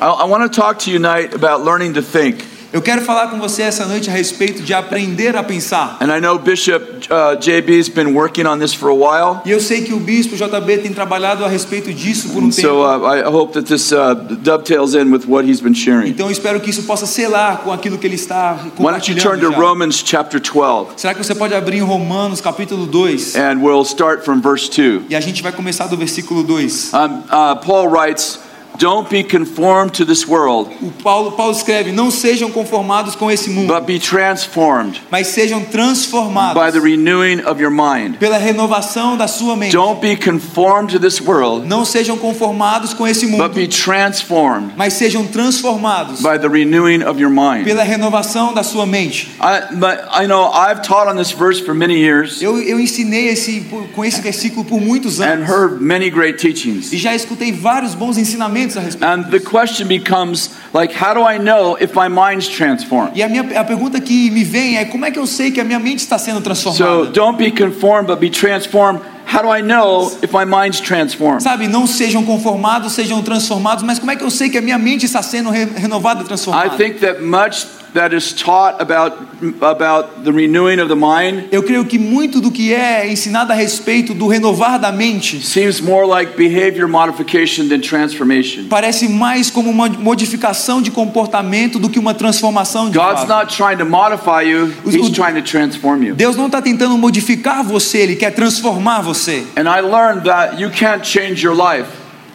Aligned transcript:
I, 0.00 0.08
I 0.08 0.24
want 0.24 0.42
to 0.50 0.60
talk 0.60 0.78
to 0.80 0.90
you 0.90 0.98
tonight 0.98 1.34
about 1.34 1.64
learning 1.64 1.94
to 1.94 2.02
think. 2.02 2.44
Eu 2.72 2.82
quero 2.82 3.00
falar 3.00 3.28
com 3.28 3.38
você 3.38 3.62
essa 3.62 3.86
noite 3.86 4.10
a 4.10 4.12
respeito 4.12 4.60
de 4.60 4.74
aprender 4.74 5.34
a 5.36 5.42
pensar. 5.42 5.96
And 6.00 6.12
I 6.14 6.20
know 6.20 6.36
Bishop 6.38 6.84
uh, 7.08 7.36
JB's 7.40 7.88
been 7.88 8.12
working 8.12 8.44
on 8.44 8.58
this 8.58 8.74
for 8.74 8.90
a 8.90 8.94
while. 8.94 9.40
E 9.46 9.50
eu 9.50 9.60
sei 9.60 9.82
que 9.82 9.94
o 9.94 10.00
bispo 10.00 10.36
JB 10.36 10.78
tem 10.78 10.92
trabalhado 10.92 11.42
a 11.44 11.48
respeito 11.48 11.90
disso 11.94 12.30
por 12.30 12.42
um 12.42 12.50
So 12.52 12.60
tempo. 12.60 12.74
uh, 12.82 13.06
I 13.14 13.22
hope 13.32 13.54
that 13.54 13.66
this 13.66 13.92
uh, 13.92 14.14
dovetails 14.42 14.94
in 14.94 15.10
with 15.10 15.26
what 15.26 15.48
he's 15.48 15.60
been 15.60 15.74
sharing. 15.74 16.10
Então 16.10 16.30
espero 16.30 16.60
que 16.60 16.68
isso 16.68 16.82
possa 16.82 17.06
selar 17.06 17.58
com 17.58 17.72
aquilo 17.72 17.96
que 17.96 18.06
ele 18.06 18.16
está 18.16 18.58
compartilhando. 18.76 18.84
Why 18.84 18.92
don't 18.92 19.10
you 19.10 19.22
turn 19.22 19.40
to 19.40 19.52
já. 19.52 19.56
Romans 19.58 20.02
chapter 20.04 20.40
12, 20.40 20.88
Será 20.96 21.14
que 21.14 21.24
você 21.24 21.34
pode 21.34 21.54
abrir 21.54 21.78
em 21.78 21.82
Romanos 21.82 22.42
capítulo 22.42 22.84
2? 22.84 23.36
and 23.36 23.60
we'll 23.62 23.84
start 23.86 24.22
from 24.22 24.40
verse 24.42 24.68
2. 24.68 25.04
E 25.08 25.16
a 25.16 25.20
gente 25.20 25.42
vai 25.42 25.52
começar 25.52 25.86
do 25.86 25.96
versículo 25.96 26.42
2. 26.42 26.92
Um, 26.92 26.98
uh, 26.98 27.56
Paul 27.64 27.88
writes, 27.88 28.40
Don't 28.78 29.08
be 29.08 29.22
conformed 29.24 29.92
to 29.94 30.04
this 30.04 30.26
world, 30.26 30.70
O 30.82 30.90
Paulo, 31.02 31.32
Paulo 31.32 31.52
escreve: 31.52 31.92
Não 31.92 32.10
sejam 32.10 32.50
conformados 32.50 33.14
com 33.14 33.30
esse 33.30 33.50
mundo, 33.50 33.72
but 33.72 33.84
be 33.86 33.98
transformed 33.98 35.00
mas 35.10 35.28
sejam 35.28 35.60
by 35.60 35.66
the 35.66 35.72
transformados 35.72 36.82
renewing 36.82 37.40
of 37.46 37.60
your 37.60 37.70
mind. 37.70 38.16
pela 38.18 38.38
renovação 38.38 39.16
da 39.16 39.26
sua 39.28 39.56
mente. 39.56 39.72
Don't 39.72 40.00
be 40.00 40.16
conformed 40.16 40.92
to 40.92 40.98
this 40.98 41.20
world, 41.20 41.66
Não 41.66 41.84
sejam 41.84 42.16
conformados 42.16 42.92
com 42.92 43.06
esse 43.06 43.26
but 43.26 43.38
mundo, 43.38 43.48
be 43.54 43.66
transformed 43.68 44.72
mas 44.76 44.94
sejam 44.94 45.24
transformados 45.26 46.20
by 46.20 46.38
the 46.38 46.48
renewing 46.48 47.02
of 47.04 47.20
your 47.20 47.30
mind. 47.30 47.64
pela 47.64 47.82
renovação 47.82 48.52
da 48.52 48.62
sua 48.62 48.86
mente. 48.86 49.28
I, 49.40 49.74
but 49.74 50.00
I 50.12 50.26
know 50.26 50.50
I've 50.52 50.82
taught 50.82 51.08
on 51.10 51.16
this 51.16 51.30
verse 51.30 51.60
for 51.60 51.74
many 51.74 51.94
years 51.98 52.40
Eu, 52.42 52.58
eu 52.60 52.78
ensinei 52.80 53.28
esse, 53.28 53.64
com 53.94 54.04
esse 54.04 54.20
versículo 54.20 54.64
por 54.64 54.80
muitos 54.80 55.20
and 55.20 55.24
anos 55.24 55.48
heard 55.48 55.80
many 55.82 56.10
great 56.10 56.38
teachings. 56.38 56.92
e 56.92 56.96
já 56.98 57.14
escutei 57.14 57.52
vários 57.52 57.94
bons 57.94 58.18
ensinamentos 58.18 58.65
a 58.74 58.80
respeito. 58.80 59.04
And 59.04 59.24
the 59.30 59.40
question 59.40 59.86
becomes 59.86 60.48
like, 60.72 60.94
how 60.94 61.12
do 61.12 61.20
I 61.22 61.38
know 61.38 61.76
if 61.78 61.94
my 61.94 62.08
mind's 62.08 62.48
transformed? 62.48 63.14
E 63.14 63.22
a, 63.22 63.28
minha, 63.28 63.42
a 63.60 63.64
pergunta 63.64 64.00
que 64.00 64.30
me 64.30 64.42
vem 64.44 64.78
é 64.78 64.86
como 64.86 65.04
é 65.04 65.10
que 65.10 65.18
eu 65.18 65.26
sei 65.26 65.50
que 65.50 65.60
a 65.60 65.64
minha 65.64 65.78
mente 65.78 65.98
está 65.98 66.18
sendo 66.18 66.38
So 66.38 66.42
transformada? 66.42 67.10
don't 67.12 67.36
be 67.36 67.50
conformed, 67.50 68.06
but 68.06 68.18
be 68.18 68.30
transformed. 68.30 69.02
How 69.28 69.42
do 69.42 69.48
I 69.50 69.60
know 69.60 70.10
if 70.22 70.32
my 70.32 70.44
mind's 70.44 70.80
transformed? 70.80 71.42
Sabe, 71.42 71.66
não 71.66 71.84
sejam 71.86 72.24
conformados, 72.24 72.92
sejam 72.92 73.20
transformados, 73.22 73.82
mas 73.84 73.98
como 73.98 74.10
é 74.12 74.16
que 74.16 74.22
eu 74.22 74.30
sei 74.30 74.48
que 74.48 74.56
a 74.56 74.62
minha 74.62 74.78
mente 74.78 75.04
está 75.04 75.20
sendo 75.20 75.50
re- 75.50 75.64
renovada 75.76 76.20
e 76.20 76.24
I 76.24 76.26
transformada? 76.26 76.76
think 76.76 77.00
that 77.00 77.20
much 77.20 77.66
that 77.96 78.14
is 78.14 78.32
taught 78.32 78.80
about 78.80 79.16
about 79.60 80.22
the 80.24 80.30
renewing 80.32 80.80
of 80.80 80.88
the 80.88 80.94
mind 80.94 81.48
Eu 81.50 81.62
creio 81.62 81.84
que 81.84 81.98
muito 81.98 82.40
do 82.40 82.50
que 82.50 82.72
é 82.72 83.10
ensinado 83.10 83.52
a 83.52 83.54
respeito 83.54 84.14
do 84.14 84.26
renovar 84.28 84.78
da 84.78 84.92
mente 84.92 85.44
seems 85.44 85.80
more 85.80 86.06
like 86.06 86.36
behavior 86.36 86.86
modification 86.88 87.68
than 87.68 87.80
transformation. 87.80 88.66
parece 88.68 89.08
mais 89.08 89.50
como 89.50 89.70
uma 89.70 89.88
modificação 89.88 90.80
de 90.80 90.90
comportamento 90.90 91.78
do 91.78 91.88
que 91.88 91.98
uma 91.98 92.14
transformação 92.14 92.90
de 92.90 92.96
God's 92.98 93.24
fato. 93.24 93.28
not 93.28 93.56
trying 93.56 93.76
to 93.78 93.84
modify 93.84 94.42
you, 94.42 94.72
He's 94.86 95.10
trying 95.10 95.34
to 95.34 95.42
transform 95.42 96.02
you. 96.04 96.14
Deus 96.14 96.36
não 96.36 96.46
está 96.46 96.62
tentando 96.62 96.96
modificar 96.96 97.64
você, 97.64 97.98
Ele 97.98 98.16
quer 98.16 98.30
transformar 98.30 99.00
você. 99.02 99.44
And 99.56 99.62
I 99.68 99.80
learned 99.80 100.24
that 100.24 100.60
you 100.60 100.70
can't 100.70 101.06
change 101.06 101.44
your 101.44 101.54
life, 101.56 101.88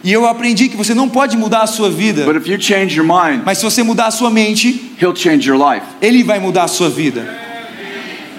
E 0.04 0.12
eu 0.12 0.26
aprendi 0.26 0.68
que 0.68 0.76
você 0.76 0.94
não 0.94 1.08
pode 1.08 1.36
mudar 1.36 1.62
a 1.62 1.66
sua 1.66 1.88
vida, 1.88 2.24
but 2.24 2.36
if 2.36 2.48
you 2.48 2.60
change 2.60 2.96
your 2.96 3.06
mind, 3.06 3.42
mas 3.44 3.58
se 3.58 3.64
você 3.64 3.82
mudar 3.82 4.06
a 4.06 4.10
sua 4.10 4.30
mente, 4.30 4.92
He'll 5.00 5.14
change 5.14 5.48
your 5.48 5.58
life. 5.58 5.86
Ele 6.00 6.24
vai 6.24 6.40
mudar 6.40 6.64
a 6.64 6.68
sua 6.68 6.90
vida. 6.90 7.40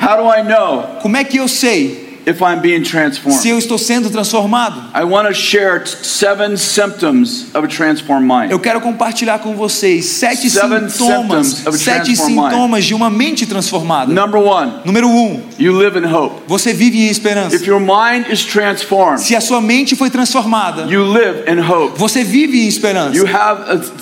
How 0.02 0.18
do 0.18 0.30
I 0.30 0.44
know 0.44 1.00
Como 1.02 1.16
é 1.16 1.24
que 1.24 1.38
eu 1.38 1.48
sei 1.48 2.03
if 2.26 2.42
I'm 2.42 2.60
being 2.62 2.84
se 2.84 2.92
transformed? 2.92 3.46
eu 3.48 3.58
estou 3.58 3.78
sendo 3.78 4.10
transformado? 4.10 4.82
I 4.96 5.04
want 5.04 5.28
to 5.28 5.34
share 5.34 5.86
seven 5.86 6.58
symptoms 6.58 7.48
of 7.54 7.66
a 7.66 7.68
transformed 7.68 8.28
mind. 8.28 8.52
Eu 8.52 8.60
quero 8.60 8.80
compartilhar 8.82 9.40
com 9.40 9.56
vocês 9.56 10.06
sete 10.06 10.50
Seven 10.50 10.90
sintomas, 10.90 11.48
sete 11.48 12.16
transformed 12.16 12.36
mind. 12.36 12.52
sintomas 12.52 12.86
de 12.86 12.94
uma 12.94 13.10
mente 13.10 13.46
transformada. 13.46 14.12
Number 14.14 14.40
one, 14.42 14.74
Número 14.86 15.08
um, 15.08 15.42
you 15.60 15.74
live 15.78 15.98
in 15.98 16.06
hope. 16.06 16.42
você 16.48 16.74
vive 16.74 17.00
em 17.00 17.08
esperança. 17.10 17.56
If 17.56 17.66
your 17.68 17.80
mind 17.80 18.28
is 18.32 18.44
transformed, 18.44 19.22
Se 19.22 19.36
a 19.36 19.42
sua 19.42 19.62
mente 19.62 19.96
foi 19.96 20.10
transformada, 20.10 20.84
you 20.90 21.04
live 21.04 21.50
in 21.50 21.60
hope. 21.60 21.98
você 21.98 22.24
vive 22.24 22.64
em 22.64 22.68
esperança. 22.68 23.16
You 23.16 23.26
have 23.28 23.62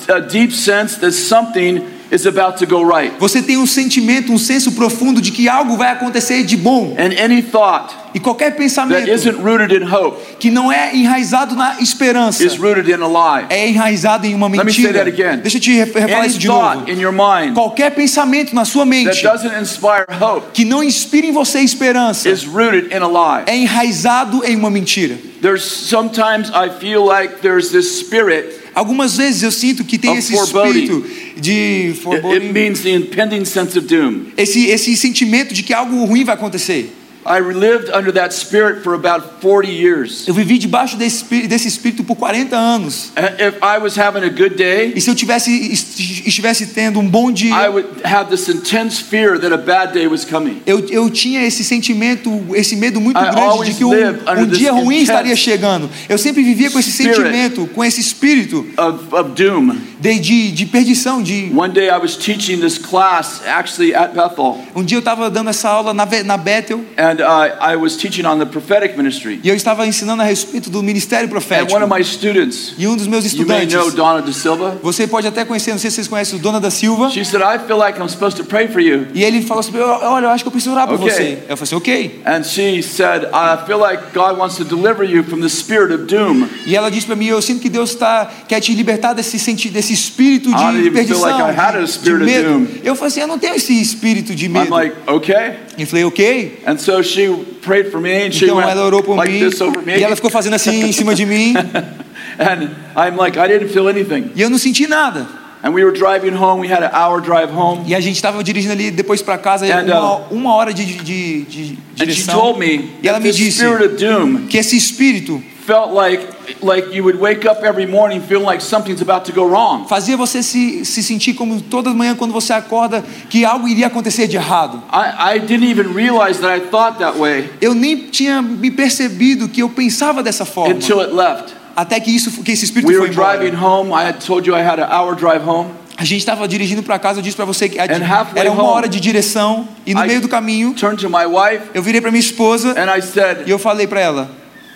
a, 0.10 0.16
a 0.16 0.20
deep 0.20 0.54
sense 0.54 1.00
that 1.00 1.12
something 1.14 1.82
is 2.12 2.26
about 2.28 2.58
to 2.58 2.66
go 2.66 2.84
right. 2.84 3.14
Você 3.20 3.42
tem 3.42 3.58
um 3.58 3.66
sentimento, 3.66 4.32
um 4.32 4.38
senso 4.38 4.74
profundo 4.74 5.22
de 5.22 5.32
que 5.32 5.48
algo 5.48 5.78
vai 5.78 5.92
acontecer 5.92 6.44
de 6.44 6.58
bom. 6.58 6.96
And 6.98 7.14
any 7.24 7.42
thought 7.42 7.96
E 8.14 8.20
qualquer 8.20 8.50
that 8.52 8.58
pensamento 8.58 9.10
isn't 9.10 9.38
rooted 9.42 9.74
in 9.74 9.84
hope 9.90 10.18
que 10.38 10.52
não 10.52 10.70
é 10.70 10.94
enraizado 10.94 11.56
na 11.56 11.80
esperança 11.80 12.44
is 12.44 12.58
rooted 12.58 12.90
in 12.92 13.02
a 13.02 13.08
lie. 13.08 13.46
é 13.50 13.70
enraizado 13.70 14.28
em 14.28 14.36
uma 14.36 14.48
Let 14.50 14.66
me 14.66 14.74
say 14.74 14.82
mentira. 14.84 15.06
that 15.06 15.10
again. 15.10 15.38
Deixa 15.42 15.58
eu 15.58 15.62
te 15.62 15.72
Any 15.82 16.28
isso 16.28 16.38
de 16.38 16.48
novo. 16.48 16.60
thought 16.80 16.92
in 16.92 17.00
your 17.00 17.14
mind 17.14 17.54
Qualquer 17.54 17.92
pensamento 17.92 18.54
na 18.54 18.66
sua 18.66 18.84
that 18.84 18.90
mente 18.90 19.24
doesn't 19.24 19.56
inspire 19.62 20.06
hope 20.22 20.48
que 20.54 20.66
não 20.66 20.84
inspire 20.84 21.28
em 21.28 21.32
você 21.32 21.60
esperança 21.62 22.28
is 22.30 22.44
rooted 22.44 22.94
in 22.94 22.98
a 23.02 23.08
lie. 23.08 23.44
é 23.48 23.56
enraizado 23.56 24.44
em 24.44 24.58
uma 24.58 24.70
mentira. 24.70 25.18
There's 25.42 25.64
sometimes 25.64 26.50
I 26.50 26.70
feel 26.80 27.06
like 27.06 27.36
there's 27.42 27.70
this 27.72 28.00
spirit. 28.00 28.61
Algumas 28.74 29.18
vezes 29.18 29.44
eu 29.44 29.52
sinto 29.52 29.84
que 29.84 29.98
tem 29.98 30.16
esse 30.16 30.34
foreboding. 30.34 30.70
espírito 30.84 31.08
de 31.38 31.52
It, 31.52 31.90
it 31.90 32.00
foreboding, 32.02 32.52
means 32.54 32.80
the 32.82 32.92
impending 32.92 33.44
sense 33.46 33.78
of 33.78 33.86
doom. 33.88 34.28
esse, 34.38 34.68
esse 34.68 34.96
sentimento 34.96 35.54
de 35.54 35.62
que 35.64 35.74
algo 35.74 36.06
ruim 36.06 36.24
vai 36.24 36.36
acontecer. 36.36 36.90
I 37.26 37.40
lived 37.40 37.90
under 37.94 38.12
that 38.14 38.34
spirit 38.34 38.82
for 38.84 38.94
about 38.96 39.26
40 39.42 39.68
years. 39.70 40.28
Eu 40.28 40.34
vivi 40.34 40.58
debaixo 40.58 40.98
desse 40.98 41.18
espírito, 41.18 41.48
desse 41.50 41.68
espírito 41.68 42.04
por 42.04 42.16
40 42.16 42.56
anos. 42.58 43.12
And 43.16 43.32
If 43.48 43.56
I 43.62 43.78
was 43.82 43.98
having 43.98 44.24
a 44.26 44.30
good 44.30 44.56
day, 44.56 44.94
E 44.96 45.02
se 45.02 45.10
eu 45.10 45.16
tivesse 45.16 45.52
est- 45.72 46.00
estivesse 46.28 46.66
tendo 46.68 47.00
um 47.00 47.08
bom 47.08 47.30
I 47.30 47.34
dia, 47.34 47.70
would 47.72 47.88
have 48.04 48.30
this 48.30 48.48
intense 48.50 49.02
fear 49.04 49.38
that 49.40 49.54
a 49.54 49.58
bad 49.58 49.94
day 49.94 50.08
was 50.08 50.26
coming. 50.26 50.62
eu, 50.66 50.80
eu 50.90 51.10
tinha 51.10 51.44
esse 51.46 51.64
sentimento, 51.64 52.32
esse 52.56 52.76
medo 52.76 53.00
muito 53.00 53.20
I 53.20 53.30
grande 53.32 53.66
de 53.72 53.74
que 53.78 53.86
um, 53.86 53.92
um 53.92 54.48
this 54.48 54.58
dia 54.58 54.72
ruim 54.72 54.98
estaria 55.02 55.36
chegando. 55.36 55.90
Eu 56.10 56.18
sempre 56.18 56.42
vivia 56.44 56.72
com 56.72 56.80
esse 56.80 56.92
sentimento, 56.92 57.68
com 57.74 57.84
esse 57.84 58.00
espírito 58.02 58.66
Of, 58.78 59.14
of 59.16 59.32
doom. 59.32 59.76
de, 60.00 60.20
de, 60.20 60.52
de 60.52 60.66
perdição. 60.66 61.22
De 61.22 61.52
One 61.56 61.74
day 61.74 61.88
I 61.90 61.98
was 61.98 62.16
teaching 62.16 62.60
this 62.60 62.78
class 62.78 63.42
actually 63.46 63.94
at 63.94 64.14
Bethel, 64.14 64.58
um 64.76 64.84
dia 64.84 64.98
eu 64.98 65.00
estava 65.00 65.30
dando 65.30 65.50
essa 65.50 65.70
aula 65.70 65.94
na, 65.94 66.08
na 66.26 66.38
Bethel 66.38 66.84
and 66.98 67.11
uh, 67.20 67.58
I 67.62 67.76
was 67.76 67.96
teaching 67.98 68.26
on 68.26 68.40
the 68.40 68.46
prophetic 68.46 68.96
ministry. 68.96 69.40
e 69.44 69.50
eu 69.50 69.56
estava 69.56 69.86
ensinando 69.86 70.22
a 70.22 70.26
respeito 70.26 70.70
do 70.70 70.82
ministério 70.84 71.26
And 71.28 71.30
profético. 71.30 71.74
one 71.74 71.84
of 71.84 71.94
my 71.94 72.04
students, 72.04 72.74
E 72.78 72.88
um 72.88 72.96
dos 72.96 73.08
meus 73.08 73.26
you 73.34 73.46
may 73.46 73.64
estudantes, 73.66 73.74
know 73.76 73.92
Donna 73.92 74.22
De 74.22 74.34
Silva, 74.34 74.78
você 74.82 75.06
pode 75.08 75.28
até 75.28 75.44
conhecer, 75.44 75.72
não 75.72 75.78
sei 75.80 75.90
se 75.90 75.96
vocês 75.96 76.08
conhecem 76.08 76.40
o 76.40 76.42
Dona 76.42 76.60
da 76.60 76.70
Silva. 76.72 77.10
she 77.10 77.24
said, 77.26 77.42
I 77.42 77.58
feel 77.66 77.78
like 77.78 78.00
I'm 78.00 78.08
supposed 78.10 78.38
to 78.38 78.44
pray 78.46 78.68
for 78.68 78.80
you. 78.80 79.08
E 79.14 79.24
ele 79.24 79.42
falou 79.42 79.60
assim: 79.62 79.72
Olha, 79.78 80.26
eu 80.26 80.30
acho 80.30 80.44
que 80.44 80.48
eu 80.48 80.52
preciso 80.52 80.72
orar 80.74 80.88
por 80.88 80.96
Ok. 80.96 81.10
você. 81.10 81.38
Eu 81.50 81.58
falei 81.58 81.64
assim: 81.64 81.76
Ok. 81.76 82.22
And 82.26 82.44
she 82.44 82.82
said, 82.84 83.24
I 83.34 83.66
feel 83.66 83.80
like 83.80 84.02
God 84.14 84.38
wants 84.38 84.56
to 84.58 84.64
deliver 84.64 85.04
you 85.04 85.24
from 85.24 85.42
the 85.42 85.50
spirit 85.50 85.94
of 85.94 86.06
doom. 86.06 86.48
E 86.66 86.76
ela 86.76 86.90
disse 86.90 87.06
para 87.08 87.16
mim: 87.16 87.26
Eu 87.28 87.42
sinto 87.42 87.60
que 87.62 87.70
Deus 87.70 87.96
tá, 87.96 88.30
quer 88.48 88.60
te 88.60 88.74
libertar 88.74 89.14
desse, 89.14 89.38
senti 89.40 89.70
desse 89.70 89.94
espírito 89.94 90.50
I 90.50 90.54
didn't 90.54 90.74
de 90.76 90.82
feel 90.84 90.94
perdição, 90.94 91.22
like 91.22 91.42
I 91.42 91.60
had 91.60 91.76
a 91.76 91.80
de, 91.80 91.86
de 91.86 91.92
spirit 91.92 92.24
of 92.24 92.26
medo. 92.26 92.50
doom. 92.50 92.68
Eu 92.84 92.96
falei 92.96 93.08
assim: 93.10 93.22
Eu 93.22 93.28
não 93.28 93.40
tenho 93.40 93.56
esse 93.56 93.80
espírito 93.82 94.36
de 94.36 94.46
I'm 94.46 94.50
medo. 94.54 94.72
like, 94.72 94.96
okay. 95.08 95.54
E 95.78 95.86
falei: 95.86 96.06
Ok. 96.06 96.60
And 96.66 96.78
so 96.78 97.01
she 97.04 97.28
prayed 97.62 97.92
for 97.92 98.00
me 98.00 98.28
and 98.28 98.32
she 98.32 98.46
Então 98.46 98.62
ela 98.62 98.86
orou 98.86 99.02
por 99.04 99.16
like 99.18 99.32
mim 99.32 99.50
e 99.98 100.04
ela 100.04 100.16
ficou 100.16 100.30
fazendo 100.32 100.54
assim 100.56 100.84
em 100.84 100.92
cima 100.92 101.14
de 101.16 101.26
mim 101.26 101.54
And 102.40 102.70
I'm 102.96 103.18
like, 103.18 103.38
I 103.38 103.48
didn't 103.48 103.70
feel 103.74 103.88
anything. 103.90 104.32
e 104.36 104.42
eu 104.42 104.50
não 104.50 104.58
senti 104.58 104.88
nada. 104.88 105.28
And 105.64 105.74
we 105.74 105.84
were 105.84 105.92
driving 105.96 106.34
home. 106.36 106.60
We 106.60 106.74
had 106.74 106.82
an 106.82 106.90
hour 106.92 107.22
drive 107.22 107.52
home. 107.54 107.84
E 107.86 107.94
a 107.94 108.00
gente 108.00 108.16
estava 108.16 108.44
dirigindo 108.44 108.74
ali 108.74 108.90
depois 108.90 109.22
para 109.22 109.38
casa 109.38 109.66
And, 109.68 109.84
uma, 109.86 110.16
uh, 110.16 110.28
uma 110.32 110.56
hora 110.56 110.74
de, 110.74 110.86
de, 110.86 111.42
de 111.44 111.62
And 111.94 111.98
she 111.98 112.06
direção. 112.06 112.40
told 112.40 112.60
me 112.60 112.90
E 113.04 113.08
ela 113.08 113.20
me 113.20 113.32
disse 113.32 113.64
doom 114.00 114.48
que 114.48 114.58
esse 114.58 114.76
espírito 114.76 115.44
felt 115.72 115.94
like 115.94 116.22
like 116.62 116.94
you 116.94 117.02
would 117.04 117.18
wake 117.20 117.46
up 117.50 117.64
every 117.64 117.86
morning 117.88 118.20
feeling 118.22 118.46
like 118.46 118.62
something's 118.62 119.02
about 119.02 119.24
to 119.26 119.32
go 119.32 119.48
wrong. 119.48 119.88
fazia 119.88 120.18
você 120.18 120.44
se, 120.44 120.84
se 120.84 121.02
sentir 121.02 121.34
como 121.34 121.62
toda 121.62 121.94
manhã 121.94 122.14
quando 122.16 122.34
você 122.34 122.52
acorda 122.52 123.04
que 123.30 123.46
algo 123.46 123.68
iria 123.68 123.88
acontecer 123.88 124.28
de 124.28 124.36
errado. 124.36 124.82
I, 124.92 125.38
I 125.38 125.40
didn't 125.40 125.70
even 125.70 125.94
realize 125.94 126.40
that 126.42 126.54
I 126.58 126.60
thought 126.60 127.00
that 127.00 127.18
way 127.18 127.50
Eu 127.62 127.74
nem 127.74 128.10
tinha 128.10 128.42
me 128.42 128.70
percebido 128.70 129.48
que 129.48 129.62
eu 129.62 129.70
pensava 129.70 130.22
dessa 130.22 130.44
forma. 130.46 130.76
until 130.76 131.00
it 131.00 131.14
left. 131.14 131.54
Até 131.74 132.00
que 132.02 132.12
isso, 132.14 132.44
que 132.44 132.52
esse 132.52 132.66
espírito 132.66 132.90
We 132.90 132.96
foi 132.96 133.04
were 133.08 133.14
embora. 133.14 133.38
driving 133.38 133.56
home. 133.56 133.92
I 133.92 134.04
had 134.06 134.20
told 134.26 134.46
you 134.48 134.54
I 134.56 134.62
had 134.62 134.78
an 134.80 134.90
hour 134.92 135.16
drive 135.16 135.42
home. 135.48 135.70
A 135.98 136.04
gente 136.04 136.20
estava 136.20 136.48
dirigindo 136.48 136.84
para 136.84 136.98
casa, 137.00 137.20
eu 137.20 137.24
disse 137.24 137.36
para 137.36 137.46
você 137.46 137.70
que 137.70 137.78
era 137.80 138.52
uma 138.52 138.64
hora 138.64 138.90
de 138.90 139.00
direção 139.00 139.68
e 139.86 139.94
no 139.94 140.04
I- 140.04 140.08
meio 140.08 140.22
do 140.22 140.28
caminho 140.28 140.74
Turned 140.74 141.00
to 141.02 141.10
my 141.10 141.26
wife 141.26 141.64
eu 141.74 141.82
virei 141.82 142.02
para 142.02 142.10
minha 142.12 142.20
esposa 142.20 142.72
and 142.72 142.90
I 142.98 143.02
said, 143.02 143.48
e 143.48 143.52
eu 143.52 143.58
falei 143.60 143.86
para 143.88 144.00
ela: 144.02 144.30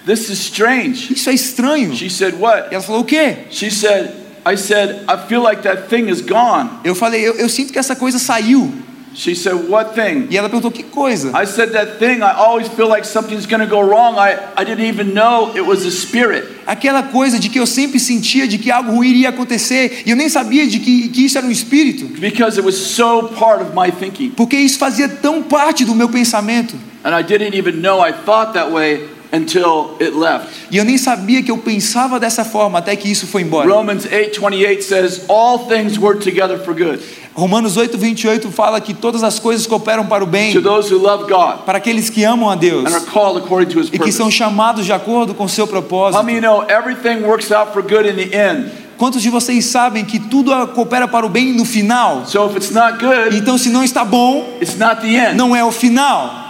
"This 0.05 0.29
is 0.29 0.39
strange." 0.39 1.13
"Isso 1.13 1.29
é 1.29 1.33
estranho". 1.33 1.95
She 1.95 2.09
said, 2.09 2.35
"What?" 2.39 2.67
E 2.71 2.75
ela 2.75 2.83
falou: 2.83 3.01
"O 3.01 3.05
quê?" 3.05 3.37
She 3.49 3.69
said, 3.71 4.11
"I 4.45 4.55
said 4.57 5.01
I 5.09 5.27
feel 5.27 5.41
like 5.41 5.61
that 5.63 5.87
thing 5.89 6.09
is 6.09 6.21
gone." 6.21 6.69
Eu 6.83 6.95
falei: 6.95 7.21
"Eu, 7.27 7.35
eu 7.35 7.49
sinto 7.49 7.73
que 7.73 7.79
essa 7.79 7.95
coisa 7.95 8.19
saiu". 8.19 8.71
She 9.17 9.33
said, 9.33 9.53
What 9.69 9.93
thing? 9.95 10.27
E 10.29 10.37
ela 10.37 10.49
perguntou: 10.49 10.69
Que 10.69 10.83
coisa? 10.83 11.29
I 11.41 11.45
said, 11.47 11.71
That 11.71 11.99
thing, 11.99 12.17
I 12.17 12.33
always 12.35 12.67
feel 12.67 12.89
like 12.89 13.07
something's 13.07 13.45
going 13.45 13.61
to 13.61 13.65
go 13.65 13.79
wrong. 13.81 14.17
I, 14.19 14.35
I 14.57 14.65
didn't 14.65 14.85
even 14.89 15.13
know 15.13 15.53
it 15.55 15.61
was 15.65 15.85
a 15.85 15.89
spirit. 15.89 16.43
Aquela 16.67 17.01
coisa 17.01 17.39
de 17.39 17.47
que 17.47 17.57
eu 17.57 17.65
sempre 17.65 17.97
sentia 17.97 18.45
de 18.45 18.57
que 18.57 18.69
algo 18.69 18.91
ruim 18.91 19.07
iria 19.11 19.29
acontecer 19.29 20.03
e 20.05 20.09
eu 20.09 20.17
nem 20.17 20.27
sabia 20.27 20.67
de 20.67 20.79
que, 20.79 21.07
que 21.07 21.23
isso 21.27 21.37
era 21.37 21.47
um 21.47 21.49
espírito, 21.51 22.07
Because 22.19 22.59
it 22.59 22.65
was 22.65 22.75
so 22.75 23.29
part 23.39 23.61
of 23.61 23.71
my 23.73 23.89
thinking. 23.89 24.31
porque 24.31 24.57
isso 24.57 24.77
fazia 24.77 25.07
tão 25.07 25.41
parte 25.41 25.85
do 25.85 25.95
meu 25.95 26.09
pensamento 26.09 26.75
And 27.01 27.17
I 27.17 27.23
didn't 27.23 27.55
even 27.57 27.79
know 27.79 28.05
I 28.05 28.11
thought 28.11 28.51
that 28.55 28.69
way 28.69 28.99
until 29.35 29.95
it 29.99 30.11
left. 30.15 30.47
e 30.71 30.77
eu 30.77 30.85
nem 30.85 30.97
sabia 30.97 31.41
que 31.43 31.51
eu 31.51 31.57
pensava 31.57 32.19
dessa 32.19 32.43
forma 32.45 32.79
até 32.79 32.95
que 32.95 33.09
isso 33.11 33.27
foi 33.27 33.41
embora. 33.41 33.69
Romans 33.69 34.05
8:28 34.05 34.81
says, 34.81 35.21
All 35.27 35.59
things 35.67 35.97
work 35.97 36.19
together 36.23 36.57
for 36.63 36.73
good 36.73 36.99
Romanos 37.37 37.75
8, 37.75 37.97
28 37.97 38.49
fala 38.49 38.79
que 38.79 38.93
todas 38.93 39.21
as 39.21 39.39
coisas 39.39 39.67
cooperam 39.67 40.05
para 40.05 40.23
o 40.23 40.27
bem, 40.27 40.53
to 40.53 40.61
those 40.61 40.89
who 40.89 40.97
love 40.97 41.25
God 41.29 41.65
para 41.65 41.79
aqueles 41.79 42.09
que 42.09 42.23
amam 42.23 42.49
a 42.49 42.55
Deus 42.55 42.85
and 42.85 42.95
are 42.95 43.05
called 43.05 43.37
according 43.37 43.67
to 43.73 43.79
his 43.81 43.87
e 43.87 43.91
que 43.91 43.97
purpose. 43.97 44.17
são 44.17 44.31
chamados 44.31 44.85
de 44.85 44.93
acordo 44.93 45.33
com 45.33 45.45
seu 45.45 45.65
How 45.65 45.69
propósito. 45.71 46.23
many 46.23 46.39
know 46.39 46.63
everything 46.69 47.23
works 47.25 47.51
out 47.51 47.73
for 47.73 47.81
good 47.81 48.07
in 48.07 48.15
the 48.15 48.33
end? 48.33 48.71
Quantos 48.97 49.21
de 49.21 49.29
vocês 49.29 49.65
sabem 49.65 50.05
que 50.05 50.17
tudo 50.17 50.51
coopera 50.67 51.05
para 51.09 51.25
o 51.25 51.29
bem 51.29 51.51
no 51.51 51.65
final? 51.65 52.25
So 52.25 52.49
if 52.49 52.55
it's 52.55 52.71
not 52.71 52.97
good, 53.03 53.35
Então, 53.35 53.57
se 53.57 53.67
não 53.69 53.83
está 53.83 54.05
bom, 54.05 54.57
it's 54.61 54.77
not 54.77 55.01
the 55.01 55.07
end. 55.31 55.35
não 55.35 55.53
é 55.53 55.61
o 55.65 55.71
final. 55.73 56.44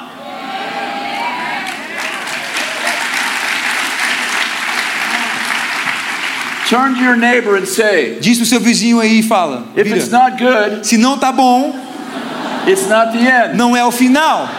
Turn 6.70 6.96
to 6.96 7.02
your 7.02 7.16
neighbor 7.16 7.56
and 7.58 7.66
say, 7.68 8.18
Diz 8.20 8.38
pro 8.38 8.46
seu 8.46 8.60
vizinho 8.60 9.00
aí 9.00 9.20
e 9.20 9.24
fala: 9.24 9.66
If 9.76 9.86
it's 9.88 10.06
"Vira, 10.08 10.20
not 10.30 10.38
good, 10.44 10.88
se 10.88 10.98
não 10.98 11.14
está 11.16 11.32
bom, 11.32 11.76
it's 12.68 12.88
not 12.88 13.12
the 13.16 13.20
end. 13.20 13.56
não 13.56 13.76
é 13.76 13.86
o 13.86 13.92
final. 13.92 14.50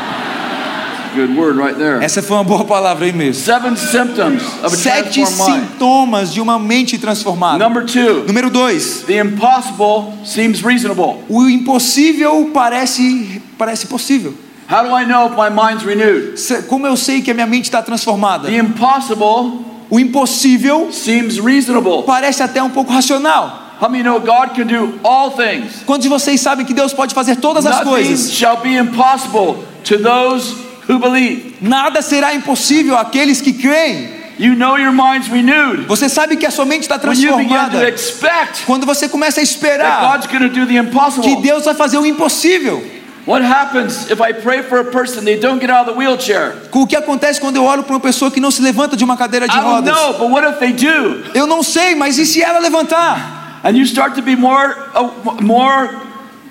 Good 1.17 1.33
word 1.37 1.59
right 1.59 1.75
there. 1.79 2.05
Essa 2.05 2.23
foi 2.23 2.37
uma 2.37 2.45
boa 2.45 2.65
palavra 2.65 3.07
aí 3.07 3.13
mesmo. 3.13 3.43
Seven 3.43 3.75
symptoms 3.75 4.43
of 4.63 4.67
a 4.67 4.77
Sete 4.77 5.25
sintomas 5.27 6.33
de 6.33 6.41
uma 6.43 6.59
mente 6.59 6.99
transformada. 6.99 7.59
Number 7.59 7.85
two, 7.87 8.25
Número 8.27 8.51
dois, 8.51 9.03
the 9.07 9.19
impossible 9.19 10.13
seems 10.25 10.61
reasonable. 10.63 11.25
o 11.29 11.49
impossível 11.49 12.51
parece 12.53 13.41
parece 13.59 13.87
possível. 13.87 14.35
How 14.71 14.83
do 14.85 14.95
I 14.95 15.07
know 15.07 15.27
if 15.29 15.37
my 15.37 15.49
mind's 15.49 15.85
renewed? 15.85 16.35
Como 16.69 16.87
eu 16.87 16.97
sei 16.97 17.23
que 17.23 17.31
a 17.31 17.35
minha 17.35 17.47
mente 17.47 17.65
está 17.65 17.83
transformada? 17.83 18.49
The 18.49 18.59
impossible 18.59 19.65
O 19.89 20.01
impossível 20.01 20.91
seems 20.93 21.39
reasonable. 21.39 22.03
parece 22.05 22.43
até 22.43 22.63
um 22.63 22.71
pouco 22.71 22.93
racional. 22.93 23.65
How 23.81 23.91
many 23.91 24.03
know 24.03 24.19
God 24.19 24.57
can 24.57 24.67
do 24.67 24.99
all 25.05 25.31
things? 25.33 25.83
Quantos 25.85 26.03
de 26.03 26.09
vocês 26.09 26.41
sabem 26.41 26.65
que 26.65 26.73
Deus 26.73 26.95
pode 26.95 27.15
fazer 27.15 27.37
todas 27.37 27.67
as 27.67 27.77
Nothing 27.77 27.91
coisas? 27.91 28.33
shall 28.33 28.57
be 28.59 28.75
impossible 28.75 29.57
to 29.85 29.99
those 29.99 30.55
who 30.89 30.99
believe. 30.99 31.57
Nada 31.61 32.01
será 32.01 32.35
impossível 32.35 32.97
àqueles 32.97 33.41
que 33.41 33.53
creem. 33.53 34.17
You 34.39 34.55
know 34.55 34.77
your 34.79 34.93
mind's 34.93 35.29
renewed 35.29 35.87
Você 35.87 36.11
sabe 36.11 36.37
que 36.37 36.45
a 36.45 36.51
sua 36.51 36.67
mente 36.67 36.83
está 36.83 36.99
transformada 36.99 37.79
quando 38.67 38.85
você 38.85 39.09
começa 39.09 39.41
a 39.41 39.43
esperar 39.43 40.13
God's 40.13 40.27
going 40.27 40.49
to 40.49 40.49
do 40.49 40.67
the 40.67 41.23
que. 41.23 41.37
Deus 41.37 41.65
vai 41.65 41.75
fazer 41.75 41.97
o 41.99 42.05
impossível. 42.05 42.96
What 43.27 43.43
happens 43.45 44.09
if 44.09 44.21
I 44.21 44.33
pray 44.33 44.63
for 44.63 44.79
a 44.79 44.85
person 44.85 45.25
they 45.25 45.37
don't 45.37 45.59
get 45.61 45.69
out 45.69 45.89
of 45.89 45.93
the 45.93 45.99
wheelchair? 45.99 46.55
O 46.73 46.87
que 46.87 46.97
acontece 46.97 47.41
quando 47.41 47.57
eu 47.57 47.65
olho 47.65 47.83
para 47.83 47.95
uma 47.95 48.01
pessoa 48.01 48.31
que 48.31 48.39
não 48.39 48.53
se 48.53 48.63
levanta 48.63 48.97
de 48.97 49.03
uma 49.03 49.17
cadeira 49.17 49.49
de 49.49 49.53
I 49.53 49.61
don't 49.61 49.75
rodas? 49.75 49.93
know, 49.95 50.13
but 50.19 50.31
what 50.31 50.47
if 50.47 50.61
they 50.61 50.73
do? 50.73 51.25
Eu 51.35 51.45
não 51.47 51.61
sei, 51.63 51.97
mas 51.97 52.19
e 52.19 52.25
se 52.25 52.41
ela 52.41 52.61
levantar? 52.61 53.61
And 53.65 53.71
you 53.77 53.85
start 53.85 54.15
to 54.15 54.23
be 54.23 54.37
more, 54.37 54.77
uh, 54.95 55.43
more, 55.43 55.91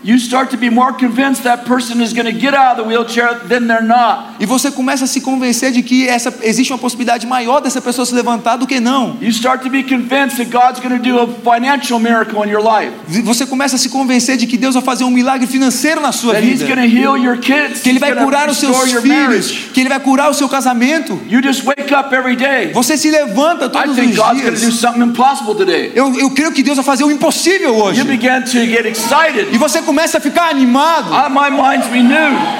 you 0.05 0.19
start 0.19 0.51
to 0.51 0.57
be 0.57 0.69
more 0.69 0.93
convinced 0.93 1.43
that 1.43 1.65
person 1.65 1.99
is 2.01 2.13
going 2.13 2.25
to 2.31 2.37
get 2.39 2.53
out 2.53 2.77
of 2.79 2.83
the 2.83 2.83
wheelchair 2.87 3.39
than 3.49 3.67
they're 3.67 3.81
not. 3.83 4.35
E 4.39 4.45
você 4.45 4.69
começa 4.69 5.05
a 5.05 5.07
se 5.07 5.19
convencer 5.21 5.71
de 5.71 5.81
que 5.81 6.07
essa, 6.07 6.31
existe 6.43 6.71
uma 6.71 6.77
possibilidade 6.77 7.25
maior 7.25 7.59
dessa 7.59 7.81
pessoa 7.81 8.05
se 8.05 8.13
levantar 8.13 8.57
do 8.57 8.67
que 8.67 8.79
não. 8.79 9.17
You 9.19 9.29
start 9.29 9.63
to 9.63 9.69
be 9.69 9.83
convinced 9.83 10.37
that 10.37 10.51
God's 10.51 10.79
going 10.79 10.97
to 10.97 11.03
do 11.03 11.19
a 11.19 11.27
financial 11.27 11.99
miracle 11.99 12.43
in 12.45 12.49
your 12.51 12.61
life. 12.63 12.91
Você 13.23 13.45
começa 13.45 13.75
a 13.77 13.79
se 13.79 13.89
convencer 13.89 14.37
de 14.37 14.45
que 14.45 14.57
Deus 14.57 14.75
vai 14.75 14.83
fazer 14.83 15.03
um 15.05 15.09
milagre 15.11 15.47
financeiro 15.47 15.99
na 16.01 16.11
sua 16.11 16.33
That 16.35 16.45
He's 16.45 16.61
vida. 16.61 16.75
going 16.75 16.87
to 16.89 16.95
heal 16.95 17.17
your 17.17 17.37
kids. 17.37 17.81
Que 17.81 17.89
Ele 17.89 17.97
He's 17.97 17.99
vai 17.99 18.15
curar 18.15 18.47
os 18.49 18.57
seus 18.57 18.77
filhos. 18.83 19.03
marriage. 19.05 19.69
Que 19.73 19.79
Ele 19.81 19.89
vai 19.89 19.99
curar 19.99 20.29
o 20.29 20.33
seu 20.35 20.47
casamento. 20.47 21.19
You 21.27 21.41
just 21.41 21.63
wake 21.65 21.91
up 21.93 22.13
every 22.13 22.35
day. 22.35 22.71
Você 22.73 22.95
se 22.97 23.09
levanta 23.09 23.65
I 23.65 23.69
todos 23.69 23.89
os 23.91 23.95
think 23.95 24.15
God's 24.15 24.41
going 24.41 24.53
to 24.53 24.59
do 24.59 24.69
dias. 24.69 24.75
something 24.79 25.01
impossible 25.01 25.55
today. 25.55 25.91
Eu, 25.95 26.13
eu 26.19 26.29
creio 26.29 26.51
que 26.51 26.61
Deus 26.61 26.75
vai 26.77 26.85
fazer 26.85 27.03
o 27.03 27.11
impossível 27.11 27.75
hoje. 27.75 27.99
You 27.99 28.05
begin 28.05 28.41
to 28.43 28.51
get 28.65 28.85
E 28.85 28.89
excited. 28.89 29.57
você 29.57 29.81
começa 29.81 29.94
a 30.17 30.19
ficar 30.19 30.49
animado. 30.49 31.13
Ah. 31.13 31.29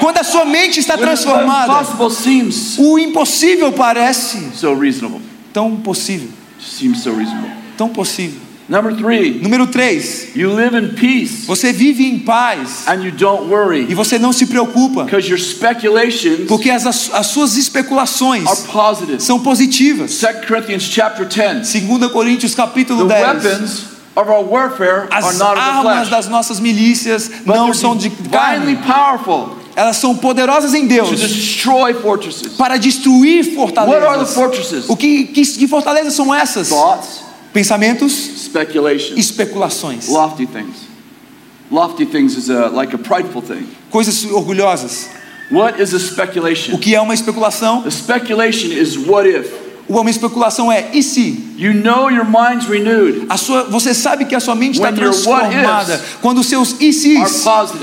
Quando 0.00 0.18
a 0.18 0.24
sua 0.24 0.44
mente 0.44 0.80
está 0.80 0.96
transformada, 0.96 1.86
o 2.78 2.98
impossível 2.98 3.72
parece 3.72 4.48
tão 5.52 5.76
possível. 5.76 6.28
Tão 7.76 7.88
possível. 7.90 8.46
Number 8.68 8.96
three, 8.96 9.38
Número 9.40 9.68
3. 9.68 10.34
you 10.34 10.52
live 10.52 10.74
in 10.74 10.88
peace 10.94 11.46
Você 11.46 11.72
vive 11.72 12.04
em 12.04 12.18
paz 12.18 12.82
and 12.88 13.04
you 13.04 13.12
don't 13.12 13.48
worry 13.48 13.86
e 13.88 13.94
você 13.94 14.18
não 14.18 14.32
se 14.32 14.46
preocupa, 14.46 15.06
your 15.28 15.38
speculations 15.38 16.48
porque 16.48 16.68
as, 16.68 16.84
as 16.84 17.26
suas 17.28 17.52
are 17.52 17.60
especulações 17.60 18.44
positive. 18.66 19.20
são 19.20 19.38
positivas. 19.38 20.20
2 20.20 20.46
Corinthians 20.48 20.82
chapter 20.82 21.26
10. 21.26 21.72
2 21.74 22.10
Coríntios 22.10 22.56
capítulo 22.56 23.06
The 23.06 23.14
10. 23.14 23.44
weapons 23.44 23.95
of 24.16 24.28
our 24.30 24.42
warfare 24.42 25.06
are 25.10 25.18
As 25.18 25.38
not 25.38 25.52
of 25.52 25.56
the 25.56 25.70
armas 25.70 26.08
flesh, 26.08 26.10
das 26.10 26.28
nossas 26.28 26.58
milícias 26.60 27.30
não 27.44 27.72
são 27.74 27.96
de 27.96 28.10
carne, 28.10 28.76
powerful 28.76 29.56
elas 29.76 29.98
são 29.98 30.16
poderosas 30.16 30.72
em 30.72 30.82
to 30.88 30.94
Deus 30.94 31.20
destroy 31.20 31.92
fortresses. 31.92 32.54
para 32.54 32.78
destruir 32.78 33.44
What 33.58 33.78
are 33.78 34.18
the 34.18 34.24
fortalezas. 34.26 34.34
fortresses? 34.34 34.88
O 34.88 34.96
que, 34.96 35.24
que, 35.24 35.44
que 35.44 35.68
fortalezas 35.68 36.14
são 36.14 36.34
essas? 36.34 36.68
Thoughts, 36.70 37.20
Pensamentos, 37.52 38.12
speculations, 38.12 39.18
especulações, 39.18 40.08
lofty 40.08 40.46
things. 40.46 40.86
Lofty 41.70 42.06
things 42.06 42.36
is 42.36 42.48
a, 42.48 42.68
like 42.68 42.94
a 42.94 42.98
prideful 42.98 43.42
thing. 43.42 43.66
coisas 43.90 44.24
orgulhosas. 44.24 45.08
What 45.50 45.80
is 45.80 45.92
a 45.92 45.96
O 45.96 46.00
speculation? 46.00 46.78
que 46.78 46.94
é 46.94 47.00
uma 47.00 47.12
especulação? 47.14 47.84
A 47.86 47.90
speculation 47.90 48.72
is 48.72 48.96
what 48.96 49.28
if. 49.28 49.65
Uma 49.88 50.10
especulação 50.10 50.70
é 50.70 50.88
e 50.92 51.02
se? 51.02 51.54
You 51.56 51.72
know 51.74 52.10
your 52.10 52.24
mind's 52.24 52.68
renewed. 52.68 53.26
A 53.28 53.36
sua, 53.36 53.64
você 53.64 53.94
sabe 53.94 54.24
que 54.24 54.34
a 54.34 54.40
sua 54.40 54.54
mente 54.54 54.74
está 54.74 54.92
transformada 54.92 56.02
quando 56.20 56.38
os 56.38 56.46
seus 56.46 56.76
e 56.80 56.92
se 56.92 57.16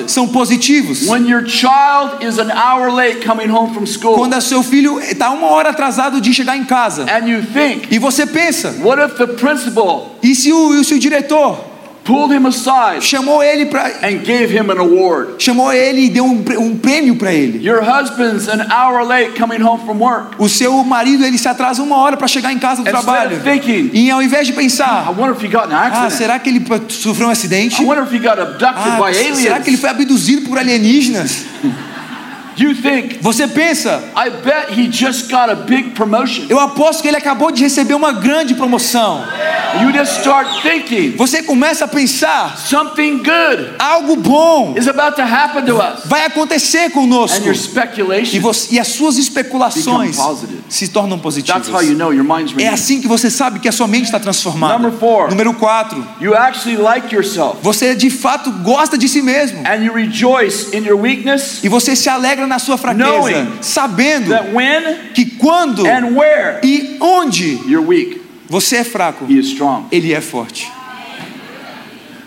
são 0.08 0.28
positivos. 0.28 1.08
When 1.08 1.28
your 1.28 1.48
child 1.48 2.26
is 2.26 2.38
an 2.40 2.52
hour 2.52 2.92
late 2.92 3.26
coming 3.26 3.50
home 3.50 3.74
from 3.74 3.86
school 3.86 4.16
Quando 4.16 4.36
o 4.36 4.42
seu 4.42 4.62
filho 4.62 5.00
está 5.00 5.32
uma 5.32 5.48
hora 5.48 5.70
atrasado 5.70 6.20
de 6.20 6.34
chegar 6.34 6.58
em 6.58 6.66
casa 6.66 7.04
and 7.04 7.28
you 7.28 7.42
think, 7.42 7.88
e 7.90 7.98
você 7.98 8.26
pensa, 8.26 8.76
what 8.84 9.02
if 9.02 9.18
the 9.18 9.28
principal 9.28 10.16
e 10.22 10.36
se 10.36 10.52
o, 10.52 10.76
e 10.80 10.84
se 10.84 10.94
o 10.94 11.00
diretor 11.00 11.73
pulled 12.04 12.32
him 12.32 12.46
aside 12.46 13.02
chamou 13.02 13.42
ele 13.42 13.66
para 13.68 13.88
and 14.04 14.24
gave 14.24 14.52
him 14.52 14.70
an 14.70 14.80
award? 14.80 15.36
chamou 15.42 15.72
ele 15.72 16.06
e 16.06 16.10
deu 16.10 16.26
um, 16.26 16.44
um 16.60 16.78
prêmio 16.78 17.16
para 17.16 17.34
ele? 17.34 17.66
Your 17.66 17.82
husband's 17.82 18.48
an 18.48 18.68
hour 18.72 19.04
late 19.06 19.34
coming 19.40 19.62
home 19.62 19.84
from 19.86 19.98
work. 20.00 20.36
O 20.38 20.50
seu 20.50 20.84
marido 20.84 21.24
ele 21.26 21.38
se 21.38 21.48
atrasa 21.48 21.82
uma 21.82 21.98
hora 21.98 22.18
para 22.18 22.28
chegar 22.28 22.52
em 22.52 22.60
casa 22.60 22.82
do 22.84 22.90
Instead 22.90 23.04
trabalho 23.04 23.38
of 23.38 23.44
thinking, 23.50 23.90
e 23.94 24.12
ao 24.12 24.22
invés 24.22 24.48
de 24.48 24.54
I 24.54 24.56
pensar, 24.56 25.10
wonder 25.18 25.36
if 25.36 25.44
he 25.44 25.48
got 25.48 25.72
an 25.72 25.76
ah, 25.76 25.88
accident. 25.88 26.12
será 26.12 26.40
que 26.40 26.50
ele 26.50 26.66
sofreu 26.90 27.28
um 27.28 27.32
acidente? 27.32 27.82
I 27.82 27.86
wonder 27.86 28.04
if 28.04 28.14
he 28.14 28.20
got 28.20 28.40
abducted 28.40 28.94
Ah, 28.94 29.00
by 29.02 29.14
será 29.14 29.60
que 29.60 29.70
ele 29.70 29.78
aliens. 29.78 29.80
foi 29.80 29.90
abduzido 29.90 30.42
por 30.48 30.58
alienígenas? 30.58 31.46
You 32.58 32.76
think, 32.76 33.18
Você 33.22 33.48
pensa, 33.48 34.04
I 34.16 34.30
bet 34.30 34.72
he 34.80 34.92
just 34.92 35.30
got 35.30 35.50
a 35.50 35.56
big 35.56 35.92
promotion. 35.92 36.46
eu 36.50 36.60
aposto 36.60 37.02
que 37.02 37.08
ele 37.08 37.18
acabou 37.18 37.52
de 37.52 37.64
receber 37.64 37.94
uma 37.96 38.12
grande 38.12 38.54
promoção. 38.56 39.24
You 39.82 39.92
just 39.92 40.20
start 40.20 40.48
thinking, 40.62 41.16
Você 41.18 41.42
começa 41.42 41.86
a 41.86 41.88
pensar, 41.88 42.56
something 42.58 43.18
good 43.24 43.74
algo 43.80 44.16
bom 44.16 44.76
is 44.78 44.88
about 44.88 45.16
to 45.16 45.24
happen 45.24 45.66
to 45.66 45.78
us. 45.78 46.06
vai 46.06 46.26
acontecer 46.26 46.92
conosco. 46.92 47.38
And 47.38 47.46
your 47.46 47.56
E, 47.56 47.58
speculation, 47.58 48.40
você- 48.40 48.76
e 48.76 48.80
as 48.80 48.90
suas 48.90 49.18
especulações 49.18 50.16
Become 50.16 50.30
positive. 50.30 50.62
se 50.70 50.88
tornam 50.90 51.18
positivas. 51.18 51.64
that's 51.68 51.74
how 51.76 51.82
you 51.82 51.96
know 51.96 52.14
your 52.14 52.24
mind's 52.24 52.52
É 52.54 52.56
renewed. 52.58 52.74
assim 52.74 53.02
que 53.02 53.08
você 53.08 53.30
sabe 53.32 53.60
que 53.60 53.68
a 53.68 53.72
sua 53.72 53.88
mente 53.88 54.06
está 54.06 54.20
transformada. 54.20 54.78
Number 54.78 54.92
four. 55.00 55.30
Número 55.30 55.54
4. 55.56 56.06
You 56.22 56.36
actually 56.36 56.78
like 56.78 57.14
yourself 57.14 57.58
Você 57.64 57.96
de 57.96 58.10
fato 58.12 58.52
gosta 58.64 58.98
de 58.98 59.08
si 59.08 59.22
mesmo. 59.24 59.64
and 59.66 59.84
you 59.84 59.92
rejoice 59.94 60.76
in 60.76 60.84
your 60.86 61.00
weakness 61.00 61.64
E 61.64 61.68
você 61.70 61.96
se 61.96 62.10
alegra 62.10 62.43
na 62.48 62.60
sua 62.60 62.78
fraqueza, 62.78 63.48
sabendo 63.62 64.34
que 65.14 65.26
quando 65.38 65.84
e 66.64 66.98
onde 67.00 67.60
você 68.50 68.78
é 68.78 68.84
fraco, 68.84 69.26
he 69.30 69.38
is 69.40 69.48
strong. 69.48 69.86
ele 69.92 70.14
é 70.14 70.22
forte. 70.22 70.72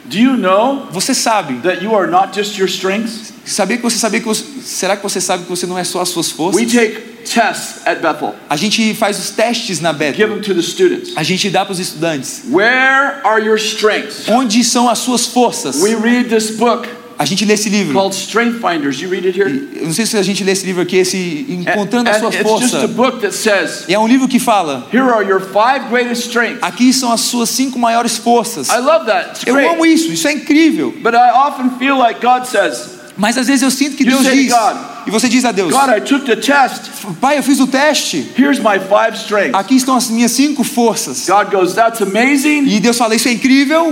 Do 0.09 0.17
you 0.17 0.37
know 0.37 0.87
Você 0.93 1.13
sabe. 1.15 1.55
that 1.63 1.83
you 1.83 1.93
are 1.97 2.09
not 2.09 2.33
just 2.33 2.57
your 2.57 2.69
strengths? 2.69 3.33
Sabia 3.45 3.77
que 3.77 3.83
você 3.83 3.99
sabia 3.99 4.21
que 4.21 4.27
você, 4.27 4.45
será 4.63 4.97
que 4.97 5.03
você 5.03 5.21
sabe 5.21 5.43
que 5.45 5.49
você 5.51 5.67
não 5.67 5.77
é 5.77 5.83
só 5.85 6.01
as 6.01 6.09
suas 6.11 6.31
forças? 6.31 6.61
We 6.61 6.67
take 6.67 7.01
tests 7.25 7.85
at 7.85 8.01
Bethel, 8.01 8.35
A 8.49 8.57
gente 8.57 8.95
faz 8.95 9.19
os 9.19 9.31
testes 9.31 9.81
na 9.81 9.91
give 9.93 9.99
Bethel. 10.13 10.29
them 10.29 10.41
to 10.43 10.55
the 10.55 10.63
students. 10.63 11.13
A 11.17 11.25
gente 11.25 11.51
dá 11.51 11.65
para 11.65 11.73
os 11.73 11.81
estudantes. 11.81 12.43
Where 12.49 13.21
are 13.25 13.45
your 13.45 13.57
strengths? 13.57 14.29
Onde 14.29 14.63
são 14.63 14.89
as 14.89 14.99
suas 14.99 15.27
forças? 15.27 15.81
We 15.83 15.97
read 15.97 16.29
this 16.29 16.53
book 16.57 16.89
A 17.19 17.25
gente 17.25 17.45
lê 17.45 17.55
esse 17.55 17.69
livro. 17.69 17.95
called 17.95 18.15
Strength 18.15 18.61
Finders. 18.61 19.01
You 19.01 19.09
read 19.11 19.27
it 19.27 19.41
here? 19.41 19.69
Eu 19.77 19.87
não 19.87 19.93
sei 19.95 20.05
se 20.07 20.17
a 20.17 20.23
gente 20.23 20.45
lê 20.45 20.53
esse 20.53 20.67
livro 20.67 20.83
aqui, 20.83 20.97
esse 20.97 21.47
And, 21.49 21.71
Encontrando 21.73 22.11
a 22.11 22.13
and 22.17 22.19
Sua 22.21 22.29
it's 22.29 22.39
just 22.61 22.75
a 22.75 22.81
Força. 22.81 22.89
book 22.89 23.21
that 23.21 23.35
says, 23.35 23.85
E 23.89 23.95
é 23.95 23.99
um 23.99 24.07
livro 24.07 24.29
que 24.29 24.39
fala: 24.39 24.87
here 24.93 25.09
are 25.11 25.27
your 25.27 25.41
five 25.41 25.89
greatest 25.89 26.27
strengths. 26.27 26.63
aqui 26.63 26.93
são 26.93 27.11
as 27.13 27.23
suas 27.23 27.49
cinco 27.49 27.79
maiores 27.79 28.17
forças. 28.19 28.69
I 28.69 28.79
love 28.81 29.07
that. 29.07 29.31
It's 29.31 29.47
Eu 29.47 29.55
great. 29.55 29.73
amo 29.75 29.87
isso, 29.87 30.13
isso 30.13 30.29
é 30.29 30.33
incrível. 30.33 30.93
But 31.03 31.15
I 31.15 31.31
often 31.35 31.71
feel 31.79 31.97
like 31.99 32.21
God 32.21 32.45
says, 32.45 32.97
Mas 33.19 33.39
às 33.39 33.47
vezes 33.47 33.63
eu 33.63 33.71
sinto 33.71 33.97
que 33.97 34.05
Deus 34.05 34.23
diz, 34.23 34.53
God, 34.53 34.77
e 35.07 35.11
você 35.11 35.27
diz 35.27 35.43
a 35.47 35.53
Deus: 35.53 35.73
God, 35.73 35.89
I 35.97 36.01
took 36.03 36.27
the 36.27 36.37
test. 36.37 36.83
Pai, 37.19 37.39
eu 37.39 37.43
fiz 37.43 37.61
o 37.61 37.67
teste, 37.67 38.31
Here's 38.39 38.59
my 38.59 38.79
five 38.79 39.17
strengths. 39.17 39.55
aqui 39.55 39.75
estão 39.75 39.97
as 39.97 40.11
minhas 40.11 40.33
cinco 40.33 40.63
forças. 40.63 41.27
God 41.27 41.51
goes, 41.51 41.73
that's 41.73 42.03
amazing. 42.03 42.67
E 42.67 42.79
Deus 42.79 42.99
fala: 42.99 43.15
Isso 43.15 43.27
é 43.29 43.33
incrível, 43.33 43.91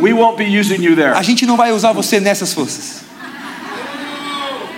a 1.14 1.22
gente 1.22 1.46
não 1.46 1.56
vai 1.56 1.72
usar 1.72 1.92
você 1.92 2.20
nessas 2.20 2.52
forças. 2.52 3.03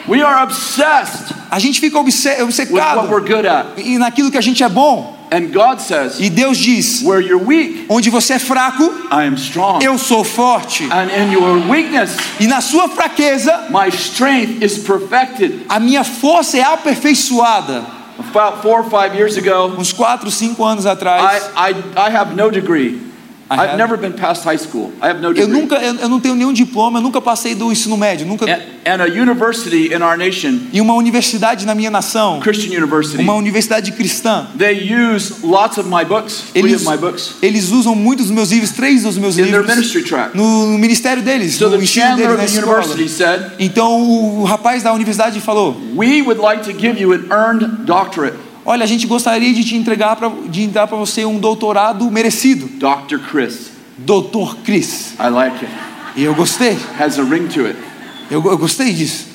We 0.09 0.23
are 0.23 0.43
obsessed 0.45 1.35
A 1.51 1.59
gente 1.59 1.81
fica 1.81 1.99
obce- 1.99 2.29
with 2.29 2.39
what 2.39 2.43
obcecado 2.45 3.09
we're 3.09 3.21
good 3.27 3.47
at. 3.47 3.67
e 3.79 3.99
naquilo 3.99 4.31
que 4.31 4.39
a 4.39 4.41
gente 4.41 4.63
é 4.63 4.69
bom. 4.69 5.15
And 5.33 5.49
God 5.53 5.81
says, 5.81 6.21
E 6.21 6.31
Deus 6.31 6.57
diz: 6.57 7.03
where 7.03 7.21
you're 7.21 7.45
weak, 7.45 7.87
Onde 7.89 8.11
você 8.11 8.35
é 8.35 8.39
fraco, 8.39 8.85
I 9.11 9.27
am 9.27 9.35
strong. 9.35 9.83
eu 9.85 9.99
sou 9.99 10.23
forte. 10.23 10.85
And 10.85 11.09
in 11.11 11.33
your 11.33 11.59
weakness, 11.69 12.17
E 12.39 12.47
na 12.47 12.61
sua 12.61 12.89
fraqueza, 12.89 13.67
my 13.71 13.89
strength 13.89 14.63
is 14.63 14.79
perfected. 14.79 15.63
a 15.69 15.81
minha 15.81 16.05
força 16.05 16.57
é 16.57 16.63
aperfeiçoada. 16.63 17.85
About 18.19 18.63
four 18.63 18.81
or 18.81 18.85
five 18.91 19.15
years 19.17 19.37
ago, 19.37 19.75
Uns 19.79 19.93
4, 19.93 20.31
5 20.31 20.63
anos 20.65 20.85
I, 20.87 20.89
atrás, 20.91 21.51
I, 21.57 21.75
I 21.97 22.17
have 22.17 22.35
no 22.35 22.51
degree. 22.51 23.01
I've 23.49 23.77
never 23.77 23.97
been 23.97 24.13
past 24.13 24.43
high 24.45 24.59
school. 24.59 24.91
I 25.01 25.09
have 25.09 25.21
no 25.21 25.29
eu 25.29 25.35
degree. 25.35 25.53
nunca, 25.53 25.77
eu, 25.77 25.95
eu 25.95 26.09
não 26.09 26.19
tenho 26.19 26.35
nenhum 26.35 26.53
diploma, 26.53 26.99
eu 26.99 27.03
nunca 27.03 27.21
passei 27.21 27.55
do 27.55 27.71
ensino 27.71 27.97
médio, 27.97 28.27
nunca. 28.27 28.45
And, 28.45 28.61
and 28.85 29.03
a 29.03 29.07
university 29.07 29.95
in 29.95 30.03
our 30.03 30.17
nation, 30.17 30.63
E 30.73 30.81
uma 30.81 30.95
universidade 30.95 31.65
na 31.65 31.75
minha 31.75 31.91
nação, 31.91 32.41
Christian 32.41 32.77
University, 32.77 33.23
uma 33.23 33.35
universidade 33.35 33.93
cristã, 33.93 34.49
they 34.59 34.93
use 34.93 35.45
lots 35.45 35.79
of 35.79 35.89
my 35.89 36.05
books, 36.05 36.45
eles, 36.55 36.83
of 36.83 36.91
my 36.91 36.97
books, 36.97 37.35
eles 37.41 37.71
usam 37.71 37.95
muitos 37.95 38.27
dos 38.27 38.35
meus 38.35 38.51
livros, 38.51 38.73
três 38.73 39.05
dos 39.05 39.17
meus 39.17 39.39
in 39.39 39.45
their 39.45 39.61
livros, 39.61 39.69
ministry 39.77 40.03
track. 40.03 40.37
no, 40.37 40.67
no 40.73 40.79
ministério 40.79 41.23
deles, 41.23 41.55
So 41.55 41.69
no 41.71 41.77
the 41.79 41.85
ensino 41.85 42.17
deles 42.17 42.37
na 42.37 42.45
escola. 42.45 42.79
university 42.83 43.09
said, 43.09 43.53
Então 43.61 44.03
o 44.41 44.45
rapaz 44.45 44.83
da 44.83 44.93
universidade 44.93 45.41
falou: 45.41 45.77
We 45.95 46.21
would 46.23 46.41
like 46.41 46.65
to 46.65 46.73
give 46.73 47.01
you 47.01 47.13
an 47.13 47.27
earned 47.31 47.85
doctorate, 47.87 48.35
Olha, 48.67 48.83
a 48.83 48.87
gente 48.87 49.07
gostaria 49.07 49.53
de 49.55 49.65
te 49.65 49.77
entregar 49.77 50.17
para 50.17 50.29
de 50.49 50.63
entrar 50.63 50.87
para 50.89 50.97
você 50.97 51.25
um 51.25 51.39
doutorado 51.39 52.11
merecido, 52.11 52.67
Dr. 52.67 53.19
Chris. 53.31 53.71
Doutor 53.97 54.57
Chris. 54.65 55.15
I 55.21 55.29
like 55.31 55.65
it. 55.65 55.73
E 56.17 56.25
eu 56.25 56.35
gostei, 56.35 56.77
Has 56.99 57.19
a 57.19 57.23
ring 57.23 57.47
to 57.47 57.67
it. 57.67 57.77
eu, 58.31 58.43
eu 58.45 58.59
gostei 58.59 58.93
disso. 58.93 59.27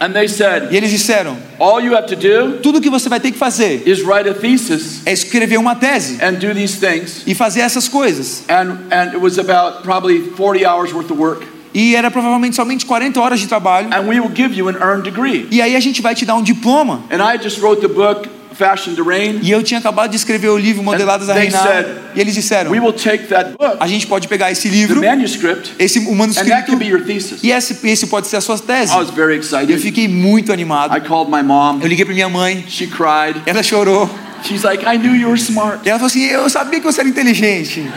And 0.00 0.12
they 0.12 0.26
said, 0.28 0.72
E 0.72 0.76
eles 0.76 0.90
disseram: 0.90 1.36
All 1.60 1.80
you 1.80 1.96
have 1.96 2.08
to 2.08 2.16
do 2.16 2.58
tudo 2.60 2.80
que 2.80 2.90
você 2.90 3.08
vai 3.08 3.20
ter 3.20 3.30
que 3.30 3.38
fazer 3.38 3.84
is 3.86 4.02
write 4.02 4.28
a 4.28 4.34
thesis 4.34 5.00
é 5.06 5.12
escrever 5.12 5.58
uma 5.58 5.76
tese 5.76 6.18
and 6.20 6.32
do 6.40 6.52
these 6.52 6.76
things. 6.80 7.22
e 7.24 7.36
fazer 7.36 7.60
essas 7.60 7.86
coisas. 7.86 8.42
And, 8.48 8.78
and 8.90 9.10
it 9.14 9.18
was 9.18 9.38
about 9.38 9.82
probably 9.84 10.18
40 10.36 10.66
hours 10.66 10.92
worth 10.92 11.10
of 11.12 11.20
work. 11.20 11.46
E 11.72 11.94
era 11.94 12.10
provavelmente 12.10 12.56
somente 12.56 12.84
40 12.84 13.20
horas 13.20 13.38
de 13.38 13.46
trabalho. 13.46 13.88
And 13.94 14.08
we 14.08 14.18
will 14.18 14.32
give 14.34 14.54
you 14.58 14.68
an 14.68 14.74
earned 14.82 15.04
degree. 15.04 15.46
E 15.52 15.62
aí 15.62 15.76
a 15.76 15.80
gente 15.80 16.02
vai 16.02 16.16
te 16.16 16.24
dar 16.26 16.34
um 16.34 16.42
diploma. 16.42 17.04
And 17.08 17.22
I 17.22 17.38
just 17.40 17.60
wrote 17.60 17.80
the 17.80 17.88
book, 17.88 18.28
Fashion 18.54 18.94
to 18.94 19.02
Reign. 19.04 19.38
E 19.42 19.50
eu 19.50 19.62
tinha 19.62 19.78
acabado 19.80 20.10
de 20.10 20.16
escrever 20.16 20.48
o 20.48 20.56
livro 20.58 20.82
Modeladas 20.82 21.28
a 21.28 21.34
they 21.34 21.44
Reinar. 21.44 21.62
said, 21.62 21.86
E 22.14 22.20
eles 22.20 22.34
disseram: 22.34 22.70
We 22.70 22.80
will 22.80 22.92
take 22.92 23.26
that 23.28 23.50
book, 23.58 23.76
a 23.80 23.86
gente 23.86 24.06
pode 24.06 24.28
pegar 24.28 24.50
esse 24.50 24.68
the 24.68 24.74
livro, 24.76 25.00
manuscript, 25.00 25.72
esse 25.78 25.98
o 25.98 26.02
and 26.02 26.04
that 26.06 26.16
manuscrito, 26.18 26.66
can 26.66 26.78
be 26.78 26.86
your 26.86 27.02
thesis. 27.04 27.42
e 27.42 27.50
esse, 27.50 27.78
esse 27.86 28.06
pode 28.06 28.26
ser 28.26 28.36
a 28.36 28.40
sua 28.40 28.58
tese. 28.58 28.92
I 28.92 28.96
was 28.96 29.10
very 29.10 29.34
Eu 29.34 29.40
excited. 29.40 29.78
fiquei 29.78 30.08
muito 30.08 30.52
animado. 30.52 30.96
I 30.96 31.00
called 31.00 31.30
my 31.30 31.42
mom. 31.42 31.78
Eu 31.80 31.88
liguei 31.88 32.04
para 32.04 32.14
minha 32.14 32.28
mãe, 32.28 32.64
She 32.68 32.86
cried. 32.86 33.40
ela 33.46 33.62
chorou. 33.62 34.08
She's 34.44 34.62
like, 34.64 34.84
I 34.84 34.98
knew 34.98 35.14
you 35.14 35.28
were 35.28 35.38
smart. 35.40 35.78
E 35.84 35.88
ela 35.88 35.98
falou 35.98 36.08
assim: 36.08 36.24
Eu 36.24 36.50
sabia 36.50 36.80
que 36.80 36.84
você 36.84 37.00
era 37.00 37.08
inteligente. 37.08 37.88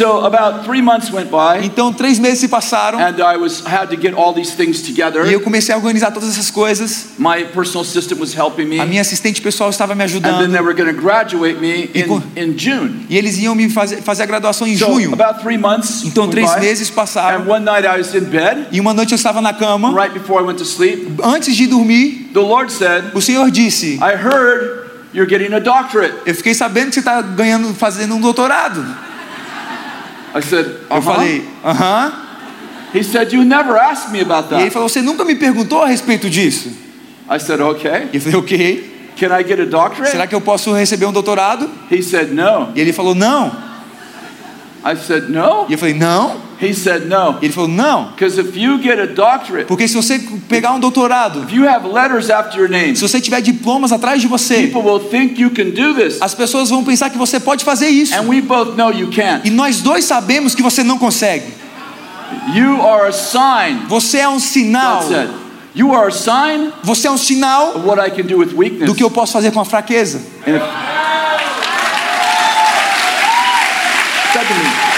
So 0.00 0.24
about 0.24 0.64
three 0.64 0.80
months 0.80 1.10
went 1.12 1.30
by, 1.30 1.62
Então, 1.62 1.92
três 1.92 2.18
meses 2.18 2.40
se 2.40 2.48
passaram 2.48 2.98
and 2.98 3.20
I 3.22 3.36
was 3.36 3.62
had 3.66 3.90
to 3.90 3.96
get 4.00 4.14
all 4.14 4.32
these 4.32 4.50
things 4.56 4.80
e 4.80 4.82
together. 4.94 5.30
eu 5.30 5.42
comecei 5.42 5.74
a 5.74 5.76
organizar 5.76 6.10
todas 6.10 6.30
essas 6.30 6.50
coisas. 6.50 7.08
My 7.18 7.44
personal 7.44 7.82
assistant 7.82 8.18
was 8.18 8.32
helping 8.34 8.64
me, 8.66 8.80
A 8.80 8.84
and 8.84 8.86
minha 8.88 9.02
assistente 9.02 9.42
pessoal 9.42 9.68
estava 9.68 9.94
me 9.94 9.98
then 9.98 10.06
ajudando. 10.06 10.52
they 10.52 10.62
were 10.62 10.72
going 10.72 10.88
to 10.90 10.98
graduate 10.98 11.60
me 11.60 11.90
E 11.94 12.00
in, 12.00 12.22
in 12.34 12.56
June. 12.56 13.04
E 13.10 13.18
eles 13.18 13.36
iam 13.36 13.54
me 13.54 13.68
fazer, 13.68 14.00
fazer 14.00 14.22
a 14.22 14.26
graduação 14.26 14.66
em 14.66 14.74
So 14.78 14.86
junho. 14.86 15.12
about 15.12 15.42
three 15.42 15.58
months. 15.58 16.02
Então, 16.06 16.30
três 16.30 16.50
by, 16.54 16.60
meses 16.60 16.88
passaram. 16.88 17.42
And 17.42 17.46
one 17.46 17.62
night 17.66 17.86
I 17.86 17.98
was 17.98 18.14
in 18.14 18.24
bed, 18.24 18.68
E 18.72 18.80
uma 18.80 18.94
noite 18.94 19.12
eu 19.12 19.16
estava 19.16 19.42
na 19.42 19.52
cama. 19.52 19.92
right 19.92 20.14
before 20.18 20.42
I 20.42 20.46
went 20.46 20.56
to 20.60 20.64
sleep. 20.64 21.20
Antes 21.22 21.54
de 21.54 21.66
dormir, 21.66 22.30
The 22.32 22.40
Lord 22.40 22.72
said, 22.72 23.04
o 23.14 23.20
Senhor 23.20 23.50
disse: 23.50 23.96
I 24.00 24.14
heard 24.16 24.88
you're 25.12 25.28
getting 25.28 25.54
a 25.54 25.58
doctorate. 25.60 26.14
Eu 26.24 26.34
fiquei 26.34 26.54
sabendo 26.54 26.86
que 26.88 26.94
você 26.94 27.00
está 27.00 27.20
ganhando, 27.20 27.74
fazendo 27.74 28.14
um 28.14 28.20
doutorado. 28.22 29.09
I 30.34 30.40
said, 30.42 30.66
Eu 30.66 30.96
uh-huh. 30.96 31.02
falei: 31.02 31.44
Aham. 31.64 32.12
He 32.92 33.02
said, 33.02 33.32
You 33.32 33.44
never 33.44 33.76
asked 33.76 34.12
me 34.12 34.20
about 34.20 34.50
E 34.50 34.54
ele 34.54 34.64
that. 34.64 34.72
falou: 34.72 34.88
Você 34.88 35.02
nunca 35.02 35.24
me 35.24 35.34
perguntou 35.34 35.82
a 35.82 35.86
respeito 35.86 36.28
disso? 36.28 36.70
I 37.28 37.38
said, 37.38 37.60
Okay. 37.60 38.08
E 38.12 38.16
eu 38.16 38.20
falei: 38.20 38.38
Ok. 38.38 38.90
Can 39.16 39.38
I 39.38 39.44
get 39.44 39.60
a 39.60 39.64
doctorate? 39.64 40.10
Será 40.10 40.26
que 40.26 40.34
eu 40.34 40.40
posso 40.40 40.72
receber 40.72 41.06
um 41.06 41.12
doutorado? 41.12 41.68
He 41.90 42.02
said, 42.02 42.32
No. 42.32 42.72
E 42.74 42.80
ele 42.80 42.92
falou: 42.92 43.14
Não. 43.14 43.48
I 44.84 44.96
said, 44.96 45.28
No. 45.28 45.66
E 45.68 45.72
eu 45.72 45.78
falei: 45.78 45.94
Não. 45.94 46.49
He 46.62 46.74
said, 46.74 47.06
No. 47.06 47.38
E 47.40 47.46
ele 47.46 47.52
falou: 47.54 47.68
Não. 47.70 48.08
Because 48.10 48.38
if 48.38 48.54
you 48.56 48.78
get 48.82 48.98
a 48.98 49.06
doctorate, 49.06 49.66
Porque 49.66 49.88
se 49.88 49.94
você 49.96 50.18
pegar 50.48 50.72
um 50.72 50.80
doutorado, 50.80 51.42
if 51.44 51.52
you 51.54 51.66
have 51.66 51.86
letters 51.88 52.28
after 52.28 52.58
your 52.60 52.68
name, 52.68 52.94
se 52.94 53.00
você 53.02 53.18
tiver 53.20 53.40
diplomas 53.40 53.92
atrás 53.92 54.20
de 54.20 54.26
você, 54.28 54.66
people 54.66 54.82
will 54.82 55.00
think 55.00 55.40
you 55.40 55.50
can 55.50 55.70
do 55.70 55.94
this. 55.94 56.20
as 56.20 56.34
pessoas 56.34 56.68
vão 56.68 56.84
pensar 56.84 57.08
que 57.08 57.16
você 57.16 57.40
pode 57.40 57.64
fazer 57.64 57.88
isso. 57.88 58.14
And 58.14 58.28
we 58.28 58.42
both 58.42 58.76
know 58.76 58.92
you 58.92 59.08
E 59.10 59.14
can't. 59.16 59.48
nós 59.50 59.80
dois 59.80 60.04
sabemos 60.04 60.54
que 60.54 60.62
você 60.62 60.82
não 60.82 60.98
consegue. 60.98 61.46
You 62.54 62.82
are 62.86 63.08
a 63.08 63.12
sign, 63.12 63.86
Você 63.88 64.18
é 64.18 64.28
um 64.28 64.38
sinal. 64.38 65.02
You 65.74 65.94
are 65.94 66.08
a 66.08 66.10
sign 66.10 66.72
Você 66.82 67.06
é 67.06 67.10
um 67.10 67.16
sinal 67.16 67.76
of 67.76 67.86
what 67.86 67.98
I 68.00 68.10
can 68.10 68.26
do 68.26 68.38
with 68.38 68.52
weakness. 68.54 68.86
do 68.86 68.94
que 68.94 69.02
eu 69.02 69.10
posso 69.10 69.32
fazer 69.32 69.50
com 69.50 69.60
a 69.60 69.64
fraqueza. 69.64 70.20
And 70.46 70.56
if, 70.56 70.62
Secondly, 74.32 74.64
and 74.64 74.90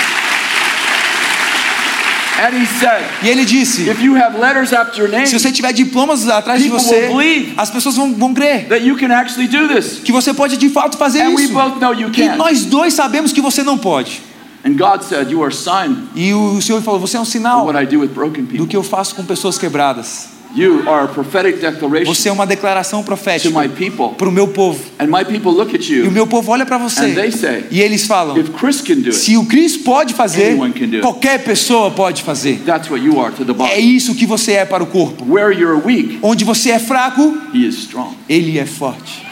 he 2.30 2.31
said, 2.66 3.02
E 3.22 3.28
ele 3.28 3.44
disse: 3.44 3.88
if 3.88 4.00
you 4.02 4.16
have 4.16 4.38
letters 4.38 4.72
after 4.72 5.00
your 5.02 5.10
name, 5.10 5.26
Se 5.26 5.38
você 5.38 5.50
tiver 5.52 5.72
diplomas 5.72 6.28
atrás 6.28 6.62
de 6.62 6.68
você, 6.68 7.08
as 7.56 7.70
pessoas 7.70 7.96
vão, 7.96 8.14
vão 8.14 8.34
crer 8.34 8.68
that 8.68 8.84
you 8.86 8.96
can 8.96 9.12
actually 9.14 9.46
do 9.48 9.68
this. 9.68 10.00
que 10.04 10.12
você 10.12 10.32
pode 10.34 10.56
de 10.56 10.68
fato 10.68 10.96
fazer 10.96 11.22
And 11.22 11.30
we 11.34 11.44
isso. 11.44 11.52
both 11.52 11.78
know 11.80 11.92
you 11.94 12.10
E 12.16 12.28
nós 12.36 12.64
dois 12.64 12.94
sabemos 12.94 13.32
que 13.32 13.40
você 13.40 13.62
não 13.62 13.76
pode. 13.78 14.20
And 14.64 14.74
God 14.76 15.02
said, 15.02 15.30
You 15.30 15.42
are 15.42 15.52
a 15.52 15.56
sign 15.56 15.96
E 16.14 16.32
o 16.32 16.60
Senhor 16.60 16.80
falou: 16.82 17.00
Você 17.00 17.16
é 17.16 17.20
um 17.20 17.24
sinal 17.24 17.66
what 17.66 17.76
I 17.82 17.86
do 17.86 18.00
with 18.00 18.08
broken 18.08 18.44
do 18.44 18.48
people. 18.50 18.66
que 18.68 18.76
eu 18.76 18.82
faço 18.82 19.14
com 19.14 19.24
pessoas 19.24 19.58
quebradas. 19.58 20.28
You 20.54 20.86
are 20.88 21.04
a 21.04 21.08
prophetic 21.08 21.60
declaration 21.60 22.14
Você 22.14 22.28
é 22.28 22.32
uma 22.32 22.46
declaração 22.46 23.00
to 23.00 23.06
profética 23.06 23.58
my 23.58 23.68
people. 23.68 24.14
para 24.16 24.28
o 24.28 24.32
meu 24.32 24.48
povo. 24.48 24.78
And 24.98 25.06
my 25.06 25.24
people 25.24 25.50
look 25.52 25.74
at 25.74 25.88
E 25.88 26.02
o 26.02 26.10
meu 26.10 26.26
povo 26.26 26.52
olha 26.52 26.66
para 26.66 26.76
and 26.76 26.88
você 26.88 27.14
they 27.14 27.30
say, 27.32 27.64
e 27.70 27.80
eles 27.80 28.06
falam: 28.06 28.36
If 28.38 28.50
Chris 28.50 28.80
can 28.82 28.96
do 28.96 29.06
it, 29.08 29.14
Se 29.14 29.36
o 29.36 29.46
Cris 29.46 29.76
pode 29.78 30.12
fazer, 30.12 30.50
Anyone 30.50 30.72
can 30.74 30.86
do 30.88 30.96
it. 30.96 31.00
qualquer 31.00 31.42
pessoa 31.42 31.90
pode 31.90 32.22
fazer. 32.22 32.60
that's 32.66 32.90
what 32.90 33.02
you 33.04 33.18
are 33.20 33.32
to 33.34 33.44
the 33.44 33.54
É 33.64 33.80
isso 33.80 34.14
que 34.14 34.26
você 34.26 34.52
é 34.52 34.64
para 34.66 34.82
o 34.82 34.86
corpo. 34.86 35.24
Where 35.24 35.58
you're 35.58 35.80
weak, 35.82 36.18
Onde 36.22 36.44
você 36.44 36.70
é 36.70 36.78
fraco, 36.78 37.34
He 37.54 37.66
is 37.66 37.76
strong. 37.76 38.14
ele 38.28 38.58
é 38.58 38.66
forte. 38.66 39.22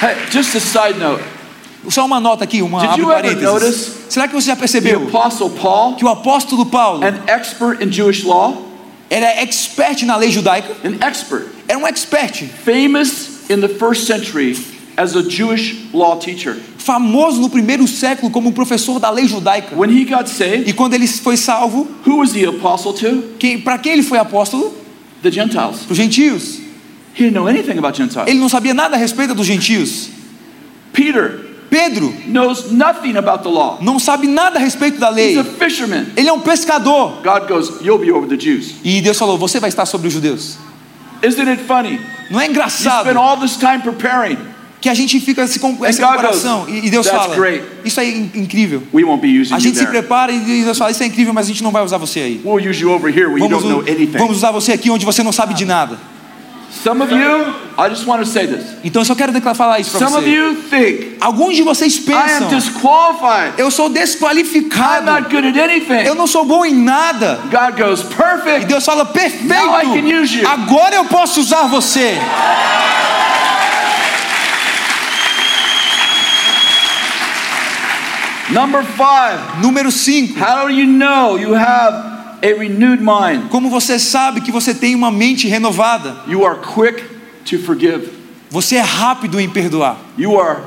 Hey, 0.00 0.16
just 0.30 0.54
a 0.54 0.60
side 0.60 0.98
note 0.98 1.22
Só 1.88 2.04
uma 2.04 2.20
nota 2.20 2.44
aqui, 2.44 2.60
uma 2.62 2.80
Did 2.80 2.90
abre 2.90 3.04
parênteses. 3.06 3.42
notice 3.42 3.90
Será 4.10 4.28
que 4.28 4.34
você 4.34 4.48
já 4.48 4.56
percebeu 4.56 5.06
Apostle 5.08 5.50
Paul, 5.50 5.94
que 5.94 6.04
o 6.04 6.08
apóstolo 6.08 6.66
Paulo 6.66 7.02
an 7.04 7.14
expert 7.26 7.82
in 7.82 7.90
Jewish 7.90 8.22
law, 8.24 8.66
era 9.08 9.26
expert 9.40 10.02
na 10.04 10.16
lei 10.16 10.30
judaica? 10.30 10.68
an 10.84 10.96
expert, 11.00 11.46
Era 11.66 11.78
um 11.78 11.86
expert, 11.86 12.44
famous 12.64 13.48
in 13.48 13.60
the 13.60 13.68
first 13.68 14.06
century 14.06 14.56
as 14.96 15.16
a 15.16 15.22
Jewish 15.22 15.88
law 15.94 16.16
teacher. 16.16 16.56
famoso 16.76 17.40
no 17.40 17.48
primeiro 17.48 17.86
século 17.88 18.30
como 18.30 18.52
professor 18.52 18.98
da 19.00 19.08
lei 19.10 19.26
judaica. 19.26 19.74
When 19.74 19.90
he 19.90 20.04
got 20.04 20.28
saved, 20.28 20.68
E 20.68 20.72
quando 20.74 20.94
ele 20.94 21.06
foi 21.06 21.36
salvo, 21.36 21.88
who 22.06 22.18
was 22.18 22.32
the 22.32 22.44
apostle 22.46 22.92
to? 22.92 23.22
quem, 23.38 23.58
para 23.60 23.78
quem 23.78 23.92
ele 23.92 24.02
foi 24.02 24.18
apóstolo? 24.18 24.74
The 25.22 25.30
Gentiles. 25.30 25.86
Os 25.88 25.96
gentios. 25.96 26.58
He 27.14 27.24
didn't 27.24 27.34
know 27.34 27.46
anything 27.48 27.78
about 27.78 27.96
Gentiles. 27.96 28.28
Ele 28.28 28.38
não 28.38 28.48
sabia 28.48 28.74
nada 28.74 28.96
a 28.96 28.98
respeito 28.98 29.34
dos 29.34 29.46
gentios. 29.46 30.08
Peter 30.92 31.49
Pedro 31.70 32.12
knows 32.26 32.70
nothing 32.72 33.16
about 33.16 33.42
the 33.44 33.48
law. 33.48 33.78
não 33.80 33.98
sabe 34.00 34.26
nada 34.26 34.58
a 34.58 34.60
respeito 34.60 34.98
da 34.98 35.08
He's 35.10 35.14
lei. 35.16 35.38
a 35.38 35.44
fisherman. 35.44 36.06
Ele 36.16 36.28
é 36.28 36.32
um 36.32 36.40
pescador. 36.40 37.22
God 37.22 37.48
goes, 37.48 37.80
You'll 37.80 37.98
be 38.04 38.10
over 38.10 38.28
the 38.28 38.36
Jews. 38.36 38.74
E 38.84 39.00
Deus 39.00 39.16
falou: 39.16 39.38
Você 39.38 39.60
vai 39.60 39.68
estar 39.68 39.86
sobre 39.86 40.08
os 40.08 40.12
judeus. 40.12 40.58
Isn't 41.22 41.48
it 41.48 41.62
funny? 41.62 42.00
Não 42.30 42.40
é 42.40 42.44
You 42.46 42.50
engraçado? 42.50 43.02
spend 43.04 43.16
all 43.18 43.36
this 43.38 43.56
time 43.56 43.78
preparing, 43.80 44.36
que 44.80 44.88
a 44.88 44.94
gente 44.94 45.20
fica 45.20 45.46
se 45.46 45.58
com 45.60 45.84
essa 45.84 46.00
God 46.00 46.10
comparação 46.16 46.64
goes, 46.64 46.84
e 46.84 46.90
Deus 46.90 47.06
"That's 47.06 47.22
fala, 47.24 47.36
great." 47.36 47.62
isso 47.84 48.00
é 48.00 48.08
in- 48.08 48.30
incrível. 48.34 48.82
We 48.92 49.04
won't 49.04 49.20
be 49.20 49.28
using 49.40 49.52
A 49.54 49.56
you 49.58 49.62
gente 49.62 49.74
se 49.78 49.84
there. 49.84 49.90
prepara 49.98 50.32
e 50.32 50.38
Deus 50.64 50.78
fala, 50.78 50.90
isso 50.90 51.02
é 51.02 51.06
incrível, 51.06 51.32
mas 51.34 51.46
a 51.46 51.48
gente 51.48 51.62
não 51.62 51.70
vai 51.70 51.84
usar 51.84 51.98
você 51.98 52.20
aí. 52.20 52.40
We'll 52.44 52.68
use 52.70 52.80
you 52.82 52.90
over 52.90 53.10
here 53.14 53.26
where 53.26 53.38
you 53.42 53.48
Vamos, 53.48 53.62
don't 53.62 53.68
know 53.68 53.80
anything. 53.94 54.16
vamos 54.18 54.38
usar 54.38 54.50
você 54.50 54.72
aqui 54.72 54.90
onde 54.90 55.04
você 55.04 55.22
não 55.22 55.32
sabe 55.32 55.52
de 55.54 55.64
nada. 55.66 55.98
Some 56.70 57.02
of 57.02 57.10
you, 57.12 57.54
I 57.76 57.88
just 57.88 58.06
want 58.06 58.20
to 58.24 58.26
say 58.26 58.46
this. 58.46 58.64
Então 58.84 59.02
eu 59.02 59.06
só 59.06 59.14
quero 59.14 59.32
declarar 59.32 59.56
falar 59.56 59.80
isso 59.80 59.90
para 59.90 60.06
Some 60.06 60.16
of 60.18 60.24
você. 60.24 60.30
you 60.30 60.54
think 60.70 61.16
Alguns 61.20 61.56
de 61.56 61.62
vocês 61.62 61.96
I 61.96 62.12
am 62.12 62.22
pensam, 62.24 62.48
disqualified. 62.48 63.54
eu 63.58 63.70
sou 63.70 63.88
I'm 63.88 63.92
desqualificado, 63.92 65.04
not 65.10 65.28
good 65.28 65.46
at 65.48 65.56
anything. 65.58 66.06
eu 66.06 66.14
não 66.14 66.26
sou 66.28 66.44
bom 66.44 66.64
em 66.64 66.72
nada. 66.74 67.40
God 67.50 67.76
goes, 67.76 68.00
E 68.02 68.14
perfect. 68.14 68.66
Deus 68.66 68.84
fala, 68.84 69.04
Now 69.04 69.10
I 69.12 69.82
can 69.82 69.92
perfeito, 69.92 70.22
use 70.22 70.38
you. 70.38 70.48
agora 70.48 70.94
eu 70.94 71.04
posso 71.06 71.40
usar 71.40 71.66
você. 71.66 72.16
Number 78.52 78.82
five, 78.82 79.38
Número 79.62 79.90
5. 79.92 80.34
how 80.38 80.66
do 80.66 80.72
you 80.74 80.86
know 80.86 81.36
you 81.38 81.54
have 81.54 82.19
a 82.42 82.58
renewed 82.58 83.02
mind? 83.02 83.48
Como 83.50 83.68
você 83.70 83.98
sabe 83.98 84.40
que 84.40 84.50
você 84.52 84.74
tem 84.74 84.94
uma 84.94 85.10
mente 85.10 85.46
renovada? 85.48 86.22
You 86.26 86.44
are 86.46 86.58
quick 86.60 87.02
to 87.46 87.58
forgive. 87.58 88.08
Você 88.50 88.76
é 88.76 88.80
rápido 88.80 89.38
em 89.40 89.48
perdoar. 89.48 89.96
You 90.18 90.38
are 90.40 90.60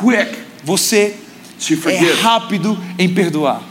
quick 0.00 0.36
Você 0.64 1.14
to 1.66 1.74
é 1.74 1.76
forgive. 1.76 2.12
rápido 2.22 2.78
em 2.98 3.08
perdoar. 3.12 3.62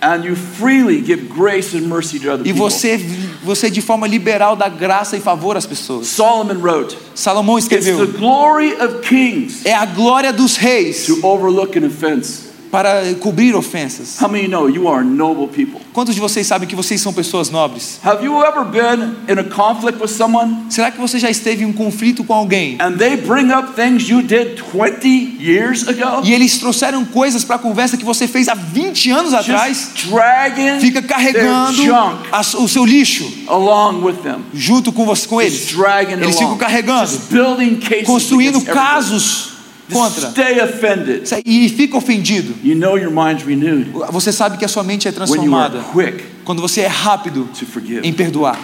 And 0.00 0.24
you 0.24 0.36
freely 0.36 1.02
give 1.04 1.24
grace 1.28 1.76
and 1.76 1.88
mercy 1.88 2.20
to 2.20 2.30
other 2.32 2.46
E 2.46 2.52
você, 2.52 2.96
você 3.42 3.68
de 3.68 3.82
forma 3.82 4.06
liberal 4.06 4.54
dá 4.54 4.68
graça 4.68 5.16
e 5.16 5.20
favor 5.20 5.56
às 5.56 5.66
pessoas. 5.66 6.06
Solomon 6.06 6.60
wrote, 6.60 6.96
Salomão 7.16 7.58
It's 7.58 7.68
the 7.68 7.78
escreveu: 7.78 8.06
glory 8.12 8.74
of 8.74 9.00
kings 9.08 9.66
É 9.66 9.74
a 9.74 9.84
glória 9.86 10.32
dos 10.32 10.56
reis 10.56 11.04
to 11.06 11.18
overlook 11.26 11.76
an 11.76 11.86
offense. 11.88 12.47
Para 12.70 13.14
cobrir 13.20 13.54
ofensas. 13.54 14.20
How 14.20 14.28
many 14.28 14.46
know 14.48 14.68
you 14.68 14.88
are 14.88 15.04
noble 15.04 15.48
people? 15.48 15.80
Quantos 15.92 16.14
de 16.14 16.20
vocês 16.20 16.46
sabem 16.46 16.68
que 16.68 16.76
vocês 16.76 17.00
são 17.00 17.12
pessoas 17.12 17.50
nobres? 17.50 17.98
Have 18.04 18.24
you 18.24 18.42
ever 18.44 18.64
been 18.64 19.16
in 19.28 19.38
a 19.38 19.44
conflict 19.44 20.00
with 20.00 20.08
someone 20.08 20.66
Será 20.70 20.90
que 20.90 21.00
você 21.00 21.18
já 21.18 21.28
esteve 21.30 21.62
em 21.64 21.66
um 21.66 21.72
conflito 21.72 22.22
com 22.24 22.32
alguém 22.34 22.76
and 22.80 22.92
they 22.98 23.16
bring 23.16 23.50
up 23.52 23.72
things 23.74 24.08
you 24.08 24.22
did 24.22 24.60
20 24.72 25.36
years 25.40 25.88
ago? 25.88 26.22
e 26.24 26.32
eles 26.32 26.58
trouxeram 26.58 27.04
coisas 27.04 27.42
para 27.44 27.56
a 27.56 27.58
conversa 27.58 27.96
que 27.96 28.04
você 28.04 28.28
fez 28.28 28.48
há 28.48 28.54
20 28.54 29.10
anos 29.10 29.34
atrás? 29.34 29.90
Just 29.94 30.10
dragging 30.10 30.80
Fica 30.80 31.02
carregando 31.02 31.82
a- 32.30 32.40
o 32.58 32.68
seu 32.68 32.84
lixo 32.84 33.30
along 33.48 34.02
with 34.04 34.16
them. 34.22 34.44
junto 34.54 34.92
com 34.92 35.08
com 35.08 35.14
Just 35.14 35.30
eles. 35.40 35.66
dragging 35.68 36.12
Eles 36.22 36.38
ficam 36.38 36.56
carregando, 36.58 37.06
Just 37.10 37.30
building 37.32 37.76
cases 37.76 38.06
construindo 38.06 38.60
casos 38.60 39.52
contra 39.92 40.30
stay 40.30 40.60
offended. 40.60 41.22
e 41.44 41.68
fica 41.68 41.96
ofendido. 41.96 42.54
You 42.62 42.74
know 42.74 42.96
your 42.98 43.10
mind's 43.10 43.44
renewed 43.44 43.90
Você 44.10 44.32
sabe 44.32 44.58
que 44.58 44.64
a 44.64 44.68
sua 44.68 44.82
mente 44.82 45.08
é 45.08 45.10
when 45.10 45.44
you 45.44 45.54
are 45.54 45.70
transformada 45.70 45.80
quick 45.92 46.24
quando 46.44 46.60
você 46.62 46.82
é 46.82 46.86
rápido 46.86 47.48
to 47.58 47.66
forgive. 47.66 48.06
em 48.06 48.12
perdoar. 48.12 48.58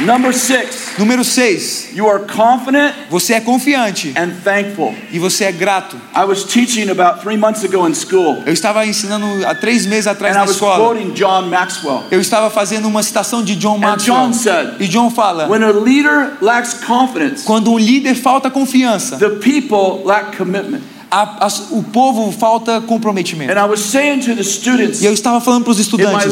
Number 0.00 0.32
six, 0.32 0.89
Número 1.00 1.24
6. 1.24 1.92
you 1.94 2.06
are 2.06 2.24
confident 2.26 2.92
Você 3.08 3.32
é 3.32 3.40
confiante 3.40 4.12
and 4.16 4.32
thankful. 4.44 4.94
e 5.10 5.18
você 5.18 5.44
é 5.44 5.52
grato. 5.52 5.96
I 6.14 6.24
was 6.24 6.44
teaching 6.44 6.90
about 6.90 7.22
three 7.22 7.38
months 7.38 7.64
ago 7.64 7.88
in 7.88 7.94
school, 7.94 8.42
Eu 8.44 8.52
estava 8.52 8.84
ensinando 8.86 9.24
há 9.46 9.54
três 9.54 9.86
meses 9.86 10.06
atrás 10.06 10.36
and 10.36 10.40
I 10.40 10.40
na 10.42 10.44
was 10.46 10.56
escola. 10.56 10.76
quoting 10.94 11.12
John 11.14 11.46
Maxwell. 11.48 12.04
Eu 12.10 12.20
estava 12.20 12.50
fazendo 12.50 12.86
uma 12.86 13.02
citação 13.02 13.42
de 13.42 13.56
John 13.56 13.76
And 13.82 13.96
John 13.96 14.28
Maxwell. 14.28 14.34
said, 14.34 14.74
E 14.78 14.86
John 14.86 15.10
fala: 15.10 15.48
when 15.48 15.62
a 15.62 15.72
leader 15.72 16.36
lacks 16.42 16.74
confidence, 16.86 17.44
quando 17.44 17.72
um 17.72 17.78
líder 17.78 18.14
falta 18.14 18.50
confiança, 18.50 19.16
the 19.16 19.30
people 19.38 20.04
lack 20.04 20.36
commitment. 20.36 20.82
A- 21.10 21.46
as- 21.46 21.68
o 21.70 21.82
povo 21.82 22.30
falta 22.32 22.80
comprometimento. 22.80 23.50
And 23.52 23.56
I 23.64 23.68
was 23.68 23.80
saying 23.80 24.20
to 24.20 24.34
the 24.34 24.44
students 24.44 25.00
E 25.02 25.06
eu 25.06 25.12
estava 25.12 25.40
falando 25.40 25.64
para 25.64 25.72
os 25.72 25.78
estudantes 25.78 26.26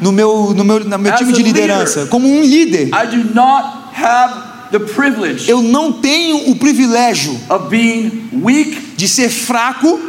no 0.00 0.12
meu, 0.12 0.54
no 0.54 0.64
meu, 0.64 0.80
no 0.84 0.98
meu 0.98 1.12
time 1.16 1.32
a 1.32 1.34
de 1.34 1.42
liderança, 1.42 2.06
como 2.06 2.26
um 2.28 2.42
líder, 2.42 2.88
I 2.88 3.06
do 3.06 3.34
not 3.34 3.64
have 3.94 4.34
the 4.70 4.78
privilege 4.78 5.50
eu 5.50 5.60
não 5.62 5.92
tenho 5.92 6.50
o 6.50 6.56
privilégio 6.56 7.38
of 7.50 7.68
being 7.68 8.30
weak, 8.42 8.94
de 8.96 9.06
ser 9.06 9.28
fraco, 9.28 10.00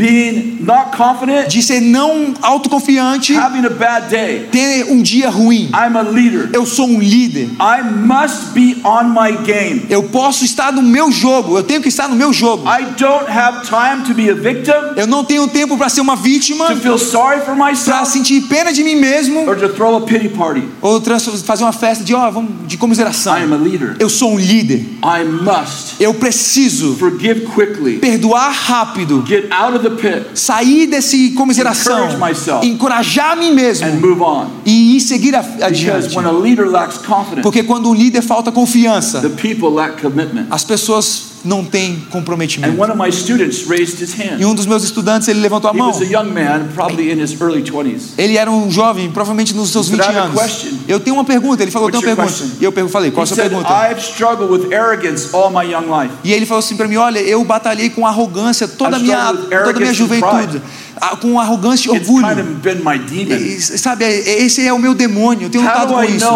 being 0.00 0.56
not 0.60 0.96
confident, 0.96 1.48
de 1.48 1.62
ser 1.62 1.80
não 1.80 2.32
autoconfiante, 2.40 3.36
having 3.36 3.66
a 3.66 3.70
bad 3.70 4.08
day. 4.08 4.48
ter 4.50 4.84
um 4.90 5.02
dia 5.02 5.28
ruim. 5.28 5.70
I'm 5.74 5.96
a 5.96 6.02
leader. 6.02 6.48
Eu 6.54 6.64
sou 6.64 6.88
um 6.88 6.98
líder. 6.98 7.50
I 7.60 7.82
must 7.82 8.52
be 8.54 8.80
on 8.82 9.10
my 9.10 9.36
game. 9.44 9.84
Eu 9.90 10.04
posso 10.04 10.44
estar 10.44 10.72
no 10.72 10.82
meu 10.82 11.12
jogo. 11.12 11.58
Eu 11.58 11.62
tenho 11.62 11.82
que 11.82 11.88
estar 11.88 12.08
no 12.08 12.16
meu 12.16 12.32
jogo. 12.32 12.64
I 12.66 12.84
don't 12.96 13.30
have 13.30 13.66
time 13.66 14.04
to 14.06 14.14
be 14.14 14.30
a 14.30 14.34
victim, 14.34 14.70
Eu 14.96 15.06
não 15.06 15.22
tenho 15.22 15.46
tempo 15.48 15.76
para 15.76 15.88
ser 15.90 16.00
uma 16.00 16.16
vítima, 16.16 16.66
para 17.84 18.04
sentir 18.06 18.40
pena 18.42 18.72
de 18.72 18.82
mim 18.82 18.96
mesmo, 18.96 19.46
or 19.48 19.56
to 19.56 19.68
throw 19.68 19.96
a 19.96 20.00
pity 20.00 20.28
party. 20.28 20.62
ou 20.80 21.00
fazer 21.44 21.62
uma 21.62 21.72
festa 21.72 22.02
de, 22.02 22.12
vamos, 22.12 22.66
de 22.66 22.78
comiseração. 22.78 23.36
I 23.36 23.42
am 23.42 23.52
a 23.52 23.56
leader. 23.56 23.96
Eu 23.98 24.08
sou 24.08 24.32
um 24.32 24.38
líder. 24.38 24.78
I 25.02 25.24
must 25.24 25.96
Eu 26.00 26.14
preciso 26.14 26.96
forgive 26.96 27.46
quickly, 27.54 27.98
perdoar 27.98 28.50
rápido, 28.50 29.24
get 29.26 29.50
out 29.52 29.74
of 29.74 29.82
the 29.82 29.89
pit, 29.96 30.26
sair 30.34 30.86
desse 30.86 31.30
comiseração, 31.30 32.18
myself. 32.18 32.66
encorajar 32.66 33.32
a 33.32 33.36
mim 33.36 33.52
mesmo 33.52 33.86
and 33.86 34.00
move 34.00 34.20
on. 34.20 34.46
e 34.64 34.96
ir 34.96 35.00
seguir 35.00 35.34
adiante. 35.34 36.14
Porque 37.42 37.62
quando 37.62 37.90
um 37.90 37.94
líder 37.94 38.22
falta 38.22 38.52
confiança, 38.52 39.22
as 40.50 40.64
pessoas 40.64 41.29
não 41.44 41.64
And 41.64 41.96
comprometimento. 42.10 42.74
E 44.38 44.44
um 44.44 44.54
dos 44.54 44.66
meus 44.66 44.84
estudantes, 44.84 45.28
ele 45.28 45.40
levantou 45.40 45.70
a 45.70 45.72
mão. 45.72 45.88
was 45.88 46.00
a 46.00 46.04
young 46.04 46.30
man, 46.30 46.68
probably 46.74 47.10
in 47.10 47.20
his 47.22 47.38
early 47.40 47.62
20s. 47.62 48.12
Ele 48.18 48.36
era 48.36 48.50
um 48.50 48.70
jovem, 48.70 49.10
provavelmente 49.10 49.54
nos 49.54 49.70
seus 49.70 49.88
He 49.88 49.96
said, 49.96 50.00
20 50.00 50.06
"I 50.06 50.08
have 50.08 50.18
a 50.18 50.22
anos. 50.24 50.40
question." 50.40 50.78
Eu 50.88 51.00
tenho 51.00 51.16
uma 51.16 51.24
pergunta. 51.24 51.62
Ele 51.62 51.70
falou, 51.70 51.90
tenho 51.90 52.02
uma 52.02 52.16
pergunta. 52.16 52.44
E 52.60 52.64
eu 52.64 52.88
falei, 52.88 53.10
qual 53.10 53.24
a 53.24 53.26
sua 53.26 53.36
pergunta? 53.36 53.68
E 56.24 56.32
ele 56.32 56.46
falou 56.46 56.58
assim 56.58 56.76
para 56.76 56.88
mim, 56.88 56.96
olha, 56.96 57.18
eu 57.20 57.44
batalhei 57.44 57.90
com 57.90 58.06
arrogância 58.06 58.68
toda 58.68 58.96
a 58.96 58.98
minha, 58.98 59.32
toda 59.64 59.80
minha 59.80 59.94
juventude. 59.94 60.60
Com 61.20 61.40
arrogância 61.40 61.88
e 61.88 61.92
orgulho. 61.92 62.26
E, 63.32 63.60
sabe, 63.60 64.04
esse 64.04 64.66
é 64.66 64.72
o 64.72 64.78
meu 64.78 64.94
demônio. 64.94 65.46
Eu 65.46 65.50
tenho 65.50 65.64
lutado 65.64 65.88
do 65.88 65.94
com 65.94 66.04
isso. 66.04 66.26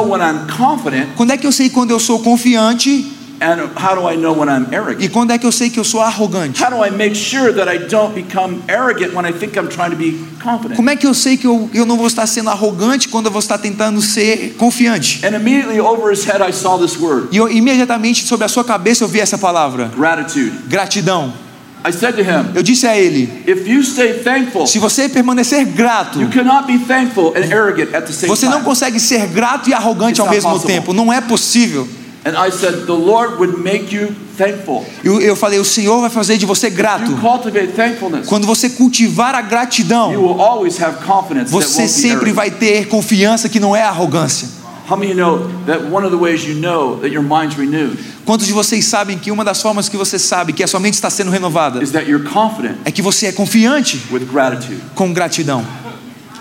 Quando 1.17 1.33
é 1.33 1.37
que 1.37 1.47
eu 1.47 1.53
sei 1.53 1.69
quando 1.69 1.91
eu 1.91 2.01
sou 2.01 2.21
confiante 2.21 3.14
and 3.45 3.61
how 3.77 3.95
do 3.95 4.09
I 4.09 4.17
know 4.17 4.33
when 4.35 4.49
I'm 4.49 4.67
e 4.73 4.77
arrogant? 4.77 5.09
quando 5.11 5.33
é 5.33 5.39
que 5.39 5.47
eu 5.47 5.53
sei 5.53 5.69
que 5.69 5.79
eu 5.79 5.85
sou 5.85 6.01
arrogante? 6.01 6.63
How 6.63 6.71
do 6.71 6.85
I 6.85 6.91
make 6.91 7.15
sure 7.15 7.53
that 7.53 7.69
I 7.69 7.79
don't 7.87 8.15
become 8.15 8.63
arrogant 8.69 9.15
when 9.15 9.27
I 9.29 9.33
think 9.33 9.59
I'm 9.59 9.69
trying 9.69 9.91
to 9.91 9.97
be 9.97 10.13
confident? 10.43 10.77
Como 10.77 10.89
é 10.91 10.97
que 10.97 11.07
eu 11.07 11.13
sei 11.15 11.37
que 11.37 11.47
eu, 11.47 11.69
eu 11.75 11.85
não 11.85 11.97
vou 11.97 12.07
estar 12.07 12.27
sendo 12.27 12.49
arrogante 12.51 13.09
quando 13.09 13.27
eu 13.27 13.33
vou 13.33 13.41
estar 13.41 13.59
tentando 13.59 14.01
ser 14.01 14.55
confiante? 14.57 15.21
And 15.25 15.37
immediately 15.37 15.81
over 15.81 16.11
his 16.13 16.25
head, 16.25 16.43
I 16.43 16.53
saw 16.53 16.79
this 16.79 16.99
word 16.99 17.29
E 17.33 17.37
eu, 17.37 17.51
imediatamente 17.51 18.25
sobre 18.25 18.45
a 18.45 18.49
sua 18.49 18.65
cabeça 18.65 19.05
eu 19.05 19.09
vi 19.09 19.21
essa 19.21 19.37
palavra: 19.37 19.91
gratitude. 19.97 20.53
gratidão. 20.69 21.33
I 21.87 21.93
said 21.93 22.15
to 22.17 22.23
him, 22.23 22.53
Eu 22.55 22.63
disse 22.63 22.87
a 22.87 22.97
ele: 22.97 23.29
If 23.47 23.69
you 23.69 23.83
stay 23.85 24.15
thankful, 24.15 24.67
se 24.67 24.79
você 24.79 25.07
permanecer 25.07 25.67
grato, 25.67 26.19
you 26.19 26.31
cannot 26.31 26.67
be 26.67 26.79
thankful 26.79 27.35
and 27.37 27.55
arrogant 27.55 27.95
at 27.95 28.07
the 28.07 28.13
same 28.13 28.27
você 28.29 28.47
não 28.47 28.53
time. 28.55 28.65
consegue 28.65 28.99
ser 28.99 29.27
grato 29.27 29.69
e 29.69 29.75
arrogante 29.75 30.13
It's 30.19 30.21
ao 30.21 30.31
mesmo 30.31 30.51
possible. 30.53 30.73
tempo. 30.75 30.95
Não 30.95 31.13
é 31.13 31.21
possível. 31.21 31.87
And 32.27 32.37
I 32.37 32.51
said, 32.51 32.87
The 32.87 32.93
Lord 32.93 33.39
would 33.39 33.59
make 33.59 33.95
you 33.95 34.15
thankful. 34.39 34.85
Eu, 35.05 35.21
eu 35.21 35.37
falei: 35.37 35.59
o 35.59 35.65
Senhor 35.65 36.01
vai 36.01 36.09
fazer 36.09 36.39
de 36.39 36.47
você 36.47 36.69
You 36.69 36.75
grato. 36.75 37.13
cultivate 37.17 37.73
thankfulness. 37.73 38.27
Quando 38.27 38.47
você 38.47 38.71
cultivar 38.71 39.35
a 39.35 39.41
You 39.41 39.49
gratidão, 39.49 40.11
will 40.11 40.41
always 40.41 40.83
have 40.83 41.05
confidence 41.05 41.53
that 41.53 41.65
você 41.65 41.87
sempre 41.87 42.33
vai 42.33 42.51
ter 42.51 42.89
confiança 42.89 43.49
que 43.49 43.61
não 43.61 43.77
é 43.77 43.83
arrogância. 43.83 44.49
You 47.07 47.97
Quantos 48.25 48.47
de 48.47 48.53
vocês 48.53 48.85
sabem 48.85 49.19
que 49.19 49.31
uma 49.31 49.45
das 49.45 49.61
formas 49.61 49.89
que 49.89 49.97
você 49.97 50.19
sabe 50.19 50.53
que 50.53 50.63
a 50.63 50.67
sua 50.67 50.81
mente 50.81 50.95
está 50.95 51.11
sendo 51.11 51.31
renovada 51.31 51.83
is 51.83 51.93
that 51.93 52.11
you're 52.11 52.29
confident 52.29 52.77
é 52.85 52.91
que 52.91 53.03
você 53.03 53.27
é 53.27 53.33
confiante 53.33 54.03
with 54.11 54.25
gratitude? 54.25 54.81
com 54.95 55.13
gratidão? 55.13 55.65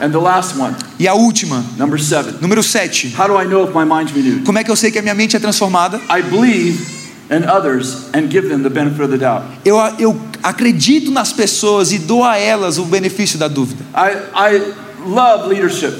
And 0.04 0.12
the 0.12 0.20
last 0.20 0.60
one, 0.60 0.76
E 1.00 1.08
a 1.08 1.14
última, 1.14 1.64
number 1.78 1.98
seven. 1.98 2.34
número 2.42 2.62
7. 2.62 3.14
How 3.18 3.26
do 3.26 3.38
I 3.42 3.46
know 3.46 3.64
if 3.66 3.74
my 3.74 3.86
mind's 3.86 4.12
renewed? 4.14 4.44
Como 4.44 4.58
é 4.60 4.64
que 4.64 4.70
eu 4.70 4.76
sei 4.76 4.92
que 4.92 5.00
a 5.00 5.02
minha 5.02 5.16
mente 5.16 5.38
é 5.38 5.40
transformada? 5.40 5.98
I 6.10 6.22
believe 6.22 6.86
in 7.32 7.46
others 7.50 8.10
and 8.14 8.30
give 8.30 8.50
them 8.50 8.64
the 8.64 8.70
benefit 8.70 9.02
of 9.02 9.12
the 9.12 9.18
doubt. 9.18 9.46
Eu, 9.64 9.78
eu 9.98 10.20
acredito 10.44 11.10
nas 11.10 11.32
pessoas 11.32 11.94
e 11.94 12.00
dou 12.00 12.22
a 12.22 12.38
elas 12.38 12.78
o 12.78 12.84
benefício 12.84 13.40
da 13.40 13.48
dúvida. 13.48 13.82
I, 13.96 14.58
I 14.58 14.74
love 15.08 15.48
leadership. 15.48 15.94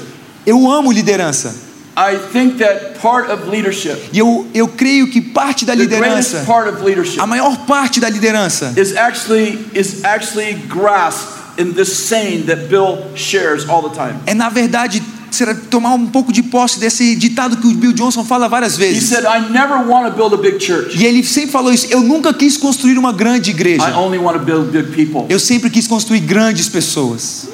Eu 0.44 0.70
amo 0.70 0.92
liderança. 0.92 1.54
I 1.96 2.18
think 2.30 2.58
that 2.58 2.98
part 3.00 3.30
of 3.30 3.48
leadership, 3.48 3.96
E 4.12 4.18
eu, 4.18 4.46
eu 4.52 4.68
creio 4.68 5.08
que 5.10 5.20
parte 5.22 5.64
da 5.64 5.74
liderança, 5.74 6.42
part 6.44 6.68
of 6.68 6.82
leadership, 6.84 7.20
a 7.20 7.26
maior 7.26 7.56
parte 7.66 8.00
da 8.00 8.10
liderança, 8.10 8.74
is 8.76 8.94
actually 8.96 9.64
is 9.72 10.04
actually 10.04 10.54
grasped 10.68 11.43
in 11.58 11.72
this 11.72 11.92
saying 12.08 12.44
that 12.46 12.68
Bill 12.68 12.98
shares 13.14 13.68
all 13.68 13.82
the 13.82 13.94
time. 13.94 14.14
é 14.26 14.34
na 14.34 14.48
verdade 14.48 15.02
será 15.30 15.52
tomar 15.68 15.94
um 15.94 16.06
pouco 16.06 16.32
de 16.32 16.44
posse 16.44 16.78
desse 16.78 17.16
ditado 17.16 17.56
que 17.56 17.66
o 17.66 17.74
Bill 17.74 17.92
Johnson 17.92 18.24
fala 18.24 18.48
várias 18.48 18.74
He 18.74 18.78
vezes. 18.78 19.08
said, 19.08 19.24
I 19.24 19.50
never 19.50 19.78
want 19.78 20.08
to 20.08 20.16
build 20.16 20.32
a 20.32 20.38
big 20.38 20.64
church. 20.64 20.96
E 20.96 21.04
ele 21.04 21.24
sempre 21.24 21.50
falou 21.50 21.72
isso. 21.72 21.88
Eu 21.90 22.00
nunca 22.02 22.32
quis 22.32 22.56
construir 22.56 22.96
uma 22.98 23.12
grande 23.12 23.50
I 23.50 23.54
igreja. 23.54 23.96
only 23.98 24.16
want 24.18 24.38
to 24.38 24.44
build 24.44 24.70
big 24.70 24.92
people. 24.94 25.26
Eu 25.28 25.40
sempre 25.40 25.70
quis 25.70 25.88
construir 25.88 26.20
grandes 26.20 26.68
pessoas. 26.68 27.48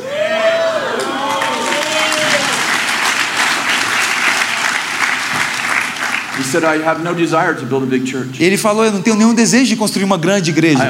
He 6.38 6.42
said, 6.42 6.64
I 6.64 6.76
have 6.82 7.02
no 7.04 7.14
desire 7.14 7.54
to 7.54 7.66
build 7.66 7.82
a 7.82 7.86
big 7.86 8.06
church. 8.06 8.42
Ele 8.42 8.56
falou: 8.56 8.84
Eu 8.84 8.92
não 8.92 9.02
tenho 9.02 9.16
nenhum 9.16 9.34
desejo 9.34 9.66
de 9.66 9.76
construir 9.76 10.04
uma 10.04 10.16
grande 10.16 10.50
igreja. 10.50 10.82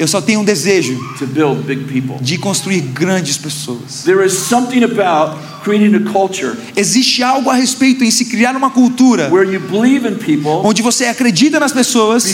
Eu 0.00 0.08
só 0.08 0.18
tenho 0.18 0.40
um 0.40 0.44
desejo 0.44 0.98
to 1.18 1.26
build 1.26 1.62
big 1.64 1.84
people. 1.84 2.16
de 2.22 2.38
construir 2.38 2.80
grandes 2.80 3.36
pessoas. 3.36 4.02
Existe 6.74 7.22
algo 7.22 7.50
a 7.50 7.54
respeito 7.54 8.02
em 8.02 8.10
se 8.10 8.24
criar 8.24 8.56
uma 8.56 8.70
cultura 8.70 9.28
where 9.30 9.46
you 9.52 9.60
believe 9.60 10.08
in 10.08 10.14
people 10.14 10.66
onde 10.66 10.80
você 10.80 11.04
acredita 11.04 11.60
nas 11.60 11.72
pessoas 11.72 12.24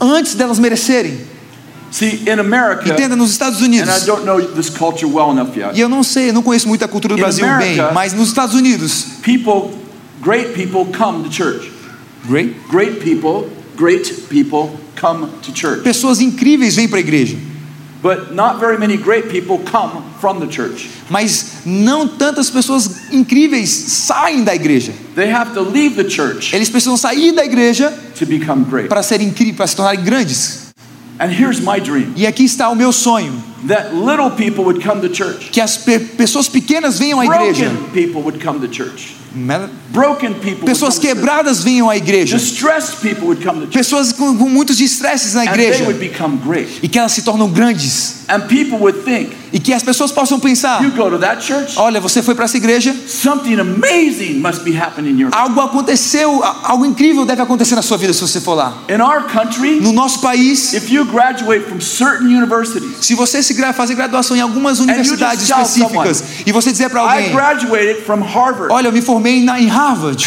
antes 0.00 0.34
delas 0.36 0.60
merecerem. 0.60 1.18
See, 1.90 2.22
in 2.26 2.38
America, 2.40 2.88
Entenda, 2.88 3.14
nos 3.16 3.30
Estados 3.32 3.60
and 3.60 3.64
I 3.64 3.66
Unidos. 3.66 4.04
don't 4.04 4.24
know 4.24 4.40
this 4.40 4.68
culture 4.70 5.06
well 5.06 5.30
enough 5.32 5.56
yet, 5.56 5.76
E 5.76 5.80
eu 5.80 5.88
não 5.88 6.02
sei, 6.04 6.30
não 6.32 6.42
conheço 6.42 6.66
muito 6.68 6.84
a 6.84 6.88
cultura 6.88 7.14
do 7.14 7.18
In 7.18 7.22
Brasil 7.22 7.44
bem, 7.46 7.54
America- 7.54 7.90
mas 7.92 8.12
nos 8.12 8.28
Estados 8.28 8.54
Unidos. 8.54 9.06
people, 9.22 9.70
great 10.22 10.52
people 10.54 10.86
come 10.96 11.24
to 11.28 11.32
church. 11.32 11.70
Great. 12.28 12.54
Great 12.70 13.00
people, 13.00 13.48
great 13.76 14.12
people. 14.28 14.70
Pessoas 15.82 16.20
incríveis 16.20 16.74
vêm 16.76 16.88
para 16.88 16.98
a 16.98 17.00
igreja, 17.00 17.36
But 18.02 18.34
not 18.34 18.60
very 18.60 18.76
many 18.78 18.98
great 18.98 19.28
people 19.30 19.58
come 19.64 20.02
from 20.20 20.38
the 20.38 20.46
church. 20.46 20.90
mas 21.08 21.62
não 21.64 22.06
tantas 22.06 22.50
pessoas 22.50 23.10
incríveis 23.10 23.70
saem 23.70 24.44
da 24.44 24.54
igreja. 24.54 24.92
They 25.14 25.32
have 25.32 25.54
to 25.54 25.62
leave 25.62 25.94
the 25.96 26.08
church 26.10 26.54
Eles 26.54 26.68
precisam 26.68 26.96
sair 26.98 27.32
da 27.32 27.44
igreja 27.44 27.90
to 28.18 28.26
become 28.26 28.64
great. 28.64 28.88
para 28.88 29.02
serem 29.02 29.28
incríveis, 29.28 29.56
para 29.56 29.66
se 29.66 29.76
tornarem 29.76 30.04
grandes. 30.04 30.64
And 31.18 31.28
here's 31.30 31.60
my 31.60 31.80
dream 31.80 32.12
E 32.16 32.26
aqui 32.26 32.44
está 32.44 32.68
o 32.68 32.74
meu 32.74 32.92
sonho, 32.92 33.32
that 33.68 33.94
little 33.94 34.30
people 34.30 34.64
would 34.64 34.82
come 34.86 35.00
to 35.00 35.08
church. 35.08 35.50
que 35.50 35.60
as 35.60 35.78
pe- 35.78 35.98
pessoas 36.00 36.46
pequenas 36.48 36.98
venham 36.98 37.20
à 37.20 37.24
igreja. 37.24 37.70
Pessoas 40.64 40.98
quebradas 40.98 41.62
venham 41.62 41.88
à 41.88 41.96
igreja. 41.96 42.36
Distressed 42.36 43.00
people 43.00 43.26
would 43.26 43.44
come 43.44 43.60
to 43.60 43.66
church. 43.66 43.78
Pessoas 43.78 44.12
com, 44.12 44.36
com 44.36 44.48
muitos 44.48 44.80
estresses 44.80 45.34
na 45.34 45.44
igreja. 45.44 45.84
E 46.82 46.88
que 46.88 46.98
elas 46.98 47.12
se 47.12 47.22
tornam 47.22 47.48
grandes. 47.48 48.24
E 49.52 49.60
que 49.60 49.72
as 49.72 49.82
pessoas 49.82 50.10
possam 50.10 50.40
pensar: 50.40 50.80
olha, 51.76 52.00
você 52.00 52.22
foi 52.22 52.34
para 52.34 52.44
essa 52.44 52.56
igreja, 52.56 52.94
algo 55.32 55.60
aconteceu, 55.60 56.42
algo 56.42 56.84
incrível 56.84 57.24
deve 57.24 57.40
acontecer 57.40 57.76
na 57.76 57.82
sua 57.82 57.96
vida 57.96 58.12
se 58.12 58.20
você 58.20 58.40
for 58.40 58.54
lá. 58.54 58.78
No 59.80 59.92
nosso 59.92 60.20
país, 60.20 60.74
se 63.00 63.14
você 63.14 63.42
se 63.42 63.54
fazer 63.72 63.94
graduação 63.94 64.36
em 64.36 64.40
algumas 64.40 64.80
universidades 64.80 65.48
específicas 65.48 66.24
e 66.44 66.50
você 66.52 66.72
dizer 66.72 66.90
para 66.90 67.00
alguém: 67.02 67.30
graduated 67.30 68.02
from 68.04 68.20
Harvard. 68.22 68.72
olha, 68.72 68.88
eu 68.88 68.92
me 68.92 69.00
formei 69.02 69.23
na, 69.42 69.60
em 69.60 69.66
Harvard, 69.66 70.22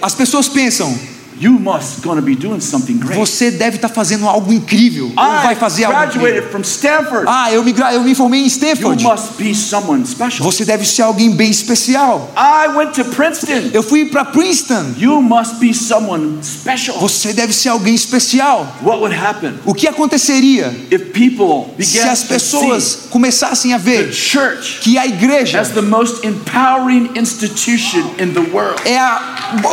as 0.00 0.14
pessoas 0.14 0.48
pensam: 0.48 0.96
you 1.40 1.52
must 1.58 2.02
to 2.02 2.20
be 2.22 2.34
doing 2.34 2.60
something 2.60 2.98
great. 2.98 3.18
você 3.18 3.50
deve 3.50 3.76
estar 3.76 3.88
fazendo 3.88 4.28
algo 4.28 4.52
incrível, 4.52 5.06
ou 5.06 5.14
vai 5.42 5.54
fazer 5.54 5.84
algo 5.84 6.04
incrível. 6.04 6.50
from 6.50 6.60
Stanford. 6.62 7.24
Ah, 7.26 7.50
eu 7.52 7.64
me, 7.64 7.74
eu 7.94 8.02
me 8.02 8.14
formei 8.14 8.40
em 8.40 8.44
You 8.44 8.48
Stanford. 8.48 9.02
must 9.02 9.32
be 9.38 9.54
someone 9.54 10.04
special. 10.06 10.44
Você 10.44 10.64
deve 10.64 10.84
ser 10.86 11.02
alguém 11.02 11.30
bem 11.30 11.50
especial. 11.50 12.30
I 12.36 12.68
went 12.76 12.92
to 12.94 13.04
Princeton. 13.04 13.70
Eu 13.72 13.82
fui 13.82 14.06
para 14.06 14.24
Princeton. 14.26 14.94
You 14.98 15.20
must 15.22 15.54
be 15.56 15.72
someone 15.72 16.38
special. 16.42 16.98
Você 17.00 17.32
deve 17.32 17.52
ser 17.52 17.70
alguém 17.70 17.94
especial. 17.94 18.66
What 18.82 18.98
would 19.00 19.14
happen 19.16 19.54
O 19.64 19.74
que 19.74 19.88
aconteceria 19.88 20.74
if 20.90 21.12
people 21.12 21.72
se 21.82 21.94
began 21.98 22.10
as 22.12 22.22
to 22.22 22.28
pessoas 22.28 22.82
see 22.84 23.08
começassem 23.08 23.72
a 23.72 23.78
the 23.78 23.84
ver 23.90 24.12
church 24.12 24.80
que 24.82 24.98
a 24.98 25.06
igreja 25.06 25.60
as 25.60 25.70
the 25.70 25.80
most 25.82 26.24
empowering 26.26 27.10
institution 27.16 28.02
in 28.18 28.32
the 28.32 28.40
world? 28.52 28.80
é 28.84 28.98
a- 28.98 29.20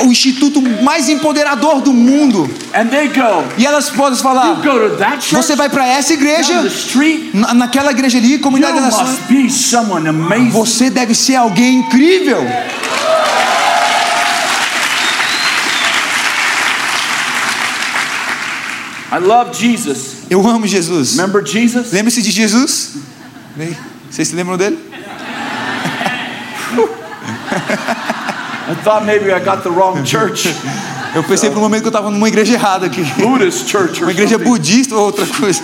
o 0.03 0.11
instituto 0.11 0.61
mais 0.83 1.09
empoderador 1.57 1.81
do 1.81 1.93
mundo? 1.93 2.49
And 2.73 2.87
they 2.89 3.07
go, 3.09 3.43
E 3.57 3.65
elas 3.65 3.89
podem 3.89 4.17
falar: 4.19 4.61
você 5.31 5.55
vai 5.55 5.69
para 5.69 5.87
essa 5.87 6.13
igreja, 6.13 6.53
na- 7.33 7.53
naquela 7.53 7.91
igreja 7.91 8.17
ali, 8.17 8.37
comunidade 8.39 8.79
das 8.79 8.85
nações, 8.97 9.19
você 10.51 10.89
deve 10.89 11.13
ser 11.15 11.35
alguém 11.35 11.79
incrível. 11.79 12.45
I 19.09 19.19
love 19.19 19.53
Jesus. 19.53 20.25
Eu 20.29 20.45
amo 20.47 20.67
Jesus. 20.67 21.15
Remember 21.15 21.45
Jesus? 21.45 21.91
Lembre-se 21.93 22.21
de 22.21 22.29
Jesus? 22.31 22.97
Vocês 24.09 24.27
se 24.27 24.35
lembram 24.35 24.57
dele? 24.57 24.77
I 28.69 28.75
thought 28.83 29.05
maybe 29.05 29.31
I 29.31 29.39
got 29.39 29.63
the 29.63 29.69
wrong 29.69 30.03
church, 30.05 30.49
Eu 31.15 31.23
pensei 31.23 31.49
por 31.49 31.57
um 31.57 31.61
momento 31.61 31.81
que 31.81 31.87
eu 31.87 31.91
estava 31.91 32.09
numa 32.11 32.27
igreja 32.27 32.53
errada 32.53 32.85
aqui. 32.85 33.03
Buddhist 33.17 33.67
church 33.69 34.01
Uma 34.03 34.11
igreja 34.11 34.37
budista 34.37 34.95
ou 34.95 35.05
outra 35.05 35.25
coisa. 35.25 35.61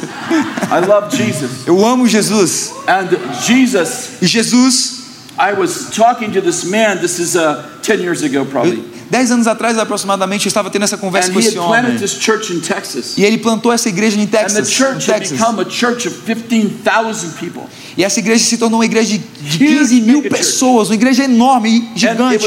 I 0.71 0.85
love 0.87 1.15
Jesus. 1.15 1.51
Eu 1.65 1.85
amo 1.85 2.07
Jesus. 2.07 2.73
And 2.87 3.09
Jesus, 3.45 4.09
E 4.21 4.25
Jesus, 4.27 5.03
I 5.37 5.53
was 5.53 5.89
talking 5.95 6.31
to 6.31 6.41
this 6.41 6.63
man, 6.63 6.97
this 6.97 7.19
is 7.19 7.35
uh, 7.35 7.63
10 7.81 8.01
years 8.01 8.23
ago 8.23 8.45
probably. 8.45 8.83
dez 9.09 9.29
anos 9.29 9.45
atrás 9.45 9.77
aproximadamente, 9.77 10.45
eu 10.45 10.49
estava 10.49 10.71
tendo 10.71 10.83
essa 10.83 10.97
conversa 10.97 11.29
And 11.29 11.33
com 11.33 11.39
esse 11.39 11.57
homem. 11.59 11.97
this 11.97 12.17
church 12.19 12.51
in 12.51 12.59
Texas. 12.59 13.15
E 13.17 13.23
ele 13.23 13.37
plantou 13.37 13.71
essa 13.71 13.87
igreja 13.89 14.19
em 14.19 14.25
Texas. 14.25 14.67
Texas. 15.05 15.31
become 15.37 15.59
a 15.61 15.69
church 15.69 16.07
of 16.07 16.21
15,000 16.25 17.31
people. 17.39 17.63
E 17.95 18.03
essa 18.03 18.19
igreja 18.19 18.43
se 18.43 18.57
tornou 18.57 18.79
uma 18.79 18.85
igreja 18.85 19.17
de 19.17 19.17
de 19.19 19.63
Huge 19.63 19.75
15 19.77 20.01
mil 20.01 20.21
pessoas, 20.23 20.89
uma 20.89 20.95
igreja 20.95 21.25
enorme 21.25 21.91
e 21.95 21.99
gigante. 21.99 22.43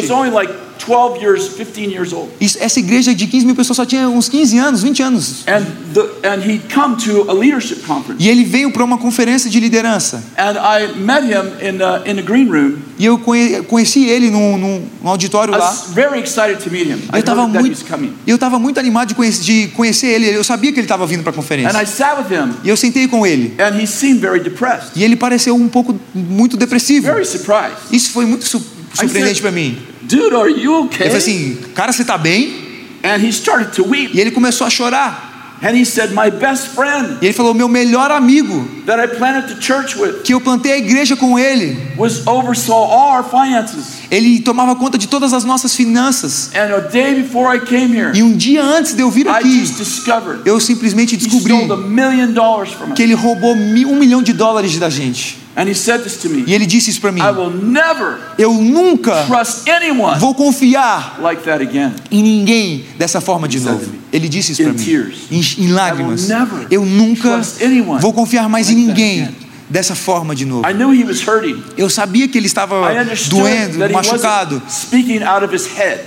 Was 0.88 0.96
only 0.96 1.07
like 1.07 1.20
12 1.20 1.20
years, 1.22 1.49
15 1.49 1.90
years 1.90 2.12
old. 2.12 2.29
Essa 2.40 2.79
igreja 2.79 3.14
de 3.14 3.27
15 3.27 3.46
mil 3.46 3.55
pessoas 3.55 3.77
só 3.77 3.85
tinha 3.85 4.09
uns 4.09 4.29
15 4.29 4.59
anos, 4.59 4.83
20 4.83 5.03
anos. 5.03 5.44
And, 5.46 5.64
the, 5.94 6.29
and 6.29 6.42
he'd 6.42 6.72
come 6.72 6.96
to 6.96 7.31
a 7.31 7.35
leadership 7.35 7.81
conference. 7.87 8.22
E 8.22 8.29
ele 8.29 8.44
veio 8.44 8.70
para 8.72 8.85
uma 8.85 8.99
conferência 8.99 9.51
de 9.51 9.59
liderança. 9.61 10.22
And 10.37 10.57
I 10.59 10.99
met 10.99 11.25
him 11.25 11.46
in, 11.62 11.83
uh, 11.83 12.03
in 12.09 12.16
the 12.16 12.22
green 12.22 12.49
room. 12.49 12.79
E 12.99 13.05
eu 13.05 13.18
conhe- 13.18 13.62
conheci 13.62 14.05
ele 14.07 14.31
num, 14.31 14.57
num- 14.57 14.83
auditório 15.05 15.55
I 15.55 15.59
lá. 15.59 15.68
was 15.70 15.92
very 15.94 16.18
excited 16.20 16.59
to 16.62 16.70
meet 16.70 16.87
him. 16.87 16.94
I 17.12 17.16
Eu 17.16 17.20
estava 17.20 17.46
muito, 17.46 17.85
eu 18.27 18.35
estava 18.35 18.59
muito 18.59 18.81
animado 18.81 19.09
de 19.09 19.14
conhecer, 19.14 19.42
de 19.42 19.68
conhecer 19.68 20.07
ele. 20.09 20.27
Eu 20.35 20.42
sabia 20.44 20.72
que 20.72 20.79
ele 20.79 20.85
estava 20.87 21.07
vindo 21.07 21.22
para 21.22 21.31
a 21.31 21.35
And 21.35 21.37
conferência. 21.37 21.83
I 21.83 21.87
sat 21.87 22.16
with 22.18 22.35
him, 22.35 22.53
E 22.64 22.68
eu 22.68 22.77
sentei 22.77 23.07
com 23.07 23.27
ele. 23.27 23.55
and 23.59 23.79
he 23.81 23.87
seemed 23.87 24.20
very 24.20 24.40
depressed, 24.40 24.90
E 24.96 25.05
ele 25.05 25.14
pareceu 25.16 25.55
um 25.55 25.68
pouco 25.68 25.94
muito 26.14 26.57
depressivo. 26.57 27.07
very 27.07 27.25
surprised. 27.27 27.77
Isso 27.92 28.11
foi 28.11 28.25
muito 28.25 28.46
su- 28.46 28.59
I 28.94 28.99
surpreendente 29.01 29.42
para 29.42 29.51
mim. 29.53 29.77
Dude, 30.09 30.35
are 30.35 30.51
you 30.51 30.85
okay? 30.85 31.07
falei 31.07 31.16
assim, 31.19 31.59
cara, 31.75 31.92
você 31.92 32.05
tá 32.05 32.16
bem? 32.16 32.64
And 33.03 33.19
he 33.19 33.29
started 33.29 33.73
to 33.77 33.85
weep. 33.88 34.16
E 34.16 34.21
ele 34.21 34.31
começou 34.31 34.66
a 34.66 34.71
chorar. 34.71 35.35
And 35.62 35.75
he 35.75 35.87
said, 35.87 36.11
My 36.12 36.31
best 36.31 36.75
friend 36.75 37.16
E 37.23 37.27
ele 37.27 37.33
falou, 37.33 37.55
meu 37.55 37.66
melhor 37.66 38.11
amigo, 38.11 38.69
that 38.85 39.01
I 39.03 39.07
planted 39.16 39.55
the 39.55 39.61
church 39.61 39.97
with 39.99 40.23
que 40.23 40.35
eu 40.35 40.40
plantei 40.40 40.73
a 40.73 40.77
igreja 40.77 41.16
com 41.16 41.38
ele, 41.38 41.79
was 41.97 42.27
oversaw 42.27 42.75
all 42.75 43.16
our 43.16 43.25
finances. 43.25 44.03
ele 44.11 44.40
tomava 44.40 44.77
conta 44.77 44.99
de 44.99 45.09
todas 45.09 45.33
as 45.33 45.45
nossas 45.45 45.75
finanças. 45.75 46.51
And 46.55 46.75
a 46.75 46.81
day 46.81 47.23
before 47.23 47.57
I 47.57 47.61
came 47.61 47.97
here, 47.97 48.12
E 48.14 48.23
um 48.23 48.37
dia 48.37 48.62
antes 48.62 48.92
de 48.92 49.01
eu 49.01 49.11
vir 49.11 49.27
I 49.27 49.31
aqui, 49.31 49.61
just 49.61 49.79
discovered 49.79 50.42
eu 50.45 50.61
simplesmente 50.61 51.14
he 51.14 51.16
descobri 51.19 51.55
stole 51.55 51.73
a 51.73 51.77
million 51.88 52.33
dollars 52.33 52.71
from 52.73 52.90
que 52.92 53.03
ele 53.03 53.14
roubou 53.14 53.55
um 53.55 53.99
milhão 53.99 54.23
de 54.23 54.35
dólares 54.35 54.79
da 54.79 54.90
gente. 54.90 55.38
And 55.57 55.69
he 55.69 55.75
said 55.75 56.03
this 56.03 56.19
to 56.19 56.29
me 56.29 56.45
E 56.47 56.53
ele 56.53 56.66
disse 56.66 56.90
isso 56.90 57.01
para 57.01 57.11
mim. 57.11 57.21
I 57.23 57.31
will 57.31 57.51
never 57.51 58.19
Eu 58.38 58.53
nunca 58.53 59.25
trust 59.27 59.71
anyone 59.71 60.19
vou 60.21 60.35
confiar 60.35 61.19
like 61.21 61.42
that 61.45 61.62
again. 61.62 61.92
em 62.11 62.23
ninguém 62.23 62.85
dessa 62.99 63.21
forma 63.21 63.49
de 63.49 63.57
He 63.57 63.61
said 63.61 63.73
novo. 63.73 63.85
to 63.87 63.90
me, 63.90 63.99
Ele 64.12 64.29
disse 64.29 64.53
isso 64.53 64.62
in 64.62 64.66
para 64.66 64.75
mim. 64.75 64.85
tears, 64.85 65.14
Em, 65.31 65.64
em 65.64 65.69
lágrimas. 65.73 66.29
I 66.29 66.33
will 66.35 66.38
never 66.40 66.66
Eu 66.71 66.85
nunca 66.85 67.31
trust 67.37 67.64
anyone 67.64 68.01
vou 68.01 68.12
confiar 68.12 68.49
mais 68.49 68.69
em 68.71 68.75
ninguém 68.75 69.23
again. 69.23 69.35
Dessa 69.68 69.94
forma 69.94 70.35
de 70.35 70.44
novo. 70.44 70.68
I 70.68 70.72
knew 70.72 70.92
he 70.92 71.05
was 71.05 71.26
hurting. 71.26 71.62
Eu 71.76 71.90
sabia 71.90 72.29
que 72.29 72.38
ele 72.38 72.46
estava 72.46 72.88
doendo, 73.29 73.92
machucado. 73.92 74.62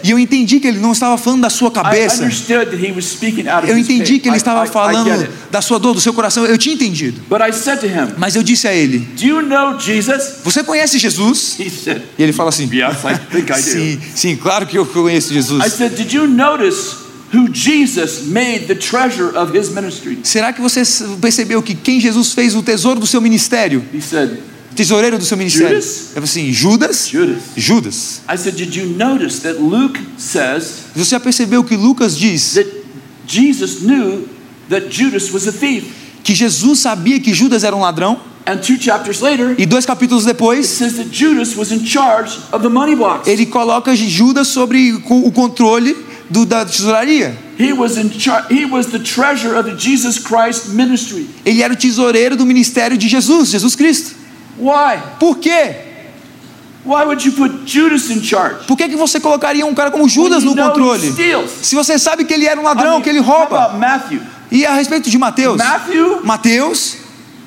E 0.04 0.12
eu 0.12 0.19
entendi 0.19 0.60
que 0.60 0.67
ele 0.67 0.80
não 0.80 0.91
estava 0.91 1.17
falando 1.17 1.41
da 1.41 1.50
sua 1.50 1.72
cabeça. 1.72 2.24
Eu 3.67 3.78
entendi 3.78 4.19
que 4.19 4.30
ele 4.30 4.38
estava 4.38 4.65
falando 4.65 5.28
da 5.52 5.62
sua 5.62 5.80
dor, 5.80 5.93
do 5.93 6.02
seu 6.02 6.13
coração. 6.13 6.45
Eu 6.45 6.58
tinha 6.58 6.76
entendido. 6.76 7.22
But 7.30 7.41
I 7.41 7.52
said 7.52 7.80
to 7.80 7.88
him, 7.88 8.13
Mas 8.17 8.36
eu 8.36 8.43
disse 8.43 8.67
a 8.67 8.74
ele: 8.74 9.00
Do 9.00 9.26
you 9.26 9.41
know 9.41 9.80
Jesus? 9.80 10.39
Você 10.43 10.63
conhece 10.63 10.98
Jesus? 11.00 11.60
He 11.60 11.69
said, 11.69 12.02
E 12.17 12.24
ele 12.24 12.34
fala 12.34 12.50
assim: 12.50 12.69
Yes, 12.72 12.98
I 13.04 13.17
think 13.32 13.52
I 13.52 13.56
do. 13.62 13.62
Sim, 13.62 14.00
sim, 14.15 14.36
claro 14.36 14.65
que 14.65 14.78
eu 14.78 14.86
conheço 14.86 15.34
Jesus. 15.34 15.63
Said, 17.32 17.42
Did 17.42 17.54
you 17.54 17.54
notice 17.54 17.54
who 17.54 17.54
Jesus 17.54 18.28
made 18.28 18.68
the 18.68 18.76
treasure 18.76 19.36
of 19.38 19.56
his 19.56 19.70
ministry? 19.70 20.20
Será 20.24 20.52
que 20.54 20.62
você 20.62 20.82
percebeu 21.22 21.62
que 21.62 21.76
quem 21.76 22.00
Jesus 22.00 22.34
fez 22.34 22.56
o 22.56 22.63
tesouro 22.63 23.00
do 23.00 23.08
seu 23.08 23.22
ministério? 23.22 23.84
He 23.94 24.02
said, 24.02 24.39
tesoureiro 24.76 25.18
do 25.18 25.26
seu 25.26 25.38
ministério. 25.38 25.70
Judas? 25.70 26.12
Eu 26.15 26.22
falei 26.22 26.24
assim, 26.24 26.54
Judas? 26.54 27.08
Judas. 27.10 27.44
Judas. 27.56 28.22
I 28.30 28.38
said, 28.38 28.56
Did 28.56 28.76
you 28.76 28.86
notice 28.98 29.39
that 29.42 29.60
Luke 29.62 30.00
says 30.18 30.86
Você 30.96 31.12
já 31.12 31.20
percebeu 31.20 31.63
que 31.63 31.76
Lucas 31.76 32.18
diz 32.18 32.54
that 32.54 32.70
Jesus 33.28 33.82
knew 33.82 34.28
that 34.70 34.88
Judas 34.89 35.32
was 35.32 35.48
a 35.48 35.52
thief? 35.52 35.86
que 36.24 36.34
Jesus 36.36 36.80
sabia 36.80 37.20
que 37.20 37.34
Judas 37.34 37.63
era 37.63 37.76
um 37.76 37.82
ladrão? 37.82 38.20
And 38.46 38.58
two 38.58 38.78
chapters 38.80 39.22
later, 39.22 39.54
E 39.60 39.65
dois 39.65 39.86
capítulos 39.86 40.26
depois, 40.26 40.65
says 40.65 40.94
that 40.96 41.10
Judas 41.12 41.56
was 41.56 41.72
in 41.72 41.86
charge 41.86 42.39
of 42.52 42.63
the 42.63 42.70
money 42.70 42.96
box. 42.96 43.28
ele 43.28 43.46
coloca 43.46 43.96
Judas 43.96 44.48
sobre 44.48 44.94
o 44.94 45.32
controle 45.32 45.96
do, 46.30 46.46
da 46.46 46.65
tesouraria. 46.65 47.36
He 47.60 47.74
was 47.74 47.98
in 47.98 48.10
charge. 48.10 48.54
He 48.54 48.65
was 48.65 48.88
the 48.88 49.00
treasurer 49.00 49.58
of 49.58 49.70
the 49.70 49.76
Jesus 49.76 50.20
Christ 50.20 50.70
ministry. 50.70 51.30
Ele 51.46 51.62
era 51.62 51.74
o 51.74 51.76
tesoureiro 51.76 52.36
do 52.36 52.46
ministério 52.46 52.98
de 52.98 53.08
Jesus, 53.08 53.50
Jesus 53.50 53.76
Cristo. 53.76 54.15
Why? 54.58 55.00
Por 55.20 55.38
quê? 55.38 55.89
Why 56.86 57.04
would 57.04 57.24
you 57.26 57.34
put 57.34 57.65
Judas 57.65 58.10
in 58.10 58.22
charge? 58.24 58.65
Por 58.65 58.78
que, 58.78 58.88
que 58.88 58.96
você 58.96 59.20
colocaria 59.20 59.65
um 59.65 59.74
cara 59.74 59.92
como 59.92 60.08
Judas 60.08 60.44
no 60.44 60.56
controle? 60.56 61.13
Se 61.62 61.76
você 61.76 62.00
sabe 62.00 62.24
que 62.24 62.34
ele 62.34 62.46
era 62.46 62.60
um 62.60 62.63
I 62.63 62.68
ladrão, 62.68 62.92
mean, 62.94 63.02
que 63.02 63.10
ele 63.10 63.20
rouba. 63.20 63.78
E 64.52 64.65
a 64.65 64.74
respeito 64.74 65.10
de 65.10 65.18
Mateus? 65.18 65.58
Matthew, 65.58 66.22
Mateus, 66.24 66.96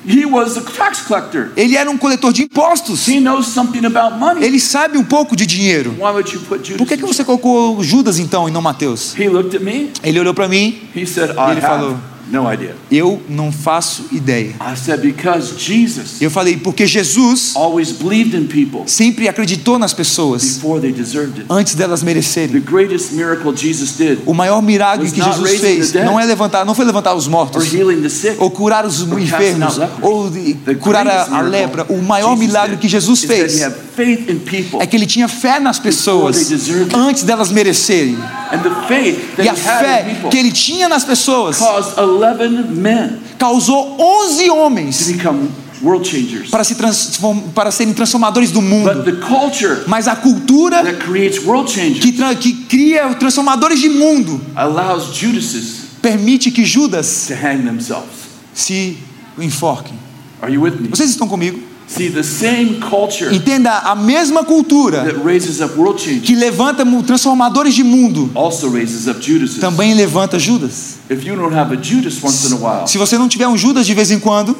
he 0.05 0.25
was 0.25 0.57
a 0.57 0.61
tax 0.61 1.01
collector. 1.01 1.51
ele 1.55 1.75
era 1.75 1.89
um 1.89 1.97
coletor 1.97 2.31
de 2.33 2.43
impostos. 2.43 3.07
He 3.07 3.19
knows 3.19 3.47
something 3.47 3.85
about 3.85 4.17
money. 4.19 4.43
Ele 4.43 4.59
sabe 4.59 4.97
um 4.97 5.03
pouco 5.03 5.35
de 5.35 5.45
dinheiro. 5.45 5.91
Why 5.91 6.11
would 6.11 6.33
you 6.33 6.39
put 6.41 6.59
Judas? 6.63 6.77
Por 6.77 6.87
que, 6.87 6.97
que 6.97 7.05
você 7.05 7.23
colocou 7.23 7.83
Judas 7.83 8.19
então 8.19 8.47
e 8.47 8.51
não 8.51 8.61
Mateus? 8.61 9.13
He 9.17 9.29
looked 9.29 9.55
at 9.55 9.61
me. 9.63 9.91
Ele 10.03 10.19
olhou 10.19 10.33
para 10.33 10.47
mim, 10.47 10.81
He 10.95 11.05
said, 11.05 11.31
"I 11.31 11.51
Ele 11.51 11.59
have 11.59 11.61
falou. 11.61 11.97
No 12.31 12.51
idea." 12.51 12.75
eu 12.91 13.21
não 13.29 13.51
faço 13.51 14.05
ideia. 14.11 14.55
I 14.61 14.75
said, 14.77 15.01
"Because 15.01 15.53
Jesus 15.57 16.21
Eu 16.21 16.29
falei, 16.29 16.57
porque 16.57 16.85
Jesus 16.85 17.53
always 17.55 17.91
believed 17.91 18.35
in 18.35 18.45
people 18.47 18.83
sempre 18.85 19.27
acreditou 19.27 19.77
nas 19.79 19.93
pessoas 19.93 20.43
before 20.55 20.79
they 20.81 20.91
deserved 20.91 21.39
it." 21.39 21.45
antes 21.49 21.75
delas 21.75 21.99
The 22.01 22.05
merecerem. 22.05 22.61
greatest 22.61 23.11
miracle 23.13 23.55
Jesus 23.55 23.91
did, 23.97 24.19
O 24.25 24.33
maior 24.33 24.61
milagre 24.61 25.09
que 25.09 25.21
Jesus 25.21 25.59
fez 25.59 25.91
the 25.91 26.03
não 26.03 26.19
é 26.19 26.25
levantar, 26.25 26.65
não 26.65 26.75
foi 26.75 26.85
levantar 26.85 27.13
os 27.15 27.25
or 27.25 27.31
mortos, 27.31 27.73
healing 27.73 28.01
the 28.01 28.09
sick, 28.09 28.35
ou 28.39 28.49
curar 28.51 28.85
os 28.85 29.01
enfermos, 29.01 29.79
ou 30.01 30.29
The 30.65 30.75
curar 30.75 31.07
a, 31.07 31.37
a 31.37 31.41
lepra. 31.41 31.85
O 31.89 32.01
maior 32.01 32.35
Jesus 32.35 32.47
milagre 32.47 32.77
que 32.77 32.87
Jesus 32.87 33.23
fez 33.23 33.61
he 33.97 34.13
had 34.13 34.17
faith 34.17 34.29
in 34.29 34.39
people, 34.39 34.79
é 34.81 34.87
que 34.87 34.95
ele 34.95 35.05
tinha 35.05 35.27
fé 35.27 35.59
nas 35.59 35.79
pessoas 35.79 36.51
antes 36.93 37.23
delas 37.23 37.51
merecerem. 37.51 38.15
and 38.51 38.59
the 38.59 38.69
faith 38.87 39.35
that 39.35 39.45
E 39.45 39.49
a 39.49 39.53
he 39.53 39.59
had 39.67 40.09
in 40.09 40.15
fé 40.15 40.29
que 40.29 40.37
ele 40.37 40.51
tinha 40.51 40.87
nas 40.89 41.03
pessoas 41.03 41.57
caused 41.57 41.97
11 41.97 42.69
men 42.73 43.19
causou 43.37 43.97
11 43.99 44.45
to 44.47 44.53
homens 44.55 45.07
become 45.11 45.49
world 45.81 46.07
changers. 46.07 46.49
para, 46.49 46.63
se 46.63 46.75
para 47.53 47.71
serem 47.71 47.93
transformadores 47.93 48.51
do 48.51 48.61
mundo. 48.61 49.03
the 49.03 49.11
culture 49.25 49.83
Mas 49.87 50.07
a 50.07 50.15
cultura 50.15 50.81
que, 51.99 52.11
que 52.39 52.53
cria 52.69 53.13
transformadores 53.15 53.79
de 53.79 53.89
mundo 53.89 54.39
permite 56.01 56.51
que 56.51 56.63
Judas 56.65 57.27
to 57.27 57.33
hang 57.33 57.63
themselves. 57.63 58.23
se 58.53 58.97
enforque. 59.37 59.91
Are 60.41 60.51
you 60.51 60.61
with 60.61 60.73
me? 60.79 60.89
Vocês 60.89 61.09
estão 61.09 61.27
comigo? 61.27 61.59
See, 61.95 62.09
the 62.09 62.23
same 62.23 62.79
culture 62.79 63.31
Entenda, 63.31 63.77
a 63.79 63.93
mesma 63.93 64.43
cultura 64.43 65.03
that 65.03 65.23
raises 65.23 65.61
up 65.61 65.77
world 65.77 66.01
changers 66.01 66.25
que 66.25 66.35
levanta 66.35 66.83
transformadores 67.03 67.75
de 67.75 67.83
mundo 67.83 68.31
também 69.59 69.93
levanta 69.93 70.39
Judas. 70.39 70.97
Se 72.87 72.97
você 72.97 73.17
não 73.17 73.27
tiver 73.27 73.47
um 73.47 73.55
Judas 73.55 73.85
de 73.85 73.93
vez 73.93 74.09
em 74.09 74.19
quando, 74.19 74.57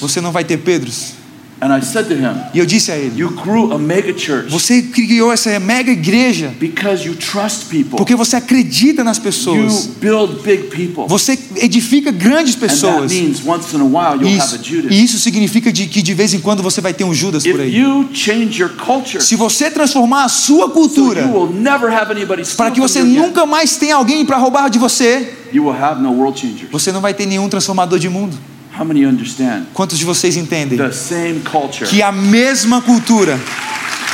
você 0.00 0.20
não 0.22 0.32
vai 0.32 0.44
ter 0.44 0.56
Pedros. 0.56 1.25
And 1.58 1.74
I 1.74 1.80
said 1.82 2.06
to 2.08 2.14
him, 2.14 2.34
E 2.52 2.58
eu 2.58 2.66
disse 2.66 2.92
a 2.92 2.96
ele: 2.98 3.18
You 3.18 3.30
grew 3.30 3.72
a 3.72 3.78
mega 3.78 4.12
church 4.16 4.50
Você 4.50 4.82
criou 4.82 5.32
essa 5.32 5.58
mega 5.58 5.90
igreja 5.90 6.52
because 6.60 7.06
you 7.08 7.14
trust 7.14 7.64
people. 7.70 7.96
porque 7.96 8.14
você 8.14 8.36
acredita 8.36 9.02
nas 9.02 9.16
You 9.16 9.22
pessoas. 9.22 9.86
build 9.98 10.42
big 10.42 10.64
people. 10.64 11.04
Você 11.08 11.38
edifica 11.56 12.10
grandes 12.10 12.54
pessoas. 12.54 13.10
means 13.10 13.40
once 13.46 13.74
in 13.74 13.80
a 13.80 13.84
while 13.84 14.20
you'll 14.22 14.38
have 14.38 14.46
Isso, 14.46 14.54
a 14.56 14.58
Judas. 14.62 14.90
e 14.92 15.02
isso 15.02 15.18
significa 15.18 15.72
de 15.72 15.86
que 15.86 16.02
de 16.02 16.12
vez 16.12 16.34
em 16.34 16.40
quando 16.40 16.62
você 16.62 16.82
vai 16.82 16.92
ter 16.92 17.04
um 17.04 17.14
Judas 17.14 17.42
por 17.46 17.58
aí. 17.58 17.74
you 17.74 18.06
change 18.12 18.60
your 18.60 18.72
culture, 18.76 19.22
Se 19.24 19.34
você 19.34 19.70
transformar 19.70 20.24
a 20.24 20.28
sua 20.28 20.68
cultura 20.70 21.22
you 21.22 21.32
will 21.32 21.50
never 21.54 21.90
have 21.90 22.12
anybody 22.12 22.44
steal 22.44 22.56
para 22.58 22.70
que 22.70 22.80
você 22.82 23.02
nunca 23.02 23.46
mais 23.46 23.76
tenha 23.76 23.94
alguém 23.96 24.26
para 24.26 24.36
roubar 24.36 24.68
de 24.68 24.78
você, 24.78 25.32
you 25.54 25.64
will 25.64 25.74
have 25.82 26.02
no 26.02 26.12
world 26.12 26.38
changers. 26.38 26.70
você 26.70 26.92
não 26.92 27.00
vai 27.00 27.14
ter 27.14 27.24
nenhum 27.24 27.48
transformador 27.48 27.98
de 27.98 28.10
mundo. 28.10 28.36
How 28.78 28.84
many 28.84 29.06
understand? 29.06 29.68
Quantos 29.72 29.98
de 29.98 30.04
vocês 30.04 30.36
entendem 30.36 30.76
The 30.76 30.92
same 30.92 31.40
culture. 31.40 31.86
que 31.88 32.02
a 32.02 32.12
mesma 32.12 32.82
cultura? 32.82 33.40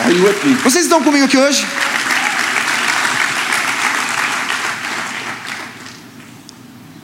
Are 0.05 0.13
you 0.13 0.25
with 0.25 0.45
me? 0.45 0.55
Vocês 0.63 0.85
estão 0.85 1.03
comigo 1.03 1.25
aqui 1.25 1.37
hoje? 1.37 1.67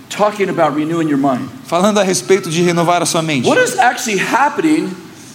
Talking 0.08 0.48
about 0.48 0.76
renewing 0.76 1.08
your 1.08 1.18
mind. 1.18 1.48
Falando 1.66 1.98
a 1.98 2.02
respeito 2.02 2.48
de 2.48 2.62
renovar 2.62 3.02
a 3.02 3.06
sua 3.06 3.22
mente. 3.22 3.46
What 3.48 3.60
is 3.62 3.78
actually 3.78 4.18
happening 4.18 4.90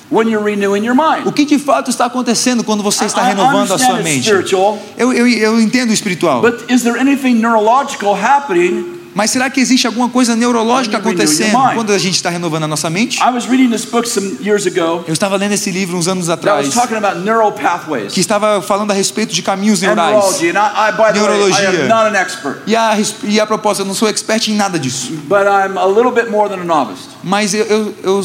when 0.09 0.27
you're 0.29 0.43
renewing 0.43 0.83
your 0.83 0.95
mind? 0.95 1.27
O 1.27 1.31
que 1.31 1.45
de 1.45 1.59
fato 1.59 1.89
está 1.89 2.05
acontecendo 2.05 2.63
quando 2.63 2.81
você 2.81 3.05
está 3.05 3.23
renovando 3.23 3.73
a 3.73 3.77
sua 3.77 3.99
mente? 4.01 4.29
Eu, 4.29 5.11
eu, 5.13 5.27
eu 5.27 5.59
entendo 5.61 5.89
o 5.89 5.93
espiritual, 5.93 6.41
but 6.41 6.69
is 6.71 6.83
there 6.83 6.97
anything 6.97 7.35
neurological 7.35 8.15
happening? 8.15 9.02
Mas 9.13 9.31
será 9.31 9.49
que 9.49 9.59
existe 9.59 9.85
alguma 9.87 10.09
coisa 10.09 10.35
neurológica 10.35 10.97
acontecendo 10.97 11.57
quando 11.73 11.91
a 11.93 11.97
gente 11.97 12.15
está 12.15 12.29
renovando 12.29 12.63
a 12.63 12.67
nossa 12.67 12.89
mente? 12.89 13.19
I 13.21 13.29
was 13.29 13.45
reading 13.45 13.69
this 13.69 13.85
book 13.85 14.07
some 14.07 14.37
years 14.41 14.65
ago 14.65 15.03
Eu 15.07 15.13
estava 15.13 15.35
lendo 15.37 15.53
esse 15.53 15.71
livro 15.71 15.97
uns 15.97 16.07
anos 16.07 16.29
atrás, 16.29 16.69
que 18.11 18.19
estava 18.19 18.61
falando 18.61 18.91
a 18.91 18.93
respeito 18.93 19.33
de 19.33 19.41
caminhos 19.41 19.81
neurais. 19.81 20.41
Neurologia. 21.13 21.87
E 22.65 22.75
a, 22.75 22.97
e 23.23 23.39
a 23.39 23.45
propósito, 23.45 23.81
eu 23.83 23.85
não 23.85 23.93
sou 23.93 24.07
expert 24.07 24.47
em 24.49 24.55
nada 24.55 24.79
disso, 24.79 25.11
but 25.27 25.39
I'm 25.41 25.77
a 25.77 25.85
little 25.85 26.11
bit 26.11 26.29
more 26.29 26.49
than 26.49 26.61
a 26.61 26.63
novice. 26.63 27.07
mas 27.23 27.53
eu, 27.53 27.65
eu, 27.65 27.95
eu, 28.03 28.21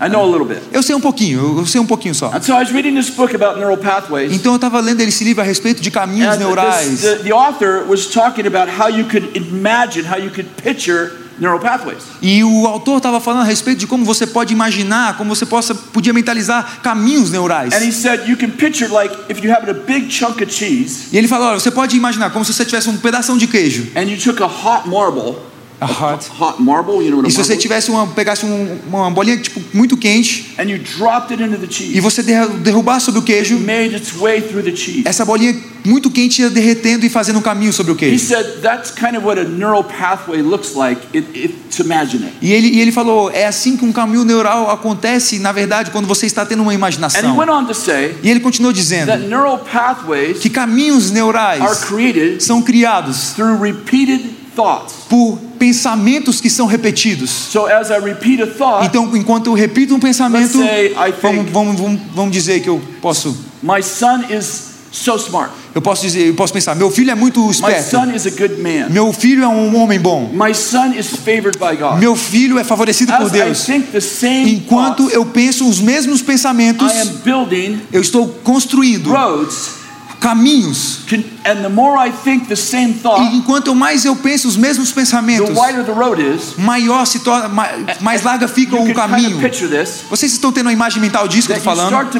I 0.00 0.08
know 0.08 0.22
a 0.22 0.26
little 0.26 0.46
bit. 0.46 0.62
eu 0.72 0.82
sei 0.82 0.94
um 0.94 1.00
pouquinho, 1.00 1.58
eu, 1.58 1.66
sei 1.66 1.80
um 1.80 1.86
pouquinho 1.86 2.14
só. 2.14 2.30
And 2.34 2.40
so 2.42 2.52
I 2.52 2.60
was 2.60 2.70
reading 2.70 2.94
this 2.94 3.10
book 3.10 3.34
about 3.34 3.58
neural 3.58 3.76
pathways. 3.76 4.32
Então 4.32 4.52
eu 4.52 4.56
estava 4.56 4.80
lendo 4.80 5.00
esse 5.02 5.22
livro 5.22 5.42
a 5.42 5.44
respeito 5.44 5.82
de 5.82 5.90
caminhos 5.90 6.36
And 6.36 6.38
neurais. 6.38 6.88
this, 6.88 7.00
the, 7.02 7.16
the 7.24 7.32
author 7.32 7.84
was 7.86 8.06
talking 8.06 8.46
about 8.46 8.70
how 8.80 8.88
you 8.88 9.04
could 9.04 9.36
imagine, 9.36 10.06
how 10.08 10.18
you 10.18 10.30
could 10.30 10.48
picture 10.62 11.12
neural 11.38 11.58
pathways. 11.58 12.02
E 12.22 12.42
o 12.44 12.66
autor 12.66 12.98
estava 12.98 13.20
falando 13.20 13.42
a 13.42 13.44
respeito 13.44 13.78
de 13.78 13.86
como 13.86 14.04
você 14.04 14.26
pode 14.26 14.52
imaginar, 14.52 15.16
como 15.16 15.34
você 15.34 15.44
possa, 15.46 15.74
podia 15.74 16.12
mentalizar 16.12 16.80
caminhos 16.82 17.30
neurais. 17.30 17.72
And 17.74 17.84
he 17.84 17.92
said 17.92 18.28
you 18.28 18.36
can 18.36 18.50
picture 18.50 18.90
like 18.90 19.14
if 19.28 19.42
you 19.42 19.52
have 19.52 19.68
a 19.68 19.74
big 19.74 20.10
chunk 20.10 20.42
of 20.42 20.52
cheese 20.52 21.08
E 21.12 21.18
ele 21.18 21.28
falou: 21.28 21.48
olha, 21.48 21.60
você 21.60 21.70
pode 21.70 21.96
imaginar 21.96 22.30
como 22.30 22.44
se 22.44 22.52
você 22.52 22.64
tivesse 22.64 22.88
um 22.88 22.96
pedaço 22.96 23.36
de 23.36 23.46
queijo. 23.46 23.88
And 25.80 25.88
you 25.88 25.96
took 25.96 26.00
a 26.00 26.04
hot 26.12 26.28
hot. 26.38 26.62
marble, 26.62 27.02
you 27.02 27.10
know 27.10 27.16
what 27.18 27.28
E 27.28 27.30
se 27.32 27.38
você 27.38 27.56
tivesse 27.56 27.90
uma, 27.90 28.06
pegasse 28.08 28.44
um- 28.44 28.78
uma 28.86 29.10
bolinha 29.10 29.36
tipo 29.38 29.60
muito 29.72 29.96
quente 29.96 30.54
And 30.58 30.64
you 30.64 30.78
dropped 30.78 31.32
it 31.32 31.42
into 31.42 31.56
the 31.58 31.66
e 31.66 31.72
cheese. 31.72 32.00
você 32.00 32.22
derru- 32.22 32.58
derrubar 32.58 33.00
sobre 33.00 33.20
o 33.20 33.22
It 33.22 33.32
queijo, 33.32 33.58
made 33.60 33.94
its 33.96 34.12
way 34.12 34.40
through 34.42 34.62
the 34.64 34.76
cheese. 34.76 35.02
essa 35.06 35.24
bolinha 35.24 35.56
muito 35.84 36.10
quente 36.10 36.42
ia 36.42 36.50
derretendo 36.50 37.06
e 37.06 37.08
fazendo 37.08 37.38
um 37.38 37.42
caminho 37.42 37.72
sobre 37.72 37.92
o 37.92 37.96
queijo. 37.96 38.34
it, 38.34 38.34
it, 41.14 41.38
it. 41.38 41.54
E 42.42 42.52
ele, 42.52 42.68
e 42.68 42.80
ele 42.80 42.92
falou: 42.92 43.30
é 43.30 43.46
assim 43.46 43.76
que 43.76 43.84
um 43.84 43.92
caminho 43.92 44.24
neural 44.24 44.70
acontece, 44.70 45.38
na 45.38 45.52
verdade, 45.52 45.90
quando 45.90 46.06
você 46.06 46.26
está 46.26 46.44
tendo 46.44 46.62
uma 46.62 46.70
And 46.72 46.74
he 46.74 46.76
imaginação. 46.76 47.36
went 47.36 47.48
on 47.50 47.64
to 47.64 47.74
say 47.74 48.14
E 48.22 48.28
ele 48.30 48.40
continuou 48.40 48.72
dizendo 48.72 49.06
that 49.06 49.22
neural 49.26 49.58
pathways 49.58 50.38
que 50.38 50.50
caminhos 50.50 51.06
are 51.06 51.14
neurais 51.14 51.84
created 51.84 52.42
são 52.42 52.60
criados 52.62 53.32
through 53.34 53.60
repeated. 53.62 54.39
Por 55.08 55.38
pensamentos 55.58 56.40
que 56.40 56.48
são 56.50 56.66
repetidos. 56.66 57.30
So 57.30 57.66
as 57.66 57.90
I 57.90 57.98
repeat 57.98 58.42
a 58.42 58.46
thought, 58.46 58.86
Então, 58.86 59.14
enquanto 59.16 59.48
eu 59.48 59.54
repito 59.54 59.94
um 59.94 60.00
pensamento, 60.00 60.58
vamos, 61.20 61.50
vamos, 61.50 61.80
vamos, 61.80 62.00
vamos 62.14 62.32
dizer 62.32 62.60
que 62.60 62.68
eu 62.68 62.80
posso, 63.00 63.36
my 63.62 63.82
son 63.82 64.24
is 64.30 64.70
so 64.92 65.16
smart. 65.16 65.52
eu 65.74 65.80
posso 65.80 66.02
dizer, 66.02 66.26
eu 66.26 66.34
posso 66.34 66.52
pensar, 66.52 66.74
meu 66.74 66.90
filho 66.90 67.10
é 67.10 67.14
muito 67.14 67.40
My 67.40 67.50
esperto, 67.50 67.90
son 67.90 68.10
is 68.14 68.26
a 68.26 68.30
good 68.30 68.60
man. 68.60 68.88
meu 68.90 69.12
filho 69.12 69.44
é 69.44 69.48
um 69.48 69.76
homem 69.76 70.00
bom, 70.00 70.30
meu 71.98 72.16
filho 72.16 72.58
é 72.58 72.64
favorecido 72.64 73.12
por 73.12 73.26
As 73.26 73.28
I 73.28 73.32
Deus. 73.32 73.68
Enquanto 74.46 75.08
eu 75.10 75.26
penso 75.26 75.68
os 75.68 75.80
mesmos 75.80 76.22
pensamentos, 76.22 76.92
eu 77.92 78.00
estou 78.00 78.28
construindo 78.42 79.10
roads 79.10 79.79
caminhos. 80.20 81.00
Can, 81.08 81.24
and 81.44 81.62
the 81.62 81.68
more 81.68 81.96
I 81.98 82.12
think 82.12 82.46
the 82.46 82.56
same 82.56 82.94
E 83.02 83.36
enquanto 83.36 83.74
mais 83.74 84.04
eu 84.04 84.14
penso 84.14 84.46
os 84.46 84.56
mesmos 84.56 84.90
the 84.90 84.94
pensamentos, 84.94 85.56
wider 85.56 85.84
the 85.84 85.92
road 85.92 86.20
is. 86.22 86.54
maior 86.56 87.06
se 87.06 87.20
torna, 87.20 87.48
mais, 88.00 88.22
larga 88.22 88.46
fica 88.46 88.76
o 88.76 88.94
caminho. 88.94 89.40
Vocês 90.08 90.32
estão 90.32 90.52
tendo 90.52 90.66
uma 90.66 90.72
imagem 90.72 91.00
mental 91.00 91.26
disso 91.26 91.48
que 91.48 91.54
eu 91.54 91.56
estou 91.56 91.74
falando? 91.74 92.10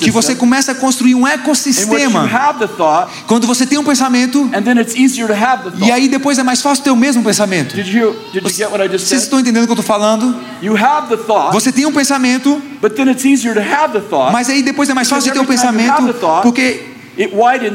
Que 0.00 0.10
você 0.10 0.34
começa 0.34 0.72
a 0.72 0.74
construir 0.74 1.14
um 1.14 1.26
ecossistema. 1.26 2.24
have 2.26 2.58
the 2.58 2.66
thought, 2.68 3.10
Quando 3.26 3.46
você 3.46 3.66
tem 3.66 3.78
um 3.78 3.84
pensamento, 3.84 4.50
and 4.54 4.62
then 4.62 4.78
it's 4.78 4.94
easier 4.94 5.26
to 5.26 5.34
have 5.34 5.70
the 5.70 5.86
e 5.86 5.90
aí 5.90 6.08
depois 6.08 6.38
é 6.38 6.42
mais 6.42 6.60
fácil 6.60 6.84
ter 6.84 6.90
o 6.90 6.96
mesmo 6.96 7.22
pensamento. 7.22 7.74
Did 7.74 7.88
you 7.88 8.14
did 8.32 8.42
you 8.44 8.50
get 8.50 8.70
what 8.70 8.82
I 8.84 8.88
just 8.88 9.06
Vocês 9.06 9.20
said? 9.20 9.22
estão 9.22 9.40
entendendo 9.40 9.64
o 9.64 9.66
que 9.66 9.72
eu 9.72 9.80
estou 9.80 9.86
falando? 9.86 10.36
You 10.60 10.76
have 10.76 11.08
the 11.08 11.16
thought, 11.16 11.52
Você 11.52 11.72
tem 11.72 11.86
um 11.86 11.92
pensamento, 11.92 12.60
but 12.80 12.94
then 12.94 13.08
it's 13.08 13.24
easier 13.24 13.54
to 13.54 13.60
have 13.60 13.92
the 13.92 14.00
thought. 14.00 14.32
mas 14.32 14.48
aí 14.50 14.62
depois 14.62 14.88
é 14.88 14.94
mais 14.94 15.08
fácil 15.08 15.32
ter 15.32 15.38
o 15.38 15.42
have 15.42 15.50
pensamento, 15.50 16.14
porque. 16.42 16.96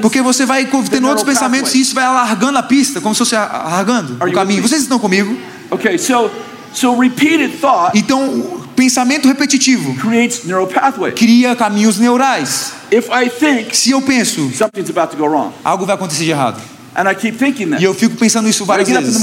Porque 0.01 0.21
você 0.21 0.45
vai 0.45 0.65
tendo 0.89 1.07
outros 1.07 1.25
pensamentos 1.25 1.73
e 1.73 1.81
isso 1.81 1.95
vai 1.95 2.03
alargando 2.05 2.57
a 2.57 2.63
pista, 2.63 3.01
como 3.01 3.15
se 3.15 3.19
fosse 3.19 3.35
alargando 3.35 4.17
o 4.23 4.31
caminho. 4.31 4.61
Vocês 4.61 4.81
estão 4.81 4.99
comigo? 4.99 5.35
Okay, 5.71 5.97
so 5.97 6.29
so 6.73 6.97
repeated 6.99 7.51
thought 7.59 7.97
Então, 7.97 8.61
pensamento 8.75 9.27
repetitivo 9.27 9.95
creates 9.95 10.43
neural 10.45 10.67
pathways. 10.67 11.13
cria 11.15 11.55
caminhos 11.55 11.97
neurais. 11.97 12.73
If 12.91 13.07
I 13.09 13.29
think 13.29 13.75
Se 13.75 13.91
eu 13.91 14.01
penso, 14.01 14.51
something's 14.53 14.89
about 14.89 15.11
to 15.11 15.17
go 15.17 15.27
wrong, 15.27 15.51
algo 15.63 15.85
vai 15.85 15.95
acontecer 15.95 16.25
de 16.25 16.31
errado. 16.31 16.61
And 16.95 17.09
I 17.09 17.15
keep 17.15 17.37
thinking 17.37 17.69
that, 17.69 17.81
E 17.81 17.85
eu 17.85 17.93
fico 17.93 18.15
pensando 18.15 18.47
isso 18.49 18.65
várias 18.65 18.87
vezes. 18.87 19.19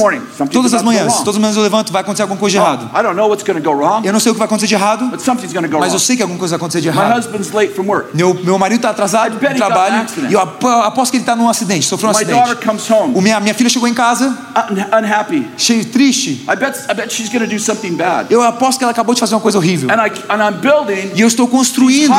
Todas 0.51 0.73
as 0.75 0.83
manhãs, 0.83 1.17
todas 1.19 1.35
as 1.37 1.41
manhãs 1.41 1.57
eu 1.57 1.63
levanto, 1.63 1.93
vai 1.93 2.03
acontecer 2.03 2.23
alguma 2.23 2.39
coisa 2.41 2.53
de 2.59 2.63
errado. 2.65 2.91
I 2.99 3.03
don't 3.03 3.15
know 3.17 3.29
what's 3.29 3.45
going 3.45 3.61
to 3.61 3.63
go 3.63 3.77
wrong, 3.77 4.07
Eu 4.07 4.13
não 4.13 4.21
sei 4.21 4.31
o 4.31 4.35
que 4.35 4.39
vai 4.39 4.47
acontecer 4.47 4.67
de 4.69 4.75
errado, 4.75 5.07
but 5.11 5.21
something's 5.21 5.53
going 5.53 5.65
to 5.65 5.69
go 5.71 5.79
mas 5.79 5.93
eu 5.93 5.99
sei 5.99 6.17
que 6.17 6.23
alguma 6.23 6.39
coisa 6.39 6.53
vai 6.57 6.59
acontecer 6.59 6.81
de 6.81 6.89
My 6.91 6.97
errado. 6.97 7.19
husband's 7.19 7.53
late 7.53 7.73
from 7.75 7.85
work. 7.85 8.17
Meu, 8.17 8.35
meu 8.35 8.59
marido 8.59 8.77
está 8.79 8.91
atrasado 8.91 9.35
no 9.35 9.55
trabalho 9.57 10.07
e 10.29 10.33
eu 10.33 10.41
ap- 10.41 10.65
aposto 10.85 11.11
que 11.13 11.17
ele 11.19 11.23
está 11.23 11.37
num 11.37 11.49
acidente, 11.49 11.87
sofreu 11.87 12.11
um 12.11 12.13
My 12.13 12.25
daughter 12.25 12.43
acidente. 12.53 12.67
comes 12.67 12.91
home 12.91 13.15
O 13.15 13.21
minha, 13.21 13.39
minha 13.41 13.55
filha 13.55 13.69
chegou 13.71 13.87
em 13.89 13.95
casa, 13.95 14.37
cheio, 15.57 15.85
triste. 15.85 16.45
I 16.49 16.57
bet 16.57 16.79
I 16.91 16.95
bet 16.95 17.13
she's 17.13 17.29
going 17.29 17.41
to 17.47 17.47
do 17.47 17.59
something 17.61 17.95
bad. 17.95 18.33
Eu 18.33 18.43
aposto 18.43 18.79
que 18.79 18.85
ela 18.85 18.93
acabou 18.93 19.15
de 19.15 19.21
fazer 19.21 19.35
uma 19.35 19.41
coisa 19.41 19.59
horrível. 19.59 19.91
And 19.91 19.95
I 20.07 20.11
and 20.29 20.43
I'm 20.51 20.61
building, 20.61 21.13
E 21.15 21.21
eu 21.21 21.29
estou 21.29 21.47
construindo 21.49 22.13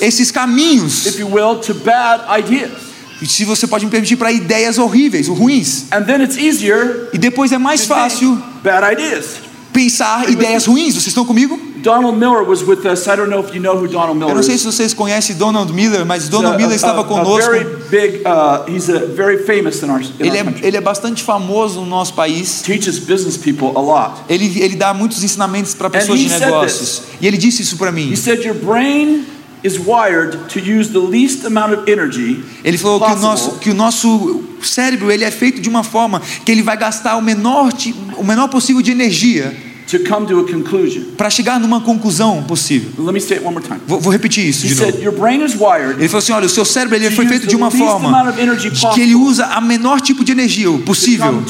esses 0.00 0.30
caminhos, 0.30 1.06
if 1.06 1.18
you 1.18 1.28
will, 1.32 1.56
to 1.60 1.74
bad 1.74 2.22
ideas. 2.40 2.72
Se 3.24 3.44
você 3.44 3.66
pode 3.66 3.84
me 3.84 3.90
permitir, 3.90 4.16
para 4.16 4.32
ideias 4.32 4.76
horríveis, 4.78 5.28
ruins. 5.28 5.84
And 5.92 6.02
then 6.02 6.22
it's 6.22 6.36
easier 6.36 7.08
E 7.12 7.18
depois 7.18 7.52
é 7.52 7.58
mais 7.58 7.86
fácil 7.86 8.36
bad 8.62 8.92
ideas. 8.92 9.36
pensar 9.72 10.28
ideias 10.28 10.66
ruins. 10.66 10.94
Vocês 10.94 11.08
estão 11.08 11.24
comigo? 11.24 11.58
Donald 11.76 12.18
Miller 12.18 12.42
was 12.42 12.62
with 12.62 12.84
us. 12.84 13.06
I 13.06 13.14
don't 13.16 13.28
know 13.30 13.38
if 13.46 13.54
you 13.54 13.60
know 13.62 13.76
who 13.76 13.86
Donald 13.86 14.10
Eu 14.10 14.14
Miller 14.16 14.34
não 14.34 14.42
sei 14.42 14.58
se 14.58 14.64
vocês 14.64 14.92
conhecem 14.92 15.36
Donald 15.36 15.72
Miller, 15.72 16.04
mas 16.04 16.28
Donald 16.28 16.56
a- 16.56 16.58
Miller 16.58 16.74
estava 16.74 17.04
conosco. 17.04 17.48
very 17.50 17.64
big. 17.88 18.22
He's 18.68 18.88
a 18.90 19.06
very 19.06 19.44
famous 19.44 19.82
in 19.82 19.90
our, 19.90 20.00
in 20.00 20.06
Ele 20.18 20.30
our 20.30 20.48
é, 20.48 20.66
ele 20.66 20.76
é 20.76 20.80
bastante 20.80 21.22
famoso 21.22 21.80
no 21.80 21.86
nosso 21.86 22.14
país. 22.14 22.62
Teaches 22.62 22.98
business 22.98 23.36
people 23.36 23.68
a 23.76 23.80
lot. 23.80 24.22
Ele, 24.28 24.60
ele 24.60 24.74
dá 24.74 24.92
muitos 24.92 25.22
ensinamentos 25.22 25.74
para 25.74 25.88
pessoas 25.88 26.18
de 26.18 26.28
negócios. 26.28 27.02
E 27.20 27.26
ele 27.26 27.36
disse 27.36 27.62
isso 27.62 27.76
para 27.76 27.92
mim. 27.92 28.10
He 28.12 28.16
said 28.16 28.42
your 28.44 28.56
brain 28.56 29.24
is 29.64 29.78
wired 29.78 30.48
to 30.48 30.58
use 30.58 30.90
the 30.90 30.98
least 30.98 31.44
amount 31.44 31.74
of 31.74 31.90
energy 31.90 32.42
Ele 32.64 32.78
falou 32.78 33.00
que 33.00 33.12
o, 33.12 33.16
nosso, 33.16 33.58
que 33.58 33.70
o 33.70 33.74
nosso 33.74 34.44
cérebro 34.62 35.10
ele 35.10 35.24
é 35.24 35.30
feito 35.30 35.60
de 35.60 35.68
uma 35.68 35.82
forma 35.82 36.20
que 36.44 36.52
ele 36.52 36.62
vai 36.62 36.76
gastar 36.76 37.16
o 37.16 37.22
menor, 37.22 37.72
o 38.16 38.24
menor 38.24 38.48
possível 38.48 38.82
de 38.82 38.90
energia 38.90 39.54
to 39.86 39.98
come 40.00 40.26
to 40.26 40.40
a 40.40 40.44
conclusion. 40.50 41.02
para 41.16 41.30
chegar 41.30 41.60
numa 41.60 41.80
conclusão 41.80 42.42
possível. 42.42 42.90
Let 42.98 43.12
me 43.12 43.20
say 43.20 43.36
it 43.36 43.44
one 43.46 43.54
more 43.54 43.66
time. 43.66 43.80
Vou, 43.86 44.00
vou 44.00 44.12
repetir 44.12 44.46
isso 44.48 44.66
He 44.66 44.70
de 44.70 44.74
said 44.74 44.94
novo. 44.94 45.04
your 45.04 45.14
brain 45.16 45.44
is 45.44 45.54
wired 45.54 45.98
Ele 45.98 46.08
falou 46.08 46.18
assim: 46.18 46.32
olha, 46.32 46.46
o 46.46 46.48
seu 46.48 46.64
cérebro 46.64 46.96
ele 46.96 47.08
To 47.10 47.16
foi 47.16 47.26
feito 47.26 47.46
de 47.46 47.54
uma 47.56 47.70
forma 47.70 48.32
de 48.32 48.70
que 48.94 49.00
ele 49.00 49.14
usa 49.14 49.46
a 49.46 49.60
menor 49.60 50.00
tipo 50.00 50.24
de 50.24 50.32
energia 50.32 50.66
possível 50.84 51.42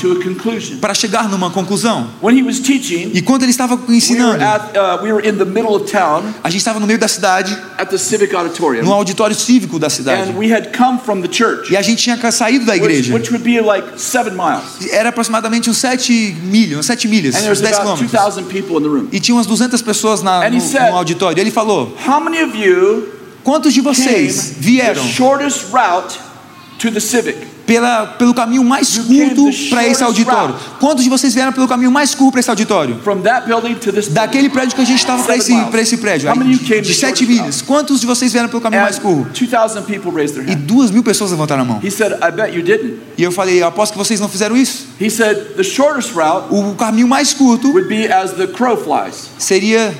para 0.80 0.94
chegar 0.94 1.28
numa 1.28 1.50
conclusão. 1.50 2.08
When 2.22 2.38
he 2.38 2.42
was 2.42 2.58
teaching, 2.60 3.10
E 3.14 3.22
quando 3.22 3.42
ele 3.42 3.50
estava 3.50 3.74
we 3.74 3.80
were, 3.82 3.96
ensinando, 3.96 4.42
at, 4.44 4.76
uh, 4.76 5.02
we 5.02 5.12
were 5.12 5.26
in 5.26 5.36
the 5.36 5.44
middle 5.44 5.74
of 5.74 5.90
town 5.90 6.22
a 6.42 6.50
gente 6.50 6.60
estava 6.60 6.78
no 6.80 6.86
meio 6.86 6.98
da 6.98 7.08
cidade, 7.08 7.56
at 7.78 7.88
the 7.88 7.98
civic 7.98 8.34
auditorium, 8.34 8.84
no 8.84 8.92
auditório 8.92 9.34
cívico 9.34 9.78
da 9.78 9.88
cidade. 9.88 10.30
and 10.30 10.36
we 10.36 10.52
had 10.52 10.72
come 10.76 10.98
from 10.98 11.20
the 11.22 11.28
church, 11.28 11.72
E 11.72 11.76
a 11.76 11.82
gente 11.82 12.02
tinha 12.02 12.16
saído 12.30 12.64
da 12.64 12.72
which, 12.72 12.84
igreja. 12.84 13.14
which 13.14 13.30
would 13.32 13.44
be 13.44 13.60
like 13.60 13.86
seven 13.96 14.34
miles, 14.34 14.90
Era 14.90 15.08
aproximadamente 15.08 15.70
uns 15.70 15.78
7 15.78 16.36
milhas, 16.42 16.78
uns 16.78 16.86
7 16.86 17.08
milhas, 17.08 17.34
and 17.34 17.38
uns 17.38 17.44
there's 17.44 17.60
10 17.60 17.74
about 17.74 17.82
quilômetros. 17.98 18.25
2,000 18.26 18.46
people 18.46 18.76
in 18.76 18.82
the 18.82 18.88
room. 18.88 19.08
E 19.12 19.20
tinha 19.20 19.34
umas 19.36 19.46
200 19.46 19.80
pessoas 19.82 20.22
na, 20.22 20.48
no, 20.50 20.60
said- 20.60 20.90
no 20.90 20.96
auditório. 20.96 21.40
Ele 21.40 21.50
falou: 21.50 21.92
How 22.06 22.20
many 22.20 22.42
of 22.42 22.56
you 22.56 23.12
Quantos 23.44 23.72
de 23.72 23.80
vocês 23.80 24.50
the 24.50 24.60
vieram 24.60 25.02
shortest 25.04 25.66
route 25.72 26.18
to 26.78 26.90
the 26.90 27.00
civic? 27.00 27.38
Pela, 27.66 28.06
pelo 28.06 28.32
caminho 28.32 28.64
mais 28.64 28.96
curto 28.98 29.50
para 29.68 29.86
esse 29.86 30.02
auditório? 30.02 30.54
Quantos 30.78 31.04
de 31.04 31.10
vocês 31.10 31.34
vieram 31.34 31.52
pelo 31.52 31.68
caminho 31.68 31.90
mais 31.90 32.14
curto 32.14 32.32
para 32.32 32.40
esse 32.40 32.50
auditório? 32.50 33.00
Daquele 34.10 34.48
prédio 34.48 34.76
que 34.76 34.82
a 34.82 34.84
gente 34.84 34.98
estava 34.98 35.22
para 35.22 35.36
esse, 35.36 35.54
pra 35.64 35.80
esse 35.80 35.96
prédio, 35.98 36.30
aí, 36.30 36.80
de 36.80 36.94
7 36.94 36.94
shortest 36.94 37.26
milhas. 37.26 37.62
Quantos 37.62 38.00
de 38.00 38.06
vocês 38.06 38.32
vieram 38.32 38.48
pelo 38.48 38.60
caminho 38.60 38.82
mais 38.82 38.98
curto? 38.98 39.28
And 39.28 39.46
2,000 39.46 39.82
people 39.82 40.10
raised 40.10 40.34
their 40.34 40.48
E 40.48 40.54
duas 40.54 40.90
mil 40.90 41.02
pessoas 41.02 41.30
levantaram 41.30 41.62
a 41.62 41.64
mão. 41.64 41.80
E 41.82 43.22
eu 43.22 43.32
falei: 43.32 43.62
Eu 43.62 43.66
aposto 43.66 43.92
que 43.92 43.98
vocês 43.98 44.20
não 44.20 44.28
fizeram 44.28 44.56
isso. 44.56 44.86
He 45.00 45.10
said, 45.10 45.54
the 45.56 45.62
shortest 45.62 46.12
route 46.14 46.46
O 46.50 46.74
caminho 46.74 47.08
mais 47.08 47.34
curto 47.34 47.68
would 47.68 47.88
be 47.88 48.10
as 48.10 48.32
the 48.32 48.46
crow 48.46 48.76
flies, 48.76 49.30
seria, 49.38 49.94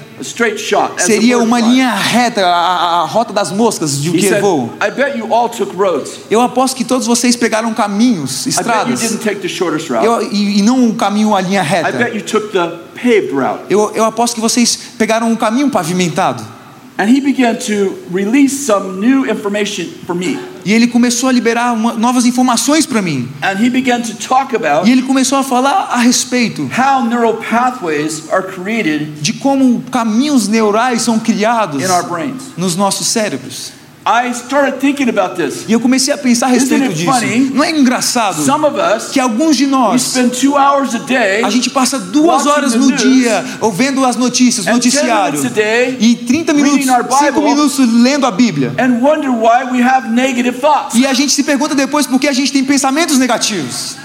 seria 0.99 1.39
uma 1.39 1.61
linha 1.61 1.95
reta, 1.95 2.45
a, 2.47 3.03
a- 3.03 3.05
rota 3.07 3.33
das 3.33 3.51
moscas 3.53 4.01
de 4.01 4.11
que 4.11 4.29
said, 4.29 4.41
voam. 4.41 4.71
I 4.85 4.91
bet 4.91 5.17
you 5.19 5.33
all 5.33 5.49
took 5.49 5.75
roads. 5.77 6.21
Eu 6.31 6.41
aposto 6.41 6.77
que 6.77 6.85
todos 6.85 7.07
vocês 7.07 7.37
pegaram 7.37 7.73
caminhos, 7.75 8.47
I 8.47 8.51
bet 8.51 8.57
you 8.57 8.61
estradas. 8.61 9.01
didn't 9.01 9.19
take 9.25 9.41
the 9.41 9.49
shortest 9.49 9.91
route. 9.91 10.05
Eu, 10.05 10.23
e, 10.33 10.59
e 10.59 10.63
não 10.63 10.83
um 10.85 10.95
caminho, 10.95 11.35
a 11.35 11.41
linha 11.41 11.63
reta. 11.63 11.93
bet 11.93 12.15
you 12.17 12.23
took 12.23 12.53
the 12.53 12.67
paved 12.95 13.33
route. 13.33 13.65
Eu, 13.69 13.93
eu 13.95 14.05
aposto 14.05 14.35
que 14.35 14.41
vocês 14.41 14.79
pegaram 14.99 15.29
um 15.31 15.37
caminho 15.37 15.71
pavimentado. 15.71 16.56
And 16.99 17.11
he 17.11 17.21
began 17.21 17.57
to 17.67 17.95
release 18.11 18.65
some 18.65 19.01
new 19.01 19.27
information 19.31 19.87
for 20.07 20.15
me. 20.15 20.39
E 20.65 20.73
ele 20.73 20.87
começou 20.87 21.29
a 21.29 21.33
liberar 21.33 21.75
uma- 21.75 21.93
novas 21.93 22.25
informações 22.25 22.87
para 22.87 23.03
mim. 23.03 23.29
And 23.43 23.63
he 23.63 23.69
began 23.69 24.01
to 24.01 24.15
talk 24.17 24.57
about 24.57 24.89
E 24.89 24.93
ele 24.93 25.03
começou 25.03 25.37
a 25.39 25.43
falar 25.43 25.91
a 25.93 25.99
respeito 25.99 26.63
how 26.77 27.05
neural 27.05 27.35
pathways 27.35 28.23
are 28.33 28.43
created 28.47 29.21
de 29.21 29.35
como 29.35 29.83
caminhos 29.93 30.49
neurais 30.49 31.03
são 31.03 31.19
criados 31.19 31.83
in 31.83 31.91
our 31.91 32.05
brains. 32.09 32.43
nos 32.57 32.75
nossos 32.77 33.07
cérebros. 33.09 33.73
I 34.09 34.33
started 34.33 34.79
thinking 34.79 35.09
about 35.09 35.35
this. 35.35 35.65
E 35.67 35.73
eu 35.73 35.81
comecei 35.81 36.15
a 36.15 36.17
pensar 36.19 36.47
a 36.47 36.51
respeito 36.51 36.85
it 36.85 36.95
disso. 36.95 37.11
funny? 37.13 37.51
Não 37.53 37.65
é 37.65 37.71
engraçado 37.73 38.41
Some 38.45 38.65
of 38.65 38.77
us, 38.79 39.09
que 39.11 39.19
alguns 39.19 39.57
de 39.57 39.67
nós 39.67 40.01
spend 40.01 40.31
two 40.41 40.57
hours 40.57 40.95
a 40.95 40.99
day 40.99 41.43
a 41.43 41.51
gente 41.51 41.69
passa 41.71 41.99
duas 41.99 42.47
horas 42.47 42.75
no 42.75 42.87
news 42.87 43.03
dia 43.03 43.45
ouvindo 43.61 44.05
as 44.05 44.15
notícias, 44.15 44.65
10 44.65 44.77
noticiário. 44.77 45.51
day 45.51 45.97
E 45.99 46.15
30 46.15 46.53
minutos, 46.53 46.77
reading 46.87 46.91
our 46.93 47.03
5 47.11 47.33
Bible. 47.33 47.43
minutos 47.51 47.79
lendo 47.79 48.27
a 48.27 48.31
Bíblia. 48.31 48.73
and 48.79 49.01
wonder 49.03 49.29
why 49.31 49.65
we 49.73 49.83
have 49.83 50.09
negative 50.09 50.61
thoughts. 50.61 50.95
E 50.95 51.05
a 51.05 51.13
gente 51.13 51.33
se 51.33 51.43
pergunta 51.43 51.75
depois 51.75 52.07
por 52.07 52.21
que 52.21 52.29
a 52.29 52.33
gente 52.33 52.53
tem 52.53 52.65
pensamentos 52.65 53.19
negativos. 53.19 53.97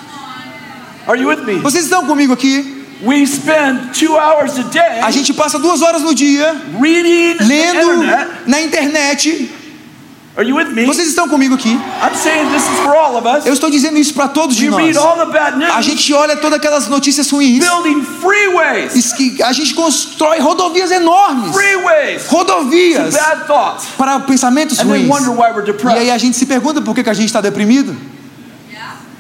Are 1.08 1.20
you 1.22 1.28
with 1.30 1.44
me? 1.46 1.60
Vocês 1.60 1.84
estão 1.84 2.08
comigo 2.08 2.34
aqui? 2.34 2.82
We 3.04 3.24
spend 3.28 3.94
two 3.98 4.16
hours 4.16 4.58
a 4.58 4.64
day 4.64 5.00
A 5.02 5.12
gente 5.12 5.32
passa 5.34 5.60
duas 5.60 5.82
horas 5.84 6.02
no 6.02 6.14
dia 6.14 6.56
lendo 6.80 7.94
internet. 7.94 8.28
na 8.48 8.62
internet. 8.62 9.52
Are 10.38 10.48
you 10.48 10.56
with 10.56 10.70
me? 10.70 10.86
Vocês 10.86 11.10
estão 11.10 11.28
comigo 11.28 11.56
aqui? 11.56 11.74
I'm 12.02 12.16
saying 12.16 12.50
this 12.52 12.64
is 12.64 12.80
for 12.80 12.96
all 12.96 13.18
of 13.18 13.28
us. 13.28 13.46
Eu 13.46 13.52
estou 13.54 13.70
dizendo 13.70 13.98
isso 13.98 14.14
para 14.14 14.30
todos 14.30 14.56
de 14.56 14.70
nós. 14.70 14.82
read 14.82 14.98
all 14.98 15.18
the 15.18 15.26
bad 15.26 15.58
news, 15.58 15.70
A 15.76 15.82
gente 15.82 16.14
olha 16.14 16.38
todas 16.38 16.58
aquelas 16.58 16.88
notícias 16.88 17.30
ruins. 17.30 17.60
building 17.60 18.02
freeways, 18.02 19.14
A 19.44 19.52
gente 19.52 19.74
constrói 19.74 20.40
rodovias 20.40 20.90
enormes. 20.90 21.54
freeways, 21.54 22.28
Rodovias 22.28 23.14
bad 23.14 23.46
thoughts, 23.46 23.88
para 23.98 24.22
pensamentos 24.22 24.80
and 24.80 24.84
ruins. 24.86 25.10
wonder 25.10 25.32
why 25.32 25.52
we're 25.52 25.66
E 25.66 25.72
aí 25.72 25.74
depressed. 25.74 26.12
a 26.12 26.18
gente 26.18 26.38
se 26.38 26.46
pergunta 26.46 26.82
por 26.82 26.96
que, 26.96 27.04
que 27.04 27.10
a 27.10 27.14
gente 27.14 27.26
está 27.28 27.42
deprimido. 27.42 27.94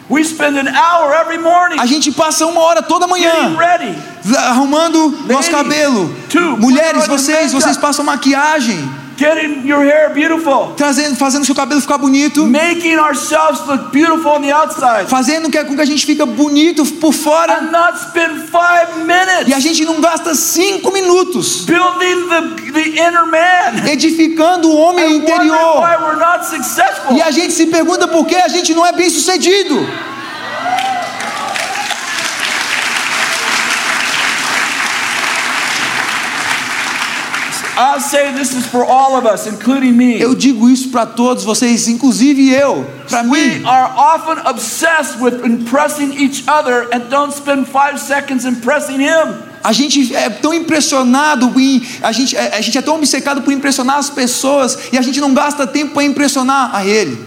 We 0.09 0.23
spend 0.25 0.57
an 0.57 0.67
hour 0.67 1.13
every 1.13 1.37
morning 1.37 1.79
A 1.79 1.85
gente 1.85 2.11
passa 2.11 2.45
uma 2.45 2.59
hora 2.61 2.81
toda 2.81 3.07
manhã 3.07 3.55
ready. 3.57 3.97
arrumando 4.37 5.09
nosso 5.27 5.33
Ladies, 5.33 5.49
cabelo. 5.49 6.13
two, 6.29 6.57
Mulheres, 6.57 7.07
vocês, 7.07 7.51
vocês 7.53 7.77
passam 7.77 8.03
maquiagem, 8.03 8.77
Getting 9.21 9.67
your 9.67 9.83
hair 9.83 10.09
beautiful, 10.15 10.73
trazendo, 10.75 11.15
fazendo 11.15 11.45
seu 11.45 11.53
cabelo 11.53 11.79
ficar 11.79 11.99
bonito, 11.99 12.43
making 12.47 12.97
ourselves 12.97 13.59
look 13.67 13.91
beautiful 13.91 14.31
on 14.31 14.41
the 14.41 14.51
outside, 14.51 15.07
fazendo 15.07 15.47
que- 15.51 15.63
com 15.63 15.75
que 15.75 15.81
a 15.81 15.85
gente 15.85 16.03
fica 16.07 16.25
bonito 16.25 16.83
por 16.99 17.13
fora. 17.13 17.59
and 17.59 17.69
not 17.71 17.99
spend 17.99 18.49
five 18.49 18.87
E 18.97 19.03
minutes 19.03 19.53
a 19.53 19.59
gente 19.59 19.85
não 19.85 20.01
gasta 20.01 20.33
cinco 20.33 20.91
minutos 20.91 21.65
building 21.65 22.29
the, 22.29 22.71
the 22.71 22.89
inner 22.97 23.27
man 23.27 23.87
edificando 23.87 24.67
o 24.67 24.75
homem 24.75 25.05
and 25.05 25.15
interior. 25.17 25.79
why 25.79 25.95
we're 26.01 26.15
not 26.17 26.43
successful. 26.43 27.15
E 27.15 27.21
a 27.21 27.29
gente 27.29 27.53
se 27.53 27.67
pergunta 27.67 28.07
por 28.07 28.25
que 28.25 28.35
a 28.35 28.47
gente 28.47 28.73
não 28.73 28.83
é 28.83 28.91
bem 28.91 29.07
sucedido. 29.07 29.85
I'll 36.23 37.51
say 37.51 37.51
this 37.51 37.55
is 37.55 37.60
for 37.60 37.60
all 37.60 37.60
of 37.60 37.60
us. 37.77 38.11
Eu 40.19 40.35
digo 40.35 40.69
isso 40.69 40.89
para 40.89 41.05
todos 41.05 41.43
vocês, 41.43 41.87
inclusive 41.87 42.49
eu, 42.49 42.85
para 43.09 43.23
mim. 43.23 43.63
are 43.65 43.91
often 43.95 44.39
obsessed 44.47 45.21
with 45.21 45.45
impressing 45.45 46.13
each 46.13 46.43
other 46.47 46.87
and 46.93 47.09
don't 47.09 47.33
spend 47.33 47.67
five 47.67 47.99
seconds 47.99 48.45
impressing 48.45 49.01
Him. 49.01 49.51
A 49.63 49.73
gente 49.73 50.15
é 50.15 50.29
tão 50.29 50.53
impressionado 50.53 51.51
em, 51.59 51.81
a 52.01 52.11
gente, 52.11 52.35
a 52.35 52.59
gente 52.61 52.77
é 52.77 52.81
tão 52.81 52.95
obcecado 52.95 53.41
por 53.41 53.53
impressionar 53.53 53.97
as 53.97 54.09
pessoas 54.09 54.77
e 54.91 54.97
a 54.97 55.01
gente 55.01 55.19
não 55.19 55.33
gasta 55.33 55.67
tempo 55.67 55.93
para 55.93 56.03
impressionar 56.03 56.75
a 56.75 56.85
Ele. 56.85 57.17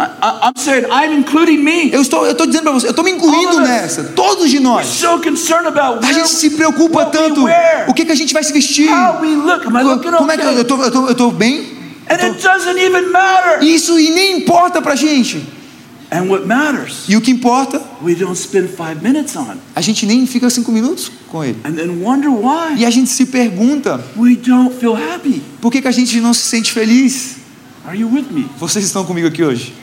I, 0.00 0.48
I'm 0.48 0.52
saying, 0.56 0.84
I'm 0.90 1.12
including 1.18 1.58
me. 1.58 1.90
Eu 1.92 2.00
estou, 2.02 2.24
eu 2.24 2.30
estou 2.32 2.46
dizendo 2.46 2.62
para 2.64 2.72
você, 2.72 2.86
eu 2.86 2.90
estou 2.90 3.04
me 3.04 3.10
incluindo 3.10 3.58
nessa. 3.60 4.04
Todos 4.04 4.48
de 4.48 4.60
nós. 4.60 4.86
so 4.86 5.20
concerned 5.20 5.66
about 5.66 6.06
A 6.06 6.12
gente 6.12 6.28
se 6.28 6.50
preocupa 6.50 7.04
we 7.04 7.10
tanto. 7.10 7.44
O 7.88 7.94
que, 7.94 8.04
que 8.04 8.12
a 8.12 8.14
gente 8.14 8.32
vai 8.32 8.44
se 8.44 8.52
vestir? 8.52 8.88
how 8.88 9.20
we 9.20 9.34
look. 9.34 9.66
Am 9.66 9.76
I 9.76 9.82
looking 9.82 10.10
Como 10.12 10.30
é 10.30 10.36
que 10.36 10.44
eu 10.44 10.50
okay? 10.50 10.60
estou? 10.62 10.80
Eu 10.80 10.86
estou, 10.86 11.04
eu 11.06 11.12
estou 11.12 11.30
bem? 11.32 11.76
And 12.08 12.14
it 12.14 12.40
doesn't 12.40 12.78
even 12.80 13.10
matter. 13.10 13.62
Isso 13.62 13.98
e 13.98 14.10
nem 14.10 14.38
importa 14.38 14.80
para 14.80 14.94
gente. 14.94 15.42
And 16.10 16.28
what 16.30 16.46
matters, 16.46 17.04
E 17.06 17.16
o 17.16 17.20
que 17.20 17.30
importa, 17.30 17.82
we 18.02 18.14
don't 18.14 18.38
spend 18.38 18.68
five 18.68 19.02
minutes 19.02 19.36
on. 19.36 19.56
a 19.74 19.80
gente 19.82 20.06
nem 20.06 20.26
fica 20.26 20.48
cinco 20.48 20.70
minutos 20.72 21.10
com 21.26 21.44
ele. 21.44 21.58
And 21.64 21.72
then 21.72 22.02
wonder 22.02 22.30
why 22.30 22.76
E 22.78 22.86
a 22.86 22.90
gente 22.90 23.10
se 23.10 23.26
pergunta, 23.26 24.00
we 24.16 24.36
don't 24.36 24.74
feel 24.78 24.94
happy. 24.94 25.42
por 25.60 25.70
que, 25.70 25.82
que 25.82 25.88
a 25.88 25.90
gente 25.92 26.18
não 26.20 26.32
se 26.32 26.42
sente 26.42 26.72
feliz? 26.72 27.36
Are 27.86 27.98
you 27.98 28.08
with 28.08 28.26
me? 28.30 28.46
Vocês 28.58 28.84
estão 28.86 29.04
comigo 29.04 29.26
aqui 29.28 29.42
hoje? 29.42 29.74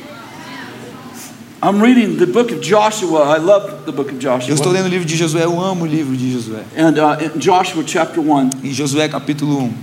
I'm 1.65 1.81
reading 1.81 2.17
the 2.17 2.27
book 2.27 2.51
of 2.51 2.61
Joshua. 2.61 3.35
I 3.35 3.39
love 3.39 3.85
the 3.87 3.91
book 3.91 4.11
of 4.11 4.19
Joshua. 4.19 4.47
Eu 4.51 4.53
estou 4.53 4.71
lendo 4.71 4.85
o 4.85 4.89
livro 4.89 5.03
de 5.05 5.15
Josué, 5.15 5.45
eu 5.45 5.59
amo 5.59 5.85
o 5.85 5.87
livro 5.87 6.15
de 6.15 6.31
Josué. 6.31 6.59
And 6.77 6.93
uh, 6.99 7.17
in 7.23 7.39
Joshua 7.39 7.83
chapter 7.87 8.21
1, 8.21 8.49
Em 8.63 8.71
Josué 8.71 9.09
capítulo 9.09 9.63
1. 9.63 9.73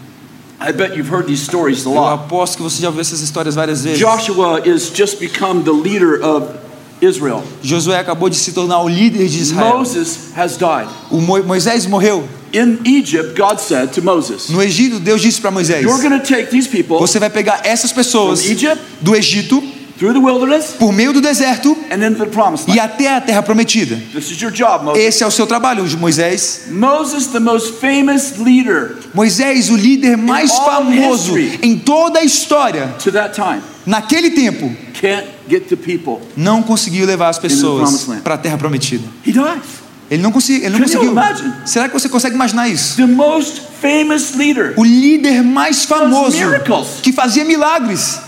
I 0.60 0.70
bet 0.70 0.96
you've 0.96 1.08
heard 1.12 1.26
these 1.26 1.42
stories 1.42 1.84
a 1.84 1.90
Eu 1.90 1.94
lot. 1.94 2.14
aposto 2.14 2.56
que 2.58 2.62
você 2.62 2.80
já 2.80 2.86
ouviu 2.86 3.00
essas 3.00 3.20
histórias 3.20 3.56
várias 3.56 3.82
vezes. 3.82 3.98
Joshua 3.98 4.60
is 4.64 4.92
just 4.94 5.18
become 5.18 5.64
the 5.64 5.72
leader 5.72 6.22
of 6.24 6.46
Israel. 7.00 7.42
Josué 7.64 7.98
acabou 7.98 8.30
de 8.30 8.36
se 8.36 8.52
tornar 8.52 8.80
o 8.80 8.88
líder 8.88 9.26
de 9.26 9.40
Israel. 9.40 9.78
Moses 9.78 10.30
has 10.36 10.56
died. 10.56 10.88
O 11.10 11.20
Mo- 11.20 11.42
Moisés 11.42 11.84
morreu. 11.86 12.22
In 12.52 12.78
Egypt, 12.84 13.34
God 13.36 13.58
said 13.58 13.92
to 13.94 14.02
Moses, 14.02 14.50
No 14.50 14.62
Egito, 14.62 15.00
Deus 15.00 15.20
disse 15.20 15.40
para 15.40 15.50
Moisés: 15.50 15.82
You're 15.82 16.00
going 16.00 16.20
to 16.20 16.24
take 16.24 16.48
these 16.50 16.68
people 16.68 16.98
Você 17.00 17.18
vai 17.18 17.28
pegar 17.30 17.62
essas 17.64 17.90
pessoas 17.90 18.48
Egypt 18.48 18.78
do 19.00 19.16
Egito 19.16 19.60
por 20.78 20.92
meio 20.92 21.12
do 21.12 21.20
deserto 21.20 21.76
and 21.90 22.05
into 22.07 22.24
the 22.24 22.26
promised 22.26 22.68
e 22.74 22.80
até 22.80 23.14
a 23.14 23.20
terra 23.20 23.42
prometida. 23.42 23.96
This 24.12 24.30
is 24.30 24.40
your 24.40 24.53
job, 24.53 24.84
Moses. 24.84 25.03
Esse 25.03 25.22
é 25.22 25.26
o 25.26 25.30
seu 25.30 25.46
trabalho, 25.46 25.84
Moisés. 25.98 26.62
Moses, 26.70 27.26
the 27.28 27.40
most 27.40 27.74
famous 27.80 28.38
leader 28.38 28.96
Moisés, 29.14 29.70
o 29.70 29.76
líder 29.76 30.16
mais 30.16 30.50
famoso 30.50 31.38
em 31.38 31.78
toda 31.78 32.20
a 32.20 32.24
história, 32.24 32.94
to 33.03 33.12
that 33.12 33.34
time, 33.34 33.62
naquele 33.86 34.30
tempo, 34.30 34.74
can't 35.00 35.26
get 35.48 35.68
the 35.68 35.76
people. 35.76 36.20
não 36.36 36.62
conseguiu 36.62 37.07
levar 37.07 37.28
as 37.28 37.38
pessoas 37.38 38.09
para 38.22 38.34
a 38.34 38.38
terra 38.38 38.59
prometida. 38.59 39.05
Ele 40.11 40.22
não, 40.22 40.30
consegui, 40.30 40.59
ele 40.59 40.78
não 40.78 40.80
conseguiu. 40.80 41.14
Será 41.64 41.88
que 41.88 41.94
você 41.94 42.07
consegue 42.07 42.34
imaginar 42.34 42.68
isso? 42.68 42.96
The 42.96 43.07
most 43.07 43.62
famous 43.80 44.34
leader 44.34 44.74
O 44.76 44.84
líder 44.84 45.42
mais 45.42 45.86
famoso 45.86 46.36
que 47.03 47.12
fazia 47.12 47.44
milagres, 47.46 48.20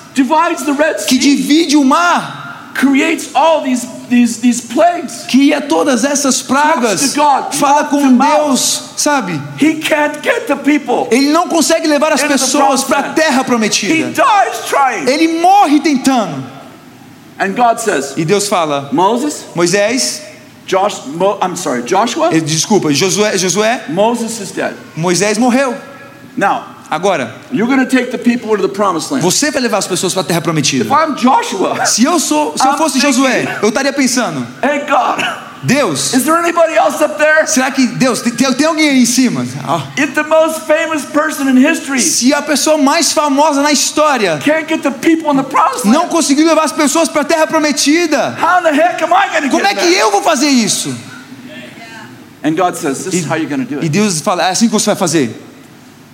que 1.06 1.18
divide 1.18 1.76
o 1.76 1.84
mar, 1.84 2.72
creates 2.74 3.30
all 3.34 3.62
these, 3.62 3.86
these, 4.08 4.40
these 4.40 4.60
plagues. 4.60 5.24
que 5.28 5.48
ia 5.50 5.60
todas 5.60 6.04
essas 6.04 6.42
pragas, 6.42 7.14
fala 7.52 7.84
com. 7.84 8.16
Deus, 8.16 8.94
sabe? 8.96 9.40
He 9.58 9.80
can't 9.80 10.20
get 10.22 10.46
the 10.46 10.56
people. 10.56 11.08
Ele 11.10 11.30
não 11.32 11.48
consegue 11.48 11.86
levar 11.86 12.12
as 12.12 12.22
pessoas 12.22 12.84
para 12.84 12.98
a 12.98 13.12
terra 13.14 13.42
He 13.42 13.44
prometida. 13.44 14.10
dies 14.12 14.64
trying. 14.68 15.08
Ele 15.08 15.40
morre 15.40 15.80
tentando. 15.80 16.44
And 17.38 17.54
God 17.54 17.78
says, 17.80 18.14
E 18.16 18.24
Deus 18.24 18.46
fala: 18.48 18.90
Moses, 18.92 19.44
Moisés, 19.56 20.20
Josh, 20.66 21.04
Mo, 21.06 21.38
I'm 21.42 21.56
sorry, 21.56 21.82
Joshua, 21.82 22.30
desculpa, 22.40 22.92
Josué, 22.92 23.36
Josué, 23.36 23.88
Moses 23.88 24.40
is 24.40 24.52
dead. 24.52 24.74
Moisés 24.96 25.36
morreu. 25.38 25.74
Now, 26.36 26.73
Agora, 26.90 27.34
você 29.20 29.50
vai 29.50 29.60
levar 29.62 29.78
as 29.78 29.86
pessoas 29.86 30.12
para 30.12 30.22
a 30.22 30.24
terra 30.24 30.40
prometida. 30.40 30.84
Joshua, 31.16 31.86
Se 31.86 32.04
eu 32.04 32.20
sou, 32.20 32.56
se 32.56 32.66
eu 32.66 32.76
fosse 32.76 33.00
thinking- 33.00 33.12
Josué, 33.12 33.58
eu 33.62 33.68
estaria 33.70 33.92
pensando: 33.92 34.46
hey 34.62 34.80
God, 34.80 35.24
Deus, 35.62 36.12
is 36.12 36.24
there 36.24 36.36
anybody 36.38 36.74
else 36.74 37.02
up 37.02 37.16
there? 37.16 37.46
será 37.46 37.70
que 37.70 37.86
Deus 37.86 38.20
tem, 38.20 38.32
tem- 38.34 38.66
alguém 38.66 38.90
aí 38.90 39.02
em 39.02 39.06
cima? 39.06 39.46
Ah, 39.66 39.82
If 39.96 40.14
the 40.14 40.22
most 40.24 40.60
famous 40.66 41.04
person 41.06 41.48
in 41.48 41.56
history 41.58 42.00
Se 42.02 42.34
a 42.34 42.42
pessoa 42.42 42.76
mais 42.76 43.12
famosa 43.12 43.62
na 43.62 43.72
história 43.72 44.38
can't 44.44 44.68
get 44.68 44.82
the 44.82 44.90
people 44.90 45.30
in 45.32 45.36
the 45.36 45.42
promised 45.42 45.86
não 45.86 46.06
conseguiu 46.08 46.46
levar 46.46 46.64
as 46.64 46.72
pessoas 46.72 47.08
para 47.08 47.22
a 47.22 47.24
terra 47.24 47.46
prometida, 47.46 48.36
how 48.40 48.60
in 48.60 48.62
the 48.64 48.72
heck 48.82 49.02
am 49.02 49.10
I 49.10 49.30
going 49.30 49.48
to 49.48 49.56
como 49.56 49.66
é 49.66 49.74
que 49.74 49.92
eu 49.94 50.10
vou 50.10 50.22
fazer 50.22 50.48
isso? 50.48 50.94
And 52.44 52.54
God 52.56 52.74
says, 52.76 53.04
this 53.04 53.14
is 53.14 53.24
how 53.26 53.36
you're 53.36 53.48
going 53.48 53.64
to 53.66 53.74
do 53.76 53.80
E 53.80 53.86
it. 53.86 53.88
Deus 53.88 54.20
fala: 54.20 54.42
é 54.46 54.50
assim 54.50 54.66
que 54.66 54.72
você 54.74 54.86
vai 54.86 54.96
fazer. 54.96 55.30
As 55.30 55.32
I 55.32 55.32
was 55.32 56.13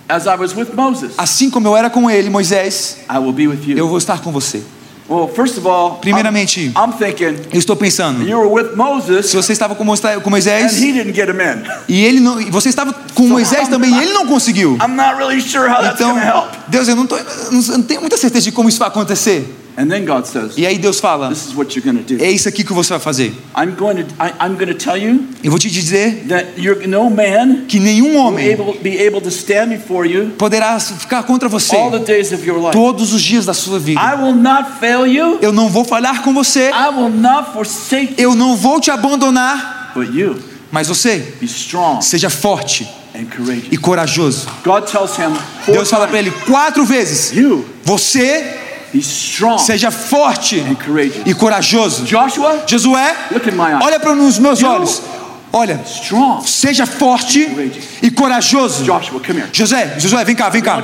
Moses, 0.75 1.11
Assim 1.17 1.49
como 1.49 1.67
eu 1.67 1.75
era 1.77 1.89
com 1.89 2.09
ele, 2.09 2.29
Moisés, 2.29 2.97
I 3.09 3.17
will 3.17 3.33
be 3.33 3.47
with 3.47 3.59
eu 3.77 3.87
vou 3.87 3.97
estar 3.97 4.19
com 4.21 4.31
você. 4.31 4.61
Well, 5.09 5.27
first 5.27 5.57
of 5.57 5.67
all, 5.67 5.95
I'm, 5.97 5.99
Primeiramente, 6.01 6.71
I'm 6.73 6.93
thinking 6.97 7.35
eu 7.51 7.59
estou 7.59 7.75
pensando: 7.75 8.23
you 8.25 8.37
were 8.39 8.47
with 8.49 8.69
se 8.71 8.75
Moses 8.77 9.33
você 9.33 9.51
estava 9.51 9.75
com 9.75 9.83
Moisés- 9.83 10.15
and 10.23 10.77
he 10.85 10.93
didn't 10.93 11.13
get 11.13 11.27
him 11.27 11.41
in. 11.41 11.63
e 11.89 12.05
ele 12.05 12.19
não, 12.21 12.39
você 12.49 12.69
estava 12.69 12.93
com 13.13 13.27
Moisés 13.27 13.67
também 13.67 13.93
e 13.93 14.03
ele 14.03 14.13
não 14.13 14.25
conseguiu. 14.25 14.77
I'm 14.81 14.95
not 14.95 15.15
really 15.17 15.41
sure 15.41 15.67
how 15.69 15.81
that's 15.81 15.99
Então, 15.99 16.13
to 16.13 16.19
help. 16.19 16.53
Deus, 16.69 16.87
eu 16.87 16.95
não, 16.95 17.05
tô, 17.05 17.17
eu 17.17 17.51
não 17.51 17.81
tenho 17.83 17.99
muita 17.99 18.15
certeza 18.15 18.45
de 18.45 18.51
como 18.53 18.69
isso 18.69 18.79
vai 18.79 18.87
acontecer. 18.87 19.53
And 19.77 19.87
then 19.87 20.05
God 20.05 20.25
says, 20.25 20.57
E 20.57 20.65
aí 20.65 20.77
Deus 20.77 20.99
fala: 20.99 21.29
this 21.29 21.47
is 21.47 21.55
what 21.55 21.75
you're 21.75 21.83
going 21.83 22.03
to 22.03 22.15
do. 22.15 22.23
é 22.23 22.29
isso 22.29 22.47
aqui 22.49 22.63
que 22.63 22.73
você 22.73 22.89
vai 22.89 22.99
fazer. 22.99 23.33
I'm 23.55 23.75
going 23.77 24.03
to 24.03 24.05
I, 24.19 24.31
I'm 24.39 24.55
going 24.55 24.67
to 24.67 24.75
tell 24.75 24.97
you 24.97 25.25
Eu 25.43 25.49
vou 25.49 25.59
te 25.59 25.69
dizer 25.69 26.25
that 26.27 26.45
you're 26.57 26.87
no 26.87 27.09
man 27.09 27.65
que 27.67 27.79
nenhum 27.79 28.09
will 28.09 28.27
homem 28.27 28.53
able, 28.53 28.77
be 28.81 28.99
able 29.01 29.21
to 29.21 29.29
stand 29.29 29.69
before 29.69 30.07
you 30.07 30.31
poderá 30.37 30.79
ficar 30.79 31.23
contra 31.23 31.47
você 31.47 31.75
all 31.75 31.91
the 31.91 31.99
days 31.99 32.31
of 32.31 32.45
your 32.45 32.57
life. 32.59 32.71
todos 32.71 33.13
os 33.13 33.21
dias 33.21 33.45
da 33.45 33.53
sua 33.53 33.79
vida. 33.79 33.99
I 33.99 34.21
will 34.21 34.35
not 34.35 34.79
fail 34.79 35.07
you. 35.07 35.39
Eu 35.41 35.53
não 35.53 35.69
vou 35.69 35.85
falhar 35.85 36.21
com 36.21 36.33
você, 36.33 36.69
I 36.69 36.89
will 36.95 37.09
not 37.09 37.53
forsake 37.53 38.21
you. 38.21 38.29
eu 38.29 38.35
não 38.35 38.55
vou 38.55 38.79
te 38.79 38.91
abandonar, 38.91 39.91
But 39.95 40.13
you 40.13 40.37
mas 40.71 40.87
você 40.87 41.17
be 41.39 41.45
strong 41.45 42.01
seja 42.01 42.29
forte 42.29 42.87
e 43.69 43.77
corajoso. 43.77 44.47
God 44.63 44.85
tells 44.85 45.17
him 45.17 45.35
four 45.65 45.75
Deus 45.75 45.89
fala 45.89 46.07
para 46.07 46.17
ele 46.19 46.31
quatro 46.45 46.85
vezes: 46.85 47.33
Você 47.83 48.60
seja 49.59 49.91
forte 49.91 50.63
e 51.25 51.33
corajoso. 51.33 52.03
Joshua, 52.03 52.63
Josué, 52.67 53.15
look 53.31 53.47
in 53.47 53.53
my 53.53 53.73
eyes. 53.73 53.83
olha 53.83 53.99
para 53.99 54.13
os 54.13 54.39
meus 54.39 54.61
olhos. 54.63 55.01
Olha, 55.53 55.81
seja 56.45 56.85
forte 56.85 57.45
e 58.01 58.09
corajoso. 58.09 58.85
Joshua, 58.85 59.21
here. 59.27 59.49
José, 59.51 59.99
Josué, 59.99 60.23
vem 60.23 60.33
cá, 60.33 60.47
vem 60.49 60.61
cá. 60.61 60.81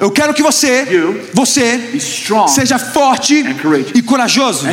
Eu 0.00 0.10
quero 0.10 0.34
que 0.34 0.42
você, 0.42 0.84
você 1.32 2.00
seja 2.48 2.78
forte 2.80 3.44
e 3.94 4.02
corajoso. 4.02 4.66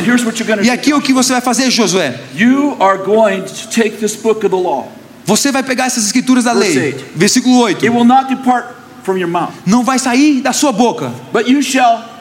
E 0.62 0.68
aqui 0.70 0.92
o 0.92 1.00
que 1.00 1.12
você 1.12 1.32
vai 1.32 1.40
fazer, 1.40 1.70
Josué? 1.70 2.18
Você 5.24 5.52
vai 5.52 5.62
pegar 5.62 5.86
essas 5.86 6.04
escrituras 6.06 6.44
da 6.44 6.52
lei. 6.52 6.96
Versículo 7.14 7.58
8. 7.60 7.84
It 7.84 7.90
will 7.90 8.04
not 8.04 8.28
depart 8.28 8.66
from 9.04 9.16
your 9.16 9.28
mouth, 9.28 9.52
Não 9.64 9.84
vai 9.84 10.00
sair 10.00 10.40
da 10.40 10.52
sua 10.52 10.72
boca, 10.72 11.12
but 11.32 11.48
you 11.48 11.62
shall 11.62 12.02
meditate 12.02 12.04
on 12.04 12.04
it. 12.04 12.15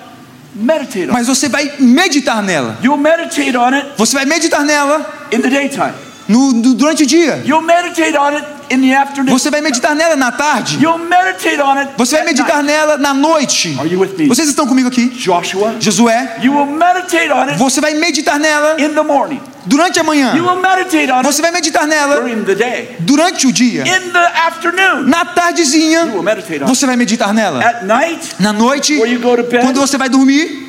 Mas 1.12 1.28
você 1.28 1.49
vai 1.49 1.72
meditar 1.80 2.41
nela. 2.41 2.78
You'll 2.82 2.97
meditate 2.97 3.56
on 3.58 3.74
it 3.74 3.88
Você 3.97 4.16
vai 4.16 4.26
meditar 4.26 4.64
nela 4.64 5.06
in 5.32 5.41
the 5.41 5.49
daytime. 5.49 5.93
no, 6.28 6.51
no- 6.53 6.74
durante 6.74 7.03
o 7.03 7.06
dia. 7.06 7.41
You'll 7.45 7.62
meditate 7.62 8.18
on 8.18 8.30
it 8.36 8.45
in 8.72 8.82
the 8.82 8.95
afternoon. 8.95 9.38
Você 9.38 9.49
vai 9.51 9.62
meditar 9.62 9.93
nela 9.95 10.16
na 10.16 10.32
tarde. 10.32 10.78
You'll 10.82 10.97
meditate 10.97 11.62
on 11.62 11.78
it 11.78 11.91
Você 11.97 12.16
vai 12.16 12.26
meditar 12.26 12.64
nela 12.64 12.97
na 12.97 13.14
noite. 13.14 13.76
Are 13.80 13.88
you 13.88 13.99
with 13.99 14.16
me? 14.18 14.28
Vocês 14.28 14.47
estão 14.47 14.66
comigo 14.66 14.88
aqui? 14.88 15.10
Joshua, 15.10 15.76
Josué, 15.80 16.38
you 16.41 16.53
will 16.53 16.66
meditate 16.66 17.32
on 17.32 17.43
it 17.49 17.58
você 17.58 17.82
vai 17.82 17.93
meditar 17.93 18.39
nela 18.39 18.76
in 18.80 18.89
the 18.89 19.03
morning. 19.03 19.41
Durante 19.66 19.99
a 19.99 20.03
manhã. 20.03 20.34
Você 21.24 21.41
vai 21.41 21.51
meditar 21.51 21.88
nela 21.88 22.24
durante 22.99 23.47
o 23.47 23.51
dia. 23.51 23.84
Na 25.05 25.26
tardezinha, 25.26 26.07
você 26.66 26.86
vai 26.86 26.95
meditar 26.95 27.34
nela. 27.34 27.61
Na 28.39 28.53
noite, 28.53 28.97
quando 29.61 29.80
você 29.80 29.97
vai 29.97 30.09
dormir, 30.09 30.66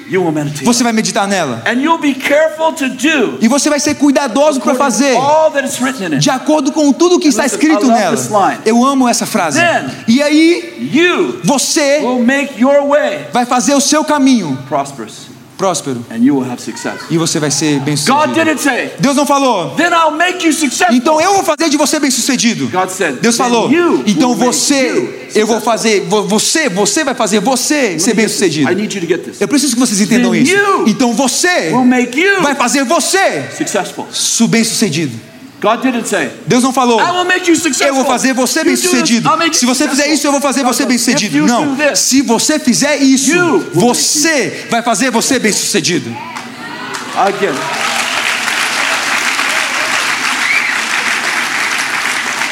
você 0.62 0.84
vai 0.84 0.92
meditar 0.92 1.26
nela. 1.26 1.62
And 1.66 1.80
you'll 1.80 1.99
be 1.99 2.14
careful 2.14 2.72
to 2.72 2.88
do 2.88 3.38
E 3.40 3.49
você 3.49 3.68
vai 3.68 3.80
ser 3.80 3.94
cuidadoso 3.94 4.61
para 4.61 4.74
fazer 4.74 5.16
de 6.18 6.30
acordo 6.30 6.72
com 6.72 6.92
tudo 6.92 7.18
que 7.18 7.28
está 7.28 7.44
escrito 7.44 7.86
nela. 7.86 8.16
Eu 8.64 8.84
amo 8.84 9.09
essa 9.09 9.26
frase. 9.26 9.61
E 10.07 10.22
aí, 10.22 10.76
You 10.92 11.40
você 11.42 12.01
will 12.03 12.22
make 12.22 12.61
your 12.61 12.86
way 12.86 13.26
vai 13.32 13.44
fazer 13.44 13.74
o 13.74 13.80
seu 13.80 14.05
caminho. 14.05 14.59
Próspero 15.57 16.05
e 17.11 17.17
você 17.19 17.39
vai 17.41 17.51
ser 17.51 17.81
bem 17.81 17.95
God 17.95 17.97
sucedido. 17.97 18.35
didn't 18.35 18.63
say, 18.63 18.91
Deus 18.99 19.17
não 19.17 19.25
falou, 19.27 19.71
then 19.71 19.87
I'll 19.91 20.11
make 20.17 20.47
you 20.47 20.53
successful. 20.53 20.95
então 20.95 21.21
eu 21.21 21.35
vou 21.35 21.43
fazer 21.45 21.69
de 21.71 21.77
você 21.77 21.99
bem 21.99 22.11
sucedido. 22.11 22.69
God 22.69 22.89
said, 22.91 23.17
Deus 23.21 23.37
falou, 23.37 23.71
então 24.07 24.35
você, 24.35 25.29
eu 25.35 25.47
vou 25.47 25.61
fazer, 25.61 26.03
vo- 26.03 26.23
você, 26.27 26.69
você 26.69 27.05
vai 27.05 27.15
fazer 27.15 27.41
você 27.41 27.99
ser 27.99 28.11
me 28.11 28.15
bem 28.17 28.29
get 28.29 28.31
this. 28.31 28.33
sucedido. 28.33 28.71
I 28.71 28.75
need 28.75 28.95
you 28.95 29.01
to 29.01 29.07
get 29.07 29.25
this. 29.25 29.41
Eu 29.41 29.49
preciso 29.49 29.75
que 29.75 29.81
vocês 29.81 30.01
entendam 30.01 30.35
isso. 30.35 30.55
Então 30.87 31.13
você 31.15 31.71
vai 32.43 32.55
fazer 32.55 32.85
você 32.85 33.45
successful. 33.57 34.07
Deus 36.47 36.63
não 36.63 36.73
falou, 36.73 37.01
I 37.01 37.11
will 37.11 37.25
make 37.25 37.49
you 37.49 37.57
successful. 37.57 37.89
eu 37.89 37.95
vou 37.95 38.05
fazer 38.05 38.35
você 38.35 38.63
bem 38.63 38.77
sucedido. 38.77 39.29
Se 39.53 39.65
você 39.65 39.89
fizer 39.89 40.07
isso, 40.09 40.27
eu 40.27 40.33
vou 40.33 40.41
fazer 40.41 40.63
você 40.63 40.85
bem 40.85 40.99
sucedido. 40.99 41.47
Não, 41.47 41.77
se 41.95 42.23
você 42.23 42.59
fizer 42.59 42.97
isso, 42.97 43.67
você 43.73 44.67
vai 44.71 44.83
fazer 44.83 45.11
você 45.11 45.39
bem 45.39 45.53
sucedido. 45.53 46.15
Again. 47.17 47.55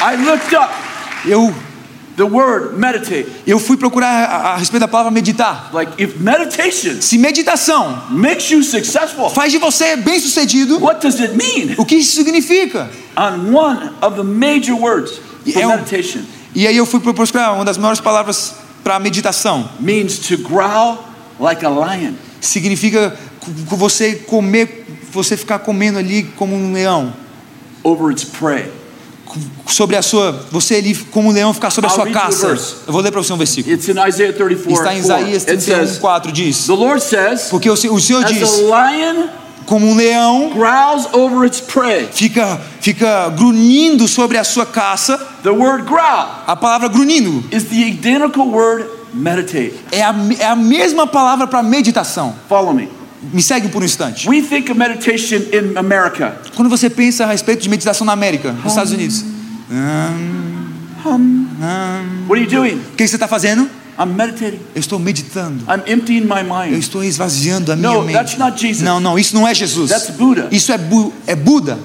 I 0.06 0.16
looked 0.16 0.54
up 0.54 0.70
Eu, 1.26 1.54
the 2.16 2.22
word 2.24 2.76
meditate. 2.78 3.26
eu 3.46 3.58
fui 3.58 3.76
procurar 3.76 4.08
a, 4.24 4.36
a 4.52 4.56
respeito 4.56 4.80
da 4.82 4.88
palavra 4.88 5.10
meditar. 5.10 5.70
Like, 5.72 5.92
if 6.02 6.16
meditation 6.18 7.00
Se 7.00 7.18
meditação 7.18 8.02
makes 8.10 8.50
you 8.50 8.62
successful, 8.62 9.28
faz 9.30 9.50
de 9.52 9.58
você 9.58 9.96
bem 9.96 10.20
sucedido, 10.20 10.78
what 10.82 11.00
does 11.00 11.20
it 11.20 11.34
mean? 11.36 11.74
o 11.78 11.84
que 11.84 11.96
isso 11.96 12.14
significa? 12.16 12.88
On 13.16 13.52
one 13.54 13.90
of 14.02 14.16
the 14.16 14.22
major 14.22 14.74
words 14.78 15.12
for 15.52 15.58
É 15.60 15.66
um- 15.66 15.70
meditation 15.70 16.20
E 16.54 16.66
aí 16.68 16.76
eu 16.76 16.86
fui 16.86 17.00
procurar 17.00 17.52
uma 17.52 17.64
das 17.64 17.76
maiores 17.76 18.00
palavras 18.00 18.54
para 18.84 18.98
meditação. 19.00 19.68
means 19.80 20.18
to 20.18 20.36
growl 20.38 21.04
like 21.40 21.64
a 21.66 21.68
lion. 21.68 22.12
Significa 22.40 23.16
você 23.66 24.14
comer, 24.26 24.86
você 25.10 25.36
ficar 25.36 25.58
comendo 25.58 25.98
ali 25.98 26.22
como 26.36 26.54
um 26.54 26.72
leão. 26.72 27.12
over 27.82 28.10
its 28.12 28.24
prey. 28.24 28.70
Sobre 29.66 29.96
a 29.96 30.02
sua, 30.02 30.46
você 30.50 30.76
ali 30.76 30.94
como 30.94 31.30
um 31.30 31.32
leão 31.32 31.52
ficar 31.52 31.70
sobre 31.70 31.90
a 31.90 31.92
sua 31.92 32.08
caça. 32.10 32.48
Eu 32.86 32.92
vou 32.92 33.02
ler 33.02 33.10
para 33.10 33.22
você 33.22 33.32
um 33.32 33.36
versículo. 33.36 33.74
It's 33.74 33.88
in 33.88 33.96
Isaiah 34.06 34.32
34. 34.32 34.72
Está 34.72 34.94
em 34.94 35.02
4. 35.02 35.26
Isaías 35.26 35.42
It 35.48 35.64
31, 35.64 35.86
says, 35.86 35.98
4 35.98 36.32
diz: 36.32 36.66
The 36.66 36.72
Lord 36.72 37.02
says, 37.02 37.42
Porque 37.50 37.68
o 37.68 37.76
Senhor 37.76 37.94
o 37.94 38.00
Senhor 38.00 38.24
As 38.24 38.30
diz, 38.30 38.50
como 39.66 39.86
um 39.86 39.94
leão 39.96 40.50
growls 40.50 41.08
over 41.12 41.46
its 41.46 41.60
prey. 41.60 42.08
fica 42.12 42.60
fica 42.80 43.30
grunhindo 43.30 44.06
sobre 44.06 44.36
a 44.38 44.44
sua 44.44 44.66
caça. 44.66 45.16
The 45.42 45.50
word 45.50 45.84
growl 45.84 46.28
A 46.46 46.54
palavra 46.54 46.88
grunhindo 46.88 47.42
is 47.50 47.64
the 47.64 47.76
identical 47.76 48.46
word 48.46 48.86
meditate. 49.12 49.74
é 49.90 50.02
a, 50.02 50.14
é 50.38 50.46
a 50.46 50.56
mesma 50.56 51.06
palavra 51.06 51.46
para 51.46 51.62
meditação. 51.62 52.34
Follow 52.48 52.74
me. 52.74 52.88
Me 53.32 53.42
segue 53.42 53.68
por 53.68 53.82
um 53.82 53.84
instante. 53.84 54.28
We 54.28 54.42
think 54.42 54.70
of 54.70 54.78
meditation 54.78 55.38
in 55.52 55.76
America. 55.76 56.36
Quando 56.54 56.68
você 56.68 56.88
pensa 56.90 57.24
a 57.24 57.26
respeito 57.28 57.62
de 57.62 57.68
meditação 57.68 58.04
na 58.06 58.12
América, 58.12 58.52
nos 58.52 58.66
Estados 58.72 58.92
Unidos, 58.92 59.24
What 61.04 62.32
are 62.32 62.40
you 62.40 62.46
doing? 62.50 62.74
o 62.92 62.96
que 62.96 63.06
você 63.06 63.16
está 63.16 63.28
fazendo? 63.28 63.68
I'm 63.98 64.06
meditating. 64.16 64.58
Eu 64.74 64.80
estou 64.80 64.98
meditando. 64.98 65.64
I'm 65.68 65.82
emptying 65.92 66.22
my 66.22 66.40
Eu 66.40 66.70
mind. 66.72 66.78
estou 66.78 67.04
esvaziando 67.04 67.70
a 67.72 67.76
minha 67.76 67.90
No, 67.92 68.02
mente. 68.02 68.12
that's 68.14 68.36
not 68.36 68.60
Jesus. 68.60 68.82
Não, 68.82 68.98
não, 68.98 69.16
isso 69.18 69.34
não 69.36 69.46
é 69.46 69.54
Jesus. 69.54 69.90
That's 69.90 70.10
Buddha. 70.16 70.48
Isso 70.50 70.72
é, 70.72 70.78
Bu- 70.78 71.12
é 71.26 71.36
Buda. 71.36 71.78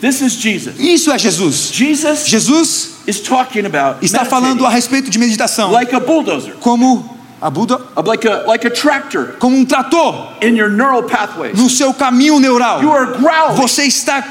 This 0.00 0.20
is 0.20 0.34
Jesus. 0.34 0.76
Isso 0.78 1.10
é 1.10 1.18
Jesus. 1.18 1.70
Jesus 1.72 2.26
Jesus 2.26 2.90
is 3.06 3.18
talking 3.20 3.64
about 3.66 4.04
está 4.04 4.24
falando 4.24 4.64
a 4.66 4.70
respeito 4.70 5.10
de 5.10 5.18
meditação 5.18 5.72
like 5.72 5.92
a 5.94 5.98
bulldozer, 6.00 6.52
como 6.60 7.15
a 7.40 7.50
Buda, 7.50 7.78
like 8.04 8.26
a 8.26 8.44
like 8.46 8.66
a 8.66 8.70
tractor 8.70 9.36
como 9.38 9.56
um 9.56 9.64
trator 9.66 10.36
in 10.42 10.56
your 10.56 10.70
neural 10.70 11.02
pathways. 11.02 11.56
no 11.58 11.68
seu 11.68 11.92
caminho 11.92 12.38
neural. 12.40 12.82
You 12.82 12.90
are 12.90 13.06
growling 13.18 13.56
Você 13.56 13.84
está 13.84 14.24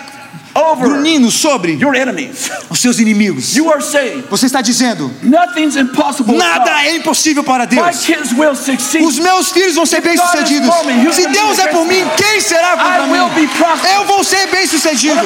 over 0.55 0.87
grunhindo 0.87 1.29
sobre 1.29 1.73
your 1.73 1.93
enemies. 1.95 2.49
os 2.69 2.79
seus 2.79 2.97
inimigos. 2.99 3.55
You 3.55 3.69
are 3.71 3.81
saying 3.81 4.23
Você 4.29 4.45
está 4.47 4.61
dizendo: 4.61 5.11
nothing's 5.21 5.75
impossible. 5.75 6.35
nada 6.37 6.83
é 6.85 6.95
impossível 6.95 7.43
para 7.43 7.65
My 7.65 7.75
Deus. 7.75 8.05
kids 8.05 8.31
will 8.33 8.55
succeed. 8.55 9.03
Os 9.05 9.19
meus 9.19 9.51
filhos 9.51 9.75
vão 9.75 9.85
ser 9.85 10.01
bem-sucedidos. 10.01 10.69
Se 11.13 11.27
Deus 11.27 11.59
é 11.59 11.67
por 11.67 11.85
mim, 11.85 12.03
quem 12.17 12.41
será 12.41 12.73
I 12.73 12.77
contra 12.77 13.03
will 13.11 13.29
be 13.35 13.41
mim? 13.41 13.49
Eu 13.95 14.05
vou 14.05 14.23
ser 14.23 14.47
bem-sucedido. 14.47 15.19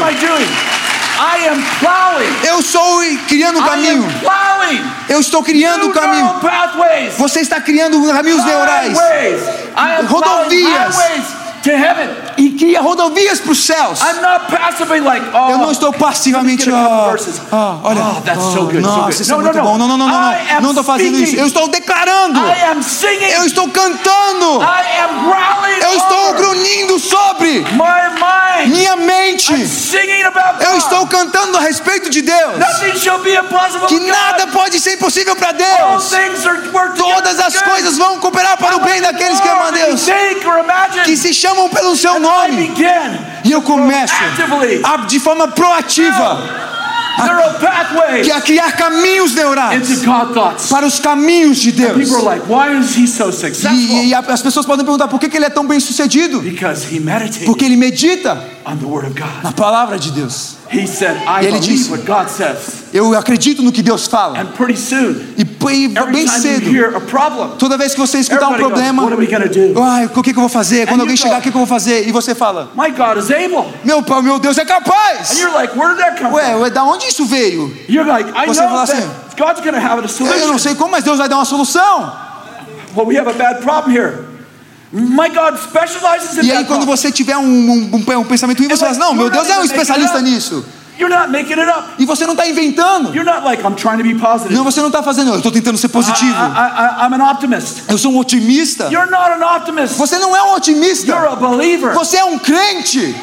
Eu 2.47 2.59
estou 2.61 3.01
criando 3.27 3.59
um 3.59 3.65
I 3.65 3.69
caminho. 3.69 4.05
am 4.05 4.19
plowing. 4.19 4.91
Eu 5.09 5.19
estou 5.19 5.43
criando 5.43 5.87
um 5.87 5.91
caminho. 5.91 6.39
Você 7.17 7.41
está 7.41 7.59
criando 7.59 8.01
caminhos 8.13 8.45
neurais 8.45 8.97
Rodovias. 10.07 10.95
To 11.63 11.69
heaven. 11.71 12.09
e 12.37 12.51
cria 12.51 12.81
rodovias 12.81 13.39
para 13.39 13.51
os 13.51 13.63
céus. 13.65 13.99
I'm 14.01 14.21
not 14.21 14.45
passively 14.49 14.99
like, 15.01 15.25
oh, 15.33 15.49
Eu 15.51 15.57
não 15.57 15.71
estou 15.71 15.91
passivamente. 15.93 16.69
Olha, 16.71 18.01
Oh, 18.01 18.21
that's 18.21 18.41
so 18.53 18.61
good, 18.65 18.81
so 18.83 18.87
nossa, 18.87 19.01
good. 19.01 19.21
isso 19.21 19.31
é 19.33 19.35
No, 19.35 19.43
muito 19.43 19.57
no, 19.57 19.63
bom. 19.63 19.77
Não, 19.77 19.87
não, 19.87 19.97
não, 19.97 20.07
não, 20.07 20.31
I 20.31 20.53
não. 20.55 20.61
Não 20.61 20.69
estou 20.71 20.83
fazendo 20.83 21.15
isso. 21.15 21.23
speaking. 21.25 21.39
Eu 21.41 21.47
estou 21.47 21.67
declarando. 21.67 22.39
I 22.39 22.63
am 22.71 22.81
singing. 22.83 23.31
Eu 23.31 23.45
estou 23.45 23.67
cantando. 23.69 24.61
I 24.61 25.01
am 25.03 25.23
growling 25.25 25.79
Eu 25.81 25.97
estou 25.97 26.33
grunhindo 26.35 26.99
sobre 26.99 27.59
my 27.71 28.09
mind. 28.19 28.75
minha 28.75 28.95
mente. 28.95 29.53
I'm 29.53 29.65
singing 29.67 30.23
about 30.23 30.63
Eu 30.63 30.71
God. 30.71 30.77
estou 30.77 31.07
cantando 31.07 31.57
a 31.57 31.61
respeito 31.61 32.09
de 32.09 32.21
Deus. 32.21 32.57
Nothing 32.57 32.97
shall 32.99 33.19
be 33.19 33.33
impossible 33.35 33.87
Que 33.87 33.95
with 33.95 34.01
God. 34.01 34.09
nada 34.09 34.47
pode 34.47 34.79
ser 34.79 34.93
impossível 34.93 35.35
para 35.35 35.49
All 35.49 35.53
Deus. 35.97 36.09
things 36.09 36.45
are 36.45 36.59
Todas 36.95 37.39
as 37.39 37.61
coisas 37.61 37.97
vão 37.97 38.19
cooperar 38.19 38.57
para 38.57 38.77
o 38.77 38.79
bem 38.81 39.01
daqueles 39.01 39.39
que 39.39 39.47
amam 39.47 39.63
a 39.67 39.71
Deus. 39.71 40.05
Que 41.05 41.17
se 41.17 41.33
chamam 41.33 41.48
pelo 41.69 41.95
seu 41.95 42.19
nome. 42.19 42.67
E 43.43 43.51
eu 43.51 43.61
começo 43.61 44.13
a, 44.83 44.97
de 44.97 45.19
forma 45.19 45.47
proativa 45.47 46.59
que 48.23 48.31
a 48.31 48.39
criar 48.39 48.71
caminhos 48.77 49.33
neurais 49.35 49.89
para 50.69 50.85
os 50.85 50.99
caminhos 50.99 51.57
de 51.57 51.71
Deus. 51.73 51.91
Like, 52.23 52.45
why 52.47 52.79
is 52.79 52.95
he 52.95 53.07
so? 53.07 53.29
E, 53.73 54.07
e 54.09 54.13
a- 54.13 54.19
as 54.19 54.41
pessoas 54.41 54.65
podem 54.65 54.85
perguntar 54.85 55.07
por 55.09 55.19
que, 55.19 55.27
que 55.27 55.35
ele 55.35 55.45
é 55.45 55.49
tão 55.49 55.67
bem 55.67 55.79
sucedido? 55.81 56.41
Porque 57.45 57.65
ele 57.65 57.75
medita 57.75 58.41
na 59.43 59.51
palavra 59.51 59.97
de 59.99 60.11
Deus. 60.11 60.55
He 60.71 60.85
said, 60.85 61.17
I 61.25 61.43
E 61.43 61.47
ele 61.47 61.59
disse- 61.59 61.89
what 61.89 62.03
God 62.05 62.29
says. 62.29 62.83
Eu 62.93 63.17
acredito 63.17 63.63
no 63.63 63.71
que 63.71 63.81
Deus 63.81 64.05
fala. 64.05 64.39
And 64.39 64.47
pretty 64.55 64.77
soon, 64.79 65.15
E, 65.35 65.41
e 65.41 65.89
bem 66.11 66.27
cedo, 66.27 67.01
problem, 67.07 67.51
toda 67.57 67.75
vez 67.75 67.93
que 67.93 67.99
você 67.99 68.19
escutar 68.19 68.47
um 68.47 68.49
goes, 68.51 68.59
problema, 68.59 69.01
"What 69.03 69.13
are 69.15 69.21
we 69.25 69.31
gonna 69.31 69.47
do?" 69.47 69.81
ai, 69.81 70.05
o 70.05 70.09
que, 70.21 70.31
que 70.31 70.37
eu 70.37 70.41
vou 70.41 70.49
fazer? 70.49 70.87
Quando 70.87 71.01
alguém 71.01 71.15
go- 71.15 71.21
chegar, 71.23 71.39
o 71.39 71.41
que, 71.41 71.49
que 71.49 71.55
eu 71.57 71.59
vou 71.59 71.67
fazer? 71.67 72.07
E 72.07 72.11
você 72.11 72.35
fala, 72.35 72.71
my 72.75 72.91
God 72.91 73.17
is 73.17 73.31
able. 73.31 73.65
meu 73.83 74.03
meu 74.21 74.37
Deus 74.39 74.57
é 74.59 74.61
And 74.61 74.65
capaz. 74.65 75.39
you're 75.39 75.51
like, 75.55 75.75
where 75.77 75.95
did 75.95 76.03
that 76.05 76.21
come 76.21 76.35
Ué, 76.35 76.51
from? 76.51 76.69
da 76.69 76.83
onde 76.83 77.07
isso 77.07 77.25
veio? 77.25 77.75
You're 77.87 78.07
like, 78.07 78.29
I 78.29 78.45
Você 78.45 78.61
know 78.61 78.69
fala 78.69 78.83
assim, 78.83 79.09
God's 79.37 79.61
have 79.83 80.01
a 80.01 80.03
Eu 80.03 80.07
solution. 80.09 80.47
não 80.47 80.59
sei 80.59 80.75
como, 80.75 80.91
mas 80.91 81.03
Deus 81.03 81.17
vai 81.17 81.27
dar 81.27 81.37
uma 81.37 81.45
solução. 81.45 82.11
Well, 82.95 83.07
we 83.07 83.17
have 83.17 83.27
a 83.27 83.33
bad 83.33 83.61
problem 83.63 83.95
here. 83.95 84.19
My 84.91 85.29
God 85.29 85.57
specializes 85.59 86.37
in 86.37 86.47
E 86.47 86.51
aí, 86.51 86.65
quando 86.65 86.85
você 86.85 87.11
tiver 87.11 87.37
um, 87.37 87.43
um, 87.43 87.95
um- 87.95 88.23
pensamento 88.23 88.59
ruim, 88.59 88.69
você 88.69 88.77
fala 88.85 88.97
não, 88.97 89.13
meu 89.13 89.29
Deus 89.29 89.47
é 89.47 89.59
um 89.59 89.63
especialista 89.63 90.19
nisso. 90.21 90.65
You're 90.99 91.15
not 91.15 91.31
making 91.31 91.57
it 91.57 91.69
up. 91.69 91.93
E 91.97 92.05
você 92.05 92.25
não 92.25 92.33
está 92.33 92.45
inventando. 92.45 93.15
You're 93.15 93.23
not 93.23 93.45
like, 93.45 93.63
I'm 93.63 93.75
trying 93.75 93.97
to 93.99 94.03
be 94.03 94.15
positive. 94.15 94.53
Não, 94.53 94.65
você 94.65 94.81
não 94.81 94.87
está 94.87 95.01
fazendo, 95.01 95.29
eu 95.31 95.37
estou 95.37 95.51
tentando 95.51 95.77
ser 95.77 95.87
I, 95.87 95.89
positivo. 95.89 96.33
I, 96.33 96.35
I, 96.35 97.07
I'm 97.07 97.13
an 97.13 97.31
optimist. 97.31 97.83
Eu 97.87 97.97
sou 97.97 98.11
um 98.11 98.17
otimista. 98.17 98.89
You're 98.91 99.09
not 99.09 99.31
an 99.31 99.55
optimist. 99.55 99.95
Você 99.95 100.19
não 100.19 100.35
é 100.35 100.41
um 100.41 100.47
You're 100.47 100.57
otimista. 100.57 101.15
a 101.15 101.35
believer. 101.37 101.93
Você 101.93 102.17
é 102.17 102.25
um 102.25 102.37
crente. 102.37 103.15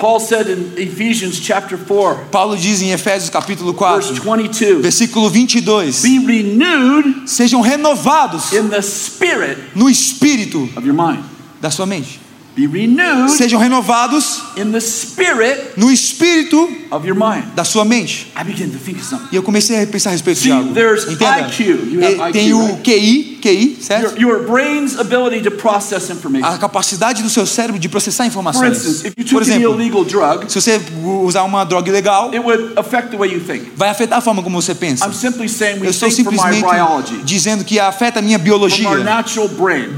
Paul 0.00 0.18
said 0.18 0.48
in 0.48 0.72
Ephesians 0.78 1.38
chapter 1.38 1.76
4, 1.76 2.28
Paulo 2.32 2.56
diz 2.56 2.80
em 2.80 2.90
Efésios 2.90 3.28
capítulo 3.28 3.72
verse 3.74 4.08
4, 4.18 4.24
22, 4.24 4.80
versículo 4.80 5.28
22: 5.30 6.02
be 6.02 6.18
renewed 6.26 7.28
Sejam 7.28 7.60
renovados 7.60 8.50
in 8.54 8.70
the 8.70 8.80
spirit 8.80 9.58
no 9.76 9.88
espírito 9.90 10.68
of 10.74 10.86
your 10.86 10.94
mind. 10.94 11.22
da 11.60 11.70
sua 11.70 11.84
mente. 11.84 12.18
Be 12.56 12.66
renewed 12.66 13.30
Sejam 13.30 13.60
renovados 13.60 14.40
in 14.56 14.72
the 14.72 14.80
spirit 14.80 15.76
no 15.76 15.88
espírito 15.90 16.66
of 16.90 17.04
your 17.06 17.14
mind. 17.14 17.44
da 17.54 17.62
sua 17.64 17.84
mente. 17.84 18.26
I 18.34 18.42
begin 18.42 18.70
to 18.72 18.78
think 18.78 18.98
of 18.98 19.04
something. 19.04 19.28
E 19.30 19.36
eu 19.36 19.42
comecei 19.42 19.82
a 19.82 19.86
pensar 19.86 20.10
a 20.10 20.12
respeito 20.14 20.38
de 20.40 20.44
See, 20.48 20.50
algo. 20.50 20.72
there's 20.74 21.04
Entenda? 21.06 21.46
IQ. 21.48 21.60
You 21.92 22.00
have 22.00 22.30
E- 22.30 22.32
Tem 22.32 22.48
IQ, 22.48 22.56
o 22.56 22.66
right? 22.66 22.82
QI, 22.82 23.38
QI, 23.40 23.78
certo? 23.80 24.18
Your, 24.20 24.38
your 24.38 24.46
brain's 24.46 24.98
ability 24.98 25.42
to 25.42 25.50
process 25.50 26.10
information. 26.10 26.46
A 26.46 26.58
capacidade 26.58 27.22
do 27.22 27.30
seu 27.30 27.46
cérebro 27.46 27.80
de 27.80 27.88
processar 27.88 28.24
For 28.24 28.30
informações. 28.30 28.76
instance, 28.76 29.08
if 29.08 29.14
you 29.16 29.26
Por 29.30 29.42
exemplo, 29.42 29.74
illegal 29.80 30.04
drug, 30.04 30.50
se 30.50 30.60
você 30.60 30.80
usar 31.24 31.42
uma 31.44 31.64
droga 31.64 31.88
ilegal, 31.88 32.28
it 32.28 32.38
would 32.38 32.72
affect 32.76 33.10
the 33.10 33.16
way 33.16 33.32
you 33.32 33.40
think. 33.40 33.72
vai 33.76 33.88
afetar 33.88 34.18
a 34.18 34.20
forma 34.20 34.42
como 34.42 34.60
você 34.60 34.74
pensa. 34.74 35.04
Eu 35.04 35.90
estou 35.90 36.10
simplesmente 36.10 36.60
biology, 36.60 37.22
dizendo 37.24 37.64
que 37.64 37.78
afeta 37.78 38.18
a 38.18 38.22
minha 38.22 38.38
biologia, 38.38 38.88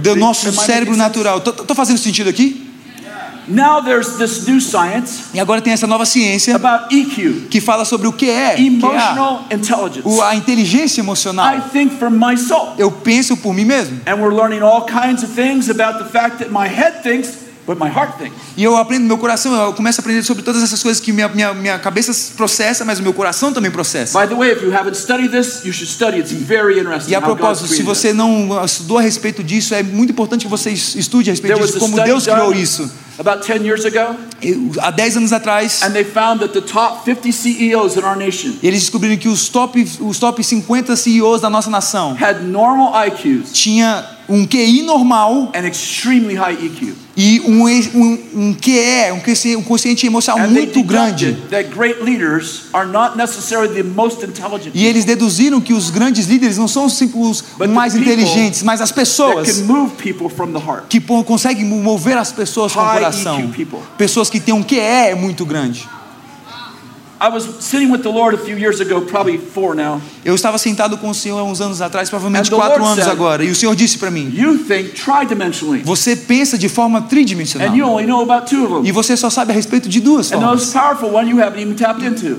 do 0.03 0.17
nosso 0.17 0.53
cérebro 0.53 0.97
natural. 0.97 1.41
Tô 1.41 1.75
fazendo 1.75 1.99
sentido 1.99 2.29
aqui? 2.29 2.72
Now 3.49 3.81
there's 3.81 4.17
this 4.19 4.47
new 4.47 4.61
science 4.61 5.31
E 5.35 5.41
agora 5.41 5.61
tem 5.61 5.73
essa 5.73 5.87
nova 5.87 6.05
ciência 6.05 6.55
about 6.57 6.93
EQ, 6.95 7.49
que 7.51 7.61
fala 7.61 7.85
sobre 7.85 8.07
o 8.07 8.13
que 8.13 8.29
é, 8.31 8.55
que 8.55 8.63
é 8.63 8.67
emotional 8.67 9.45
intelligence. 9.51 10.03
o- 10.09 10.23
a 10.23 10.35
inteligência 10.35 11.01
I 11.01 11.05
emocional. 11.05 11.61
think 11.73 11.99
for 11.99 12.11
my 12.11 12.37
soul. 12.37 12.75
Eu 12.79 12.91
penso 12.91 13.37
por 13.37 13.53
mim 13.55 13.65
mesmo. 13.65 14.01
And 14.07 14.17
we're 14.17 14.35
learning 14.35 14.63
all 14.63 14.87
kinds 14.87 15.23
of 15.23 15.33
things 15.35 15.69
about 15.69 15.99
the 16.03 16.09
fact 16.11 16.39
that 16.39 16.51
my 16.51 16.69
head 16.69 17.03
thinks, 17.03 17.42
but 17.67 17.79
my 17.79 17.89
heart 17.89 18.19
thinks. 18.19 18.37
E 18.57 18.65
eu 18.65 18.77
aprendo 18.77 19.07
meu 19.07 19.19
coração, 19.19 19.55
eu 19.55 19.73
começo 19.73 20.01
a 20.01 20.03
aprender 20.03 20.23
sobre 20.23 20.43
todas 20.43 20.63
essas 20.63 20.83
coisas 20.83 21.01
que 21.01 21.13
minha, 21.13 21.29
minha, 21.29 21.55
minha 21.55 21.79
cabeça 21.79 22.13
processa, 22.37 22.85
mas 22.85 22.99
o 22.99 23.03
meu 23.03 23.13
coração 23.13 23.53
também 23.53 23.71
processa. 23.71 24.19
By 24.19 24.29
the 24.29 24.35
way, 24.35 24.53
if 24.53 24.63
you 24.63 24.75
haven't 24.75 24.97
studied 24.97 25.31
this, 25.31 25.65
you 25.65 25.73
should 25.73 25.91
study. 25.91 26.19
It's 26.19 26.33
very 26.33 26.79
interesting 26.79 27.13
E 27.13 27.15
a 27.15 27.21
propósito, 27.21 27.69
se 27.69 27.83
você 27.83 28.13
não 28.13 28.65
estudou 28.65 28.99
a 28.99 29.03
respeito 29.03 29.43
disso, 29.43 29.75
é 29.75 29.83
muito 29.83 30.11
importante 30.11 30.45
que 30.45 30.51
você 30.51 30.71
estude 30.71 31.31
a 31.31 31.33
respeito 31.33 31.59
disso, 31.61 31.79
como 31.79 32.01
Deus 32.03 32.25
criou 32.25 32.53
isso. 32.53 32.91
about 33.19 33.47
10 33.47 33.65
years 33.65 33.85
ago, 33.85 34.17
há 34.81 34.91
10 34.91 35.17
anos 35.19 35.33
atrás, 35.33 35.83
and 35.83 35.93
they 35.93 36.05
found 36.05 36.41
that 36.41 36.53
the 36.53 36.61
top 36.61 37.05
50 37.05 37.31
CEOs 37.31 37.97
in 37.97 38.05
our 38.05 38.17
nation 38.17 38.55
eles 38.63 38.81
descobriram 38.81 39.17
que 39.17 39.29
os 39.29 39.49
top, 39.49 39.79
os 40.01 40.19
top 40.19 40.43
50 40.43 40.97
CEOs 40.97 41.41
da 41.41 41.51
nossa 41.51 41.71
nação 41.71 42.17
had 42.19 42.43
normal 42.43 42.93
IQs 43.07 43.53
tinha 43.53 44.05
um 44.29 44.47
QI 44.47 44.83
normal 44.83 45.53
and 45.55 45.67
extremely 45.67 46.35
high 46.35 46.55
EQ. 46.55 46.95
E 47.17 47.41
um, 47.41 47.67
um, 47.67 48.19
um 48.35 48.55
QE, 48.55 49.13
um 49.13 49.21
quociente, 49.21 49.57
um 49.57 49.63
quociente 49.63 50.07
emocional 50.07 50.49
muito 50.49 50.83
grande. 50.83 51.37
E 54.75 54.87
eles 54.87 55.05
deduziram 55.05 55.61
que 55.61 55.73
os 55.75 55.91
grandes 55.91 56.27
líderes 56.27 56.57
não 56.59 56.69
são 56.69 56.87
os 56.87 56.95
mais 57.69 57.95
inteligentes, 57.95 58.63
mas 58.63 58.81
as 58.81 58.91
pessoas 58.93 59.63
que 60.89 61.01
conseguem 61.01 61.65
mover 61.65 62.17
as 62.17 62.33
pessoas 62.33 62.73
com 62.73 62.81
o 62.81 62.93
coração. 62.93 63.53
Pessoas 63.99 64.31
que 64.31 64.41
têm 64.41 64.55
um 64.55 64.63
QE 64.63 65.15
muito 65.19 65.45
grande. 65.45 65.89
Eu 70.25 70.35
estava 70.35 70.59
sentado 70.59 70.97
com 70.99 71.11
o 71.11 71.15
Senhor 71.15 71.39
há 71.39 71.45
uns 71.45 71.61
anos 71.61 71.81
atrás, 71.81 72.11
provavelmente 72.11 72.51
quatro 72.51 72.85
anos 72.85 73.07
agora, 73.07 73.45
e 73.45 73.51
o 73.51 73.55
Senhor 73.55 73.75
disse 73.77 73.97
para 73.99 74.11
mim: 74.11 74.33
You 74.35 74.59
think 74.59 74.91
tridimensionally, 75.01 75.83
Você 75.85 76.17
pensa 76.17 76.59
de 76.59 76.69
forma 76.69 77.03
tridimensional. 77.03 77.69
and 77.69 77.77
you 77.77 77.87
only 77.87 78.07
know 78.07 78.23
about 78.23 78.49
two 78.51 78.79
of 78.79 78.89
E 78.89 78.93
você 78.93 79.17
só 79.17 79.31
sabe 79.31 79.53
a 79.53 79.55
respeito 79.55 79.89
de 79.89 80.01
duas 80.01 80.31
formas. 80.31 80.73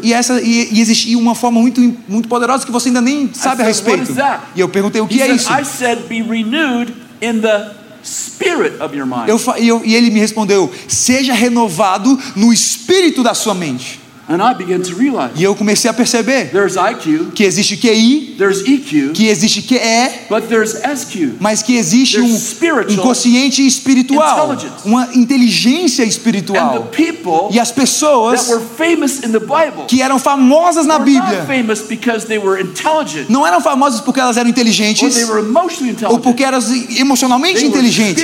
E 0.03 0.13
essa 0.13 0.41
e, 0.41 0.73
e 0.73 0.81
existia 0.81 1.17
uma 1.17 1.35
forma 1.35 1.61
muito 1.61 1.79
muito 2.07 2.27
poderosa 2.27 2.65
que 2.65 2.71
você 2.71 2.89
ainda 2.89 3.01
nem 3.01 3.29
sabe 3.33 3.61
a 3.61 3.65
said, 3.65 3.85
"What 3.87 3.99
respeito. 3.99 4.11
is 4.11 4.17
that?" 4.17 4.43
E 4.55 4.59
eu 4.59 4.67
perguntei 4.69 5.01
o 5.01 5.07
que 5.07 5.21
é 5.21 5.27
isso. 5.31 5.51
I 5.51 5.63
said, 5.63 5.99
be 6.09 6.21
renewed 6.21 6.93
in 7.21 7.39
the 7.39 7.71
spirit 8.03 8.81
of 8.81 8.95
your 8.95 9.05
mind. 9.05 9.29
Eu- 9.29 9.81
e 9.85 9.95
ele 9.95 10.09
me 10.09 10.19
respondeu: 10.19 10.69
Seja 10.87 11.33
renovado 11.33 12.19
no 12.35 12.51
espírito 12.51 13.23
da 13.23 13.33
sua 13.33 13.53
mente. 13.53 14.02
And 14.27 14.41
I 14.41 14.53
began 14.53 14.79
to 14.83 14.95
realize 14.95 15.33
E 15.35 15.43
eu 15.43 15.53
comecei 15.53 15.89
a 15.89 15.93
perceber 15.93 16.49
there's 16.51 16.75
IQ, 16.77 17.31
que 17.35 17.43
existe 17.43 17.75
QI, 17.75 18.35
there's 18.37 18.61
EQ, 18.61 19.11
que 19.13 19.27
existe 19.27 19.61
QE, 19.63 20.27
but 20.29 20.47
there's 20.47 20.75
SQ. 20.75 21.35
mas 21.41 21.61
que 21.61 21.75
existe 21.75 22.21
um, 22.21 22.33
um 22.33 22.95
consciente 22.97 23.65
espiritual, 23.67 24.57
uma 24.85 25.09
inteligência 25.13 26.03
espiritual. 26.03 26.83
the 26.89 27.03
people 27.03 27.49
E 27.53 27.59
as 27.59 27.69
pessoas 27.71 28.47
were 28.47 28.61
famous 28.77 29.17
in 29.23 29.31
the 29.33 29.39
Bible 29.39 29.85
que 29.87 30.01
eram 30.01 30.17
famosas 30.17 30.85
na 30.85 30.99
Bíblia 30.99 31.45
famous 31.45 31.81
because 31.81 32.25
they 32.25 32.37
were 32.37 32.61
intelligent 32.61 33.29
não 33.29 33.45
eram 33.45 33.59
famosas 33.59 33.99
porque 33.99 34.21
elas 34.21 34.37
eram 34.37 34.49
inteligentes 34.49 35.15
they 35.15 35.25
were 35.25 35.39
emotionally 35.41 35.89
ou 35.89 35.95
intelligent. 35.95 36.23
porque 36.23 36.43
eram 36.45 36.59
emocionalmente 36.97 37.59
They 37.59 37.67
were 37.69 37.77
inteligentes. 37.79 38.23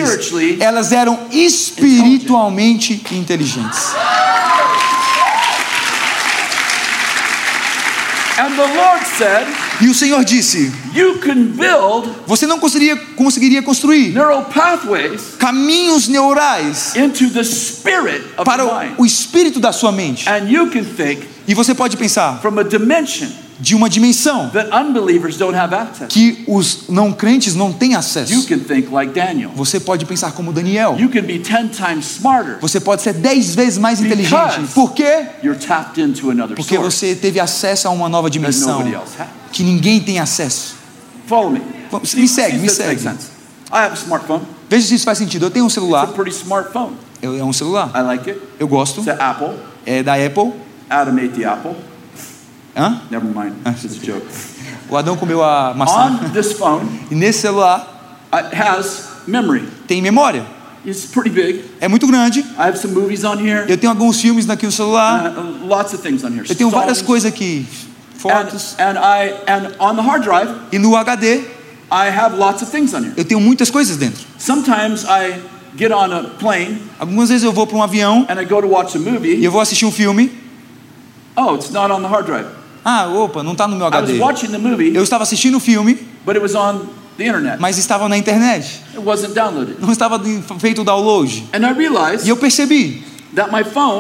Elas 0.62 0.92
eram 0.94 1.20
espiritualmente 1.32 3.02
inteligentes. 3.12 3.80
And 8.40 8.56
the 8.56 8.74
Lord 8.74 9.06
said, 9.06 9.46
E 9.82 9.90
o 9.90 9.94
Senhor 9.94 10.24
disse: 10.24 10.72
You 10.96 11.20
can 11.20 11.48
build 11.52 12.10
Você 12.26 12.48
não 12.48 12.58
conseguiria, 12.58 12.96
conseguiria 13.18 13.62
construir 13.62 14.14
neural 14.14 14.46
pathways 14.46 15.36
caminhos 15.38 16.08
neurais 16.08 16.96
into 16.96 17.30
the 17.32 17.44
spirit 17.44 18.24
of 18.38 18.46
para 18.46 18.64
the 18.66 18.72
mind. 18.72 18.96
o 18.98 19.06
espírito 19.06 19.60
da 19.60 19.74
sua 19.74 19.92
mente. 19.92 20.30
And 20.30 20.50
you 20.50 20.70
can 20.72 20.86
think 20.86 21.28
E 21.48 21.54
você 21.54 21.74
pode 21.76 21.98
pensar 21.98 22.40
from 22.42 22.58
a 22.60 22.64
dimension 22.64 23.28
de 23.60 23.76
uma 23.76 23.90
dimensão 23.90 24.50
que 26.08 26.44
os 26.48 26.88
não 26.88 27.12
crentes 27.12 27.56
não 27.56 27.74
têm 27.74 27.94
acesso. 27.96 28.32
Você 29.56 29.80
pode 29.80 30.06
pensar 30.06 30.32
como 30.32 30.54
Daniel. 30.54 30.96
You 30.98 31.10
can 31.10 31.24
be 31.24 31.40
10 31.40 31.76
times 31.76 32.16
smarter. 32.16 32.58
Você 32.62 32.80
pode 32.80 33.02
ser 33.02 33.14
dez 33.14 33.54
vezes 33.54 33.78
mais 33.78 34.00
inteligente. 34.02 34.32
Por 34.74 34.94
quê? 34.94 35.26
Porque 36.56 36.78
você 36.78 37.16
teve 37.16 37.40
acesso 37.40 37.88
a 37.88 37.92
uma 37.92 38.08
nova 38.08 38.30
dimensão 38.30 38.80
que 39.52 39.64
ninguém 39.64 40.00
tem 40.00 40.20
acesso. 40.20 40.76
Me. 42.22 42.28
Segue, 42.28 42.58
me 42.60 42.70
segue. 42.70 43.02
Veja 44.70 44.88
se 44.88 44.96
isso 44.96 45.06
faz 45.06 45.18
sentido. 45.18 45.46
Eu 45.48 45.52
tenho 45.52 45.66
um 45.66 45.70
celular. 45.70 46.08
é 47.22 47.44
um 47.44 47.52
celular. 47.54 47.92
Eu 48.60 48.68
gosto. 48.68 49.04
É 49.86 50.02
da 50.02 50.14
Apple. 50.14 50.54
Adam 50.90 51.18
ate 51.18 51.30
the 51.30 51.46
apple. 51.46 51.76
Hã? 52.80 53.02
Never 53.12 53.28
mind. 53.28 53.54
It's 53.68 53.84
a 53.86 54.06
joke. 54.06 54.26
O 54.90 54.96
Adão 54.96 55.18
comeu 55.18 55.44
a 55.44 55.74
maçã. 55.76 56.18
On 56.24 56.30
this 56.32 56.54
phone, 56.54 56.88
E 57.12 57.16
nesse 57.16 57.42
celular 57.42 57.86
it 58.32 58.56
has 58.56 59.10
memory. 59.28 59.64
tem 59.88 60.02
memória. 60.02 60.46
It's 60.86 61.06
pretty 61.06 61.30
big. 61.30 61.66
É 61.82 61.88
muito 61.90 62.08
grande. 62.08 62.40
I 62.40 62.62
have 62.70 62.78
some 62.78 62.94
movies 62.94 63.24
on 63.26 63.38
here. 63.38 63.66
Eu 63.68 63.78
tenho 63.78 63.92
alguns 63.92 64.22
filmes 64.22 64.50
aqui 64.50 64.66
no 64.66 64.72
celular. 64.72 65.34
Uh, 65.38 65.68
lots 65.68 65.94
of 65.94 66.02
things 66.02 66.24
on 66.24 66.30
here. 66.30 66.46
Eu 66.48 66.56
tenho 66.56 66.70
várias 66.70 67.00
Songs. 67.00 67.08
coisas 67.08 67.32
aqui. 67.32 67.68
And, 68.16 68.20
Fotos. 68.20 68.76
and 68.80 68.98
I 68.98 69.34
and 69.48 69.72
on 69.80 69.96
the 69.96 70.02
hard 70.02 70.24
drive, 70.24 70.50
E 70.72 70.80
no 70.80 70.96
HD 70.96 71.44
I 71.92 72.08
have 72.10 72.36
lots 72.38 72.62
of 72.62 72.72
things 72.72 72.94
on 72.94 73.02
here. 73.04 73.14
eu 73.18 73.26
tenho 73.26 73.42
muitas 73.42 73.70
coisas 73.70 73.98
dentro. 73.98 74.26
Sometimes 74.38 75.04
I 75.06 75.40
get 75.78 75.92
on 75.92 76.12
a 76.14 76.24
plane 76.40 76.82
Algumas 77.00 77.30
vezes 77.30 77.44
eu 77.44 77.52
vou 77.52 77.68
para 77.68 77.78
um 77.78 77.84
avião 77.84 78.26
and 78.30 78.40
I 78.40 78.46
go 78.46 78.62
to 78.62 78.68
watch 78.68 78.96
a 78.98 79.00
e 79.00 79.04
movie. 79.04 79.44
eu 79.44 79.52
vou 79.52 79.60
assistir 79.62 79.86
um 79.86 79.92
filme. 79.92 80.32
Oh, 81.36 81.56
it's 81.56 81.72
not 81.72 81.92
on 81.92 82.02
the 82.02 82.08
hard 82.08 82.26
drive. 82.26 82.48
Ah, 82.84 83.08
opa, 83.08 83.44
não 83.44 83.52
está 83.54 83.68
no 83.68 83.76
meu 83.76 83.88
I 83.88 83.90
was 83.90 83.96
HD. 84.10 84.20
watching 84.20 84.48
the 84.48 84.58
movie, 84.58 84.94
Eu 84.96 85.04
estava 85.04 85.24
assistindo 85.24 85.56
o 85.56 85.60
filme, 85.60 85.96
but 86.26 86.36
it 86.36 86.40
was 86.40 86.56
on 86.56 86.82
the 87.18 87.26
internet. 87.26 87.58
mas 87.60 87.78
estava 87.78 88.08
na 88.08 88.18
internet. 88.18 88.82
It 88.94 89.00
wasn't 89.04 89.34
downloaded. 89.34 89.76
Não 89.80 89.92
estava 89.92 90.20
feito 90.60 90.82
o 90.82 90.86
download. 90.86 91.46
And 91.54 91.60
I 91.68 91.74
realized 91.74 92.26
E 92.26 92.30
eu 92.30 92.38
percebi 92.38 93.04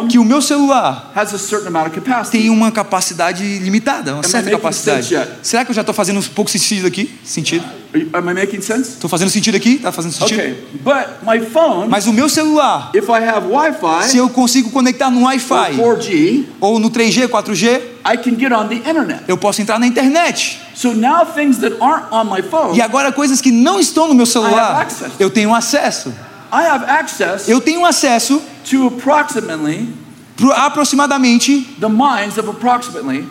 que 0.09 0.17
o 0.17 0.25
meu 0.25 0.41
celular 0.41 1.11
has 1.15 1.33
a 1.33 1.37
certain 1.37 1.67
amount 1.67 1.87
of 1.87 1.99
capacity. 1.99 2.37
tem 2.37 2.49
uma 2.49 2.71
capacidade 2.71 3.43
limitada, 3.59 4.13
uma 4.13 4.19
Am 4.19 4.23
certa 4.23 4.49
capacidade. 4.49 5.07
Será 5.43 5.63
que 5.63 5.71
eu 5.71 5.75
já 5.75 5.81
estou 5.81 5.93
fazendo 5.93 6.19
um 6.19 6.23
pouco 6.23 6.49
sentido 6.49 6.87
aqui? 6.87 7.13
Sentido? 7.23 7.63
Are 7.93 7.99
you- 8.03 8.09
Am 8.13 8.29
I 8.29 8.33
making 8.33 8.61
sense? 8.61 8.89
Estou 8.91 9.09
fazendo 9.09 9.29
sentido 9.29 9.55
aqui? 9.55 9.75
Está 9.75 9.91
fazendo 9.91 10.11
sentido? 10.13 10.39
Okay, 10.39 10.63
but 10.83 11.07
my 11.23 11.39
phone, 11.43 11.87
Mas 11.89 12.05
o 12.07 12.13
meu 12.13 12.29
celular, 12.29 12.91
if 12.93 13.05
I 13.09 13.23
have 13.27 13.47
se 13.47 13.51
Wi-Fi 13.53 14.17
eu 14.17 14.29
consigo 14.29 14.69
conectar 14.71 15.09
no 15.09 15.19
or 15.21 15.25
Wi-Fi 15.25 15.75
4G, 15.75 16.45
ou 16.59 16.79
no 16.79 16.89
3G, 16.91 17.27
4G, 17.27 17.81
I 18.05 18.17
can 18.17 18.37
get 18.39 18.51
on 18.51 18.67
the 18.67 18.75
internet. 18.75 19.21
eu 19.27 19.37
posso 19.37 19.61
entrar 19.61 19.79
na 19.79 19.87
internet. 19.87 20.59
So 20.75 20.93
now 20.93 21.25
things 21.25 21.57
that 21.59 21.75
aren't 21.81 22.05
on 22.11 22.25
my 22.25 22.41
phone, 22.43 22.75
E 22.77 22.81
agora 22.81 23.11
coisas 23.11 23.41
que 23.41 23.51
não 23.51 23.79
estão 23.79 24.07
no 24.07 24.13
meu 24.13 24.25
celular, 24.25 24.87
eu 25.19 25.29
tenho 25.29 25.53
acesso. 25.53 26.13
I 26.51 26.65
have 26.67 26.85
access 26.85 27.47
Eu 27.47 27.61
tenho 27.61 27.85
acesso 27.85 28.41
to 28.69 28.87
approximately 28.87 29.93
para 30.35 30.65
aproximadamente, 30.65 31.67
the 31.79 31.89
minds 31.89 32.37
of 32.37 32.49
approximately 32.49 33.27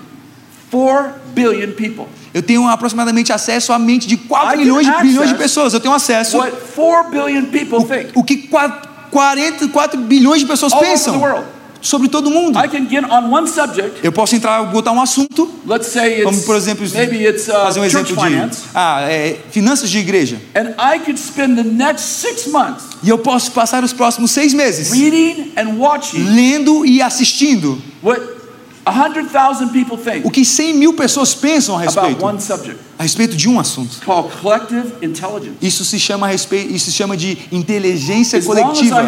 4 0.71 1.15
billion 1.35 1.73
people. 1.73 2.07
eu 2.35 2.43
tenho 2.43 2.69
aproximadamente 2.69 3.33
acesso 3.33 3.73
à 3.73 3.79
mente 3.79 4.07
de 4.07 4.15
I 4.15 4.19
4 4.19 4.51
can 4.51 4.57
milhões 4.57 4.87
de 4.87 5.03
bilhões 5.03 5.29
de 5.31 5.35
pessoas. 5.35 5.73
Eu 5.73 5.81
tenho 5.81 5.95
acesso 5.95 6.39
What 6.39 6.57
4 6.75 7.11
billion 7.11 7.47
people 7.47 7.85
think 7.85 8.13
o 8.15 8.23
que 8.23 8.49
4, 8.49 8.89
44 9.11 10.01
bilhões 10.01 10.41
de 10.41 10.47
pessoas 10.47 10.73
all 10.73 10.81
over 10.81 10.91
pensam 10.91 11.15
the 11.15 11.19
world. 11.19 11.58
Sobre 11.81 12.09
todo 12.09 12.31
mundo. 12.31 12.59
I 12.59 12.69
can 12.69 12.89
get 12.89 13.05
on 13.05 13.31
one 13.31 13.49
subject. 13.49 14.01
Eu 14.03 14.13
posso 14.13 14.35
entrar, 14.35 14.63
botar 14.65 14.93
um 14.93 15.01
assunto, 15.01 15.49
Let's 15.67 15.89
say 15.89 16.23
como 16.23 16.41
por 16.43 16.57
exemplo, 16.57 16.87
maybe 16.95 17.25
it's 17.25 17.49
uh, 17.49 17.53
fazer 17.53 17.81
um 17.81 17.85
exemplo 17.85 18.07
de 18.07 18.15
finance, 18.15 18.63
ah, 18.75 19.03
é, 19.03 19.37
finanças 19.51 19.89
de 19.91 19.99
igreja. 19.99 20.41
and 20.55 20.75
I 20.79 20.99
could 20.99 21.19
spend 21.19 21.57
the 21.57 21.65
next 21.65 22.05
six 22.05 22.47
months 22.47 22.85
E 23.03 23.09
eu 23.09 23.19
posso 23.19 23.53
passar 23.53 23.85
os 23.85 23.93
próximos 23.93 24.31
seis 24.31 24.53
meses 24.53 24.91
reading 24.91 25.53
and 25.57 25.77
watching 25.79 26.23
lendo 26.25 26.85
e 26.85 27.01
assistindo 27.01 27.81
what 28.03 28.21
100,000 28.85 29.69
people 29.69 29.99
think 29.99 30.27
o 30.27 30.31
que 30.31 30.45
100 30.45 30.75
mil 30.75 30.95
pessoas 30.95 31.35
pensam 31.35 31.77
a 31.77 31.83
about 31.83 32.01
respeito, 32.01 32.25
one 32.25 32.41
subject. 32.41 32.79
a 32.99 33.03
respeito 33.03 33.37
de 33.37 33.49
um 33.49 33.61
assunto. 33.61 34.01
Isso 35.61 35.85
se 35.85 36.01
chama 36.01 36.27
respeito, 36.27 36.75
isso 36.75 36.87
se 36.87 36.93
chama 36.93 37.17
de 37.17 37.39
inteligência 37.53 38.43
coletiva. 38.43 39.03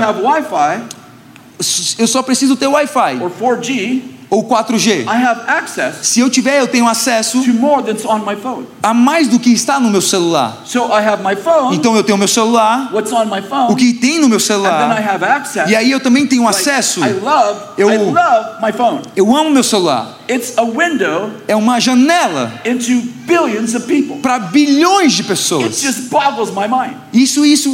Eu 1.98 2.06
só 2.06 2.22
preciso 2.22 2.56
ter 2.56 2.66
Wi-Fi 2.66 3.20
or 3.22 3.30
4G, 3.30 4.00
ou 4.30 4.44
4G. 4.48 5.02
I 5.02 5.24
have 5.24 5.40
access 5.48 6.06
Se 6.06 6.20
eu 6.20 6.30
tiver, 6.30 6.60
eu 6.60 6.68
tenho 6.68 6.86
acesso 6.88 7.42
to 7.42 7.52
more 7.52 7.82
than's 7.82 8.04
on 8.04 8.20
my 8.20 8.36
phone. 8.36 8.64
a 8.82 8.94
mais 8.94 9.26
do 9.28 9.38
que 9.40 9.50
está 9.52 9.78
no 9.80 9.90
meu 9.90 10.00
celular. 10.00 10.62
So 10.64 10.86
I 10.86 11.04
have 11.04 11.22
my 11.22 11.34
phone, 11.36 11.76
Então 11.76 11.96
eu 11.96 12.02
tenho 12.04 12.16
meu 12.16 12.28
celular, 12.28 12.90
what's 12.94 13.12
on 13.12 13.24
my 13.26 13.42
phone, 13.42 13.72
o 13.72 13.76
que 13.76 13.92
tem 13.94 14.20
no 14.20 14.28
meu 14.28 14.38
and 14.38 14.40
then 14.40 14.56
I 14.56 14.62
celular, 14.62 15.08
have 15.14 15.24
access. 15.24 15.68
e 15.70 15.74
aí 15.76 15.90
eu 15.90 15.98
também 16.00 16.26
tenho 16.26 16.44
Like, 16.44 16.60
acesso. 16.60 17.00
Love, 17.00 17.60
Eu-. 17.76 17.90
Eu 19.16 19.36
amo 19.36 19.50
meu 19.50 19.64
celular. 19.64 20.16
It's 20.30 20.54
a 20.56 20.62
window 20.64 21.30
É 21.48 21.56
uma 21.56 21.80
janela 21.80 22.52
into 22.64 23.02
billions 23.26 23.74
of 23.74 23.86
people. 23.86 24.18
para 24.22 24.38
bilhões 24.38 25.12
de 25.12 25.22
It 25.22 25.28
pessoas. 25.28 25.80
just 25.80 26.08
boggles 26.08 26.50
my 26.50 26.68
mind. 26.68 26.94
Isso, 27.12 27.44
isso 27.44 27.68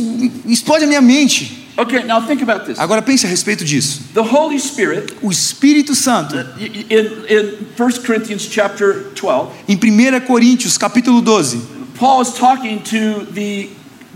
explode 0.47 0.85
a 0.85 0.87
minha 0.87 1.03
mente. 1.03 1.66
Okay, 1.79 2.05
now 2.05 2.21
think 2.27 2.43
about 2.43 2.65
this. 2.65 2.79
Agora 2.79 3.03
pense 3.03 3.25
a 3.27 3.29
respeito 3.29 3.65
disso. 3.65 4.01
The 4.15 4.23
Holy 4.23 4.59
Spirit 4.59 5.15
O 5.23 5.31
Espírito 5.31 5.95
Santo, 5.95 6.37
in 6.59 7.27
in 7.29 7.67
1 7.79 7.99
Corinthians 8.07 8.47
chapter 8.49 9.11
12, 9.15 9.51
em 9.69 9.77
1 9.77 10.21
Coríntios, 10.27 10.79
capítulo 10.79 11.21
12, 11.21 11.61
Paul 11.99 12.23
is 12.23 12.33
talking 12.33 12.79
to 12.83 13.27
the 13.33 13.69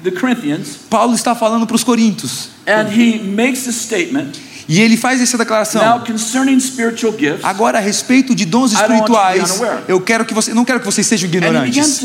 the 0.02 0.11
Corinthians 0.11 0.78
Paulo 0.88 1.14
está 1.14 1.34
falando 1.34 1.66
para 1.66 1.76
os 1.76 1.84
coríntios. 1.84 2.48
and 2.66 2.88
he 2.88 3.18
makes 3.18 3.66
a 3.66 3.72
statement 3.72 4.38
E 4.71 4.81
ele 4.81 4.97
faz 4.97 5.21
essa 5.21 5.37
declaração. 5.37 5.83
now 5.83 6.05
concerning 6.07 6.61
spiritual 6.61 7.12
gifts. 7.18 7.45
Agora 7.45 7.79
a 7.79 7.81
respeito 7.81 8.37
de 8.37 8.45
dons 8.45 8.71
espirituais, 8.71 9.61
eu 9.89 10.01
quero 10.01 10.25
que 10.25 10.33
você, 10.33 10.55
não 10.55 10.64
quero 10.64 10.79
que 10.79 10.87
vocês 10.87 11.05
sejam 11.05 11.29
ignorantes. 11.29 12.01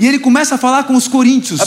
E 0.00 0.06
ele 0.08 0.18
começa 0.18 0.56
a 0.56 0.58
falar 0.58 0.82
com 0.82 0.96
os 0.96 1.06
coríntios 1.06 1.60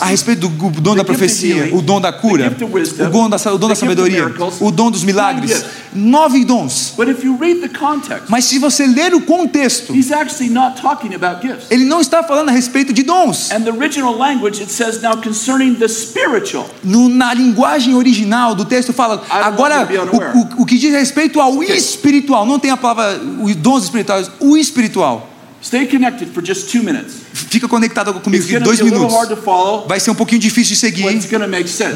a 0.00 0.06
respeito 0.06 0.48
do 0.48 0.70
dom 0.80 0.96
da 0.96 1.04
profecia, 1.04 1.54
healing, 1.66 1.76
o 1.76 1.80
dom 1.80 2.00
da 2.00 2.12
cura, 2.12 2.52
wisdom, 2.72 3.06
o 3.06 3.10
dom 3.10 3.30
da, 3.30 3.36
o 3.36 3.58
dom 3.58 3.68
da 3.68 3.74
sabedoria, 3.76 4.24
miracles, 4.26 4.56
o 4.60 4.72
dom 4.72 4.90
dos 4.90 5.04
milagres. 5.04 5.64
Nove 5.92 6.44
dons. 6.44 6.94
But 6.96 7.08
if 7.08 7.24
you 7.24 7.36
read 7.36 7.60
the 7.60 7.68
context, 7.68 8.24
Mas 8.28 8.44
se 8.44 8.58
você 8.58 8.86
ler 8.86 9.14
o 9.14 9.20
contexto, 9.20 9.94
he's 9.94 10.12
actually 10.12 10.50
not 10.52 10.80
talking 10.80 11.14
about 11.14 11.44
gifts. 11.46 11.66
ele 11.70 11.84
não 11.84 12.00
está 12.00 12.22
falando 12.22 12.48
a 12.48 12.52
respeito 12.52 12.92
de 12.92 13.02
dons. 13.02 13.50
And 13.50 13.62
the 13.62 13.70
original 13.70 14.16
language 14.16 14.60
it 14.62 14.70
says 14.72 15.00
now 15.00 15.16
concerning 15.16 15.74
the 15.74 15.88
spiritual. 15.88 16.68
No- 16.82 17.08
na 17.08 17.34
linguagem 17.34 17.94
original 17.94 18.54
do 18.54 18.64
texto 18.64 18.79
fala 18.92 19.24
agora 19.28 19.88
o, 20.12 20.60
o, 20.60 20.62
o 20.62 20.66
que 20.66 20.78
diz 20.78 20.92
respeito 20.92 21.40
ao 21.40 21.62
espiritual, 21.62 22.46
não 22.46 22.58
tem 22.58 22.70
a 22.70 22.76
palavra 22.76 23.20
os 23.42 23.54
dons 23.56 23.84
espirituais, 23.84 24.30
o 24.40 24.56
espiritual. 24.56 25.28
Stay 25.62 25.86
connected 25.86 26.32
for 26.32 26.42
just 26.42 26.70
two 26.70 26.82
minutes. 26.82 27.16
Fica 27.34 27.68
conectado 27.68 28.14
comigo 28.14 28.46
to 28.46 28.60
dois 28.60 28.80
minutos. 28.80 29.28
to 29.28 29.36
follow, 29.36 29.86
Vai 29.86 30.00
ser 30.00 30.10
um 30.10 30.14
pouquinho 30.14 30.40
difícil 30.40 30.72
de 30.74 30.80
seguir, 30.80 31.04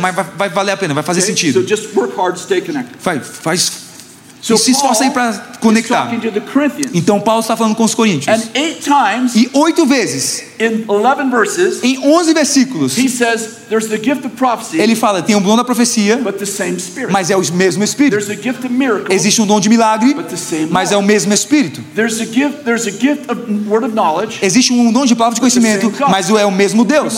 mas 0.00 0.14
vai, 0.14 0.24
vai 0.36 0.48
valer 0.50 0.72
a 0.72 0.76
pena, 0.76 0.92
vai 0.92 1.02
fazer 1.02 1.20
Okay? 1.20 1.34
So 1.34 1.38
sentido. 1.38 1.66
just 1.66 1.96
work 1.96 2.14
hard, 2.14 2.36
stay 2.36 2.60
connected. 2.60 2.96
Vai, 3.00 3.20
faz 3.20 3.83
So 3.83 3.83
e 4.52 4.58
se 4.58 4.70
esforça 4.72 5.04
aí 5.04 5.10
Paul 5.10 5.32
para 5.32 5.58
conectar. 5.60 6.10
Então 6.92 7.20
Paulo 7.20 7.40
está 7.40 7.56
falando 7.56 7.74
com 7.74 7.84
os 7.84 7.94
coríntios. 7.94 8.28
and 8.28 8.42
eight 8.54 8.80
times 8.82 9.34
E 9.34 9.48
oito 9.54 9.86
vezes, 9.86 10.42
in 10.60 10.84
11 10.88 11.30
verses, 11.30 11.82
em 11.82 11.98
onze 12.00 12.34
versículos, 12.34 12.98
he 12.98 13.08
says 13.08 13.64
there's 13.68 13.88
the 13.88 13.96
gift 13.96 14.26
of 14.26 14.36
prophecy, 14.36 14.78
ele 14.78 14.94
fala: 14.94 15.22
tem 15.22 15.34
um 15.34 15.40
dom 15.42 15.56
da 15.56 15.64
profecia, 15.64 16.18
but 16.18 16.36
the 16.36 16.46
same 16.46 16.78
spirit. 16.78 17.12
mas 17.12 17.30
é 17.30 17.36
o 17.36 17.42
mesmo 17.52 17.82
Espírito. 17.82 18.16
There's 18.16 18.30
a 18.30 18.42
gift 18.42 18.66
of 18.66 18.72
miracles, 18.72 19.10
Existe 19.10 19.40
um 19.40 19.46
dom 19.46 19.58
de 19.60 19.68
milagre, 19.68 20.14
mas 20.70 20.92
é 20.92 20.96
o 20.96 21.02
mesmo 21.02 21.32
Espírito. 21.32 21.82
Existe 24.42 24.72
um 24.72 24.92
dom 24.92 25.06
de 25.06 25.14
palavra 25.14 25.34
de 25.34 25.40
conhecimento, 25.40 25.92
mas 26.10 26.28
é 26.30 26.44
o 26.44 26.52
mesmo 26.52 26.84
Deus. 26.84 27.14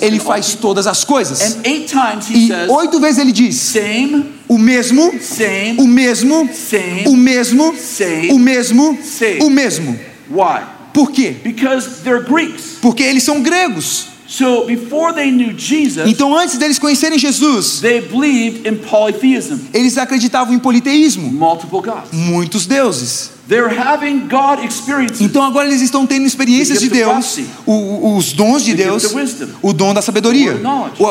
Ele 0.00 0.20
faz 0.20 0.54
todas 0.54 0.86
as 0.86 1.04
coisas. 1.04 1.40
And 1.40 1.60
eight 1.64 1.86
times 1.88 2.28
he 2.30 2.52
E 2.52 2.70
oito 2.70 3.00
vezes 3.00 3.18
ele 3.18 3.32
diz: 3.32 3.56
same, 3.56 4.35
o 4.48 4.58
mesmo, 4.58 5.12
same, 5.20 5.76
o 5.78 5.86
mesmo, 5.86 6.48
same. 6.54 7.04
o 7.06 7.16
mesmo, 7.16 7.74
Same. 7.76 8.32
o 8.32 8.38
mesmo, 8.38 8.98
Same. 9.02 9.38
o 9.42 9.50
mesmo. 9.50 9.98
Why? 10.30 10.62
Por 10.92 11.10
quê? 11.10 11.34
Because 11.42 12.02
they're 12.04 12.22
Greeks. 12.24 12.78
Porque 12.80 13.02
eles 13.02 13.22
são 13.22 13.42
gregos. 13.42 14.06
So 14.28 14.64
before 14.66 15.12
they 15.14 15.30
knew 15.30 15.56
Jesus, 15.56 16.08
Então, 16.08 16.36
antes 16.36 16.58
deles 16.58 16.78
conhecerem 16.80 17.16
Jesus, 17.18 17.80
they 17.80 18.00
believed 18.00 18.66
in 18.68 18.76
polytheism, 18.76 19.56
eles 19.72 19.96
acreditavam 19.96 20.52
em 20.54 20.58
politeísmo, 20.58 21.30
multiple 21.30 21.80
gods. 21.80 22.10
muitos 22.12 22.66
deuses. 22.66 23.30
They're 23.48 23.68
having 23.78 24.26
God 24.28 24.64
experiences. 24.64 25.20
Então 25.20 25.42
agora 25.42 25.68
eles 25.68 25.80
estão 25.80 26.04
tendo 26.04 26.26
experiências 26.26 26.80
The 26.80 26.84
de 26.86 26.90
Deus, 26.90 27.38
os 27.64 28.32
dons 28.32 28.64
de 28.64 28.74
Deus, 28.74 29.04
o 29.62 29.72
dom 29.72 29.94
da 29.94 30.02
sabedoria, 30.02 30.60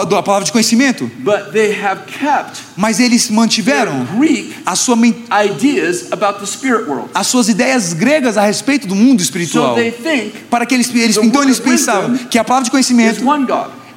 a 0.10 0.24
palavra 0.24 0.44
de 0.46 0.52
conhecimento. 0.52 1.10
But 1.20 1.52
they 1.54 1.72
have 1.82 2.02
kept 2.08 2.62
Mas 2.76 3.00
eles 3.00 3.30
mantiveram 3.30 4.06
Greek 4.18 4.54
a 4.66 4.76
sua 4.76 4.96
men- 4.98 5.16
ideas 5.46 6.12
about 6.12 6.40
the 6.40 6.46
spirit 6.46 6.90
world. 6.90 7.10
as 7.14 7.28
suas 7.28 7.48
ideias 7.48 7.94
gregas 7.94 8.38
a 8.38 8.46
respeito 8.46 8.86
do 8.88 8.96
mundo 8.96 9.22
espiritual. 9.22 9.78
Para 10.50 10.66
que 10.66 10.76
eles, 10.76 10.90
então 11.24 11.42
eles 11.42 11.60
pensavam 11.60 12.18
que 12.18 12.38
a 12.38 12.44
palavra 12.44 12.66
de 12.66 12.72
conhecimento 12.72 13.24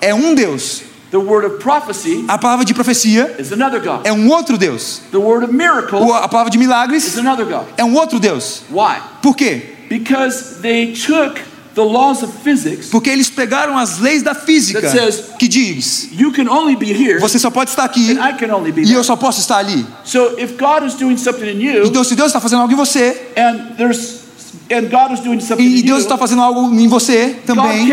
é 0.01 0.15
um 0.15 0.35
Deus, 0.35 0.83
The 1.11 1.17
word 1.19 1.47
of 1.47 1.59
prophecy 1.63 2.25
a 2.29 2.37
palavra 2.37 2.65
de 2.65 2.75
profecia 2.75 3.35
is 3.39 3.51
another 3.53 3.81
God. 3.81 4.01
é 4.05 4.13
um 4.13 4.29
outro 4.31 4.59
Deus, 4.59 5.01
The 5.11 5.17
word 5.19 5.45
of 5.45 5.53
miracle 5.55 6.13
a 6.13 6.29
palavra 6.29 6.51
de 6.51 6.59
is 6.59 6.63
milagres 6.63 7.17
another 7.17 7.47
God. 7.47 7.65
é 7.77 7.85
um 7.85 7.95
outro 7.97 8.21
Deus. 8.21 8.63
Why? 8.71 8.97
Por 9.23 9.35
quê? 9.35 9.63
Because 9.89 10.61
they 10.61 10.93
took 10.93 11.41
the 11.75 11.83
laws 11.83 12.23
of 12.23 12.31
physics. 12.45 12.89
Porque 12.91 13.09
eles 13.09 13.31
pegaram 13.31 13.79
as 13.79 13.99
leis 14.01 14.23
da 14.23 14.35
física 14.35 14.81
That 14.83 14.93
says- 14.93 15.25
que 15.39 15.49
diz: 15.49 16.09
You 16.13 16.31
can 16.33 16.47
only 16.49 16.77
be 16.77 16.93
here, 16.93 17.19
você 17.21 17.39
só 17.39 17.51
pode 17.51 17.71
estar 17.71 17.85
aqui 17.85 18.11
and 18.11 18.21
I 18.23 18.35
can 18.35 18.53
only 18.55 18.71
be 18.71 18.83
e 18.83 18.93
eu 18.93 19.03
só 19.03 19.17
posso 19.17 19.41
estar 19.41 19.57
ali. 19.57 19.87
So 20.05 20.35
if 20.39 20.59
God 20.59 20.85
is 20.87 20.95
doing 20.95 21.17
something 21.17 21.47
in 21.49 21.61
you, 21.63 21.87
Então, 21.87 22.05
se 22.05 22.15
Deus 22.15 22.27
está 22.29 22.41
fazendo 22.41 22.61
algo 22.61 22.73
em 22.73 22.77
você 22.77 23.29
and 23.37 23.77
there's 23.79 24.28
and 24.71 24.83
God 24.89 25.13
is 25.13 25.21
doing 25.21 25.41
something 25.41 25.65
e 25.65 25.83
Deus 25.83 26.03
está 26.03 26.17
fazendo 26.17 26.43
algo 26.43 26.75
em 26.75 26.89
você 26.89 27.37
também, 27.47 27.89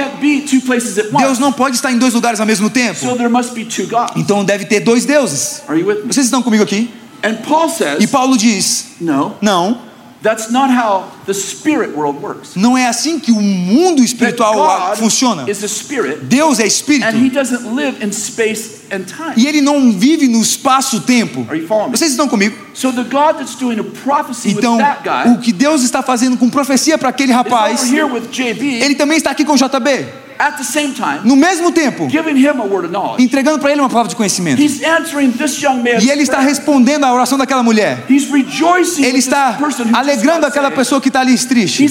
Deus 1.19 1.39
não 1.39 1.51
pode 1.51 1.75
estar 1.75 1.91
em 1.91 1.97
dois 1.97 2.13
lugares 2.13 2.39
ao 2.39 2.45
mesmo 2.45 2.69
tempo. 2.69 2.99
there 3.15 3.29
must 3.29 3.53
be 3.53 3.65
two 3.65 3.87
gods. 3.87 4.13
Então 4.15 4.43
deve 4.43 4.65
ter 4.65 4.79
dois 4.81 5.05
deuses. 5.05 5.61
Are 5.67 5.79
you 5.79 5.87
with 5.87 6.03
me? 6.03 6.13
Vocês 6.13 6.25
estão 6.25 6.41
comigo 6.41 6.63
aqui? 6.63 6.89
And 7.23 7.35
Paul 7.47 7.67
E 7.67 7.71
says, 7.71 8.09
Paulo 8.11 8.37
diz: 8.37 8.85
no, 9.01 9.35
não, 9.41 9.79
that's 10.21 10.51
not 10.51 10.69
how 10.69 11.11
the 11.25 11.33
spirit 11.33 11.95
world 11.95 12.19
works. 12.21 12.55
não 12.55 12.77
é 12.77 12.87
assim 12.87 13.19
que 13.19 13.31
o 13.31 13.41
mundo 13.41 14.03
espiritual 14.03 14.53
God 14.53 14.97
funciona. 14.97 15.49
is 15.49 15.63
a 15.63 15.67
spirit, 15.67 16.23
Deus 16.23 16.59
é 16.59 16.63
and 16.63 16.65
He 16.65 16.67
espírito 16.67 17.33
doesn't 17.33 17.75
live 17.75 18.03
in 18.03 18.11
space 18.11 18.81
and 18.91 19.03
time. 19.03 19.33
e 19.37 19.47
ele 19.47 19.61
não 19.61 19.91
vive 19.91 20.27
no 20.27 20.41
espaço-tempo. 20.41 21.45
Are 21.49 21.59
you 21.59 21.67
following 21.67 21.91
me? 21.91 21.97
Vocês 21.97 22.11
estão 22.11 22.27
comigo? 22.27 22.57
So 22.73 22.91
the 22.91 23.03
God 23.03 23.37
that's 23.37 23.55
doing 23.55 23.79
a 23.79 23.83
prophecy 23.83 24.49
Então, 24.49 24.77
with 24.77 24.83
that 24.83 25.03
guy 25.03 25.33
o 25.33 25.39
que 25.39 25.53
Deus 25.53 25.83
está 25.83 26.01
fazendo 26.01 26.37
com 26.37 26.49
profecia 26.49 26.97
para 26.97 27.09
aquele 27.09 27.31
rapaz, 27.31 27.91
ele 27.91 28.95
também 28.95 29.17
está 29.17 29.31
aqui 29.31 29.45
com 29.45 29.55
JB. 29.55 30.24
At 30.37 30.57
the 30.57 30.63
same 30.63 30.93
time, 30.93 31.21
No 31.23 31.35
mesmo 31.35 31.71
tempo, 31.71 32.09
giving 32.09 32.35
him 32.37 32.59
a 32.59 32.65
word 32.65 32.85
of 32.85 32.91
knowledge. 32.91 33.23
entregando 33.23 33.59
para 33.59 33.71
ele 33.71 33.81
uma 33.81 33.89
palavra 33.89 34.09
de 34.09 34.15
conhecimento. 34.15 34.61
E 34.61 36.09
ele 36.09 36.23
está 36.23 36.39
respondendo 36.39 37.03
à 37.03 37.13
oração 37.13 37.37
daquela 37.37 37.63
mulher. 37.63 38.05
He's 38.09 38.29
rejoicing 38.29 39.03
Ele 39.03 39.19
está 39.19 39.57
alegrando 39.93 40.45
aquela 40.45 40.71
pessoa 40.71 40.99
que 40.99 41.07
está 41.09 41.21
ali 41.21 41.37
triste. 41.37 41.85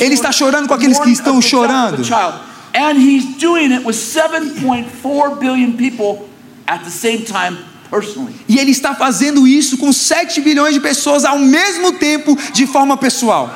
Ele 0.00 0.14
está 0.14 0.32
chorando 0.32 0.68
com 0.68 0.74
aqueles 0.74 0.98
que 0.98 1.10
estão 1.10 1.40
chorando. 1.40 1.98
the 1.98 2.04
child. 2.04 2.34
And 2.74 2.98
he's 2.98 3.36
doing 3.38 3.72
it 3.72 3.84
with 3.86 3.94
7.4 3.94 5.38
billion 5.38 5.76
people 5.76 6.28
at 6.66 6.82
the 6.82 6.90
same 6.90 7.18
time 7.18 7.56
personally. 7.88 8.34
E 8.48 8.58
ele 8.58 8.72
está 8.72 8.94
fazendo 8.94 9.46
isso 9.46 9.78
com 9.78 9.92
7 9.92 10.40
bilhões 10.40 10.74
de 10.74 10.80
pessoas 10.80 11.24
ao 11.24 11.38
mesmo 11.38 11.92
tempo, 11.92 12.36
de 12.52 12.66
forma 12.66 12.96
pessoal. 12.96 13.48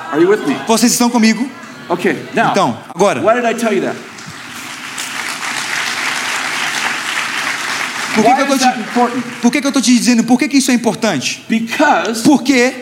Vocês 0.68 0.92
estão 0.92 1.10
comigo? 1.10 1.48
Okay, 1.88 2.16
now, 2.34 2.50
Então, 2.50 2.76
agora. 2.94 3.20
why 3.22 3.34
did 3.40 3.44
I 3.44 3.54
tell 3.54 3.72
you 3.72 3.80
that? 3.82 3.96
Por 8.14 8.24
que, 8.24 8.34
que 8.34 8.40
eu 8.42 8.58
that 8.58 8.78
te, 8.78 9.40
por 9.40 9.52
que, 9.52 9.60
que 9.60 9.66
eu 9.66 9.72
tô 9.72 9.80
te 9.80 9.92
dizendo? 9.94 10.24
Por 10.24 10.38
que, 10.38 10.48
que 10.48 10.56
isso 10.58 10.70
é 10.70 10.74
importante? 10.74 11.44
Because 11.48 12.22
Porque 12.22 12.74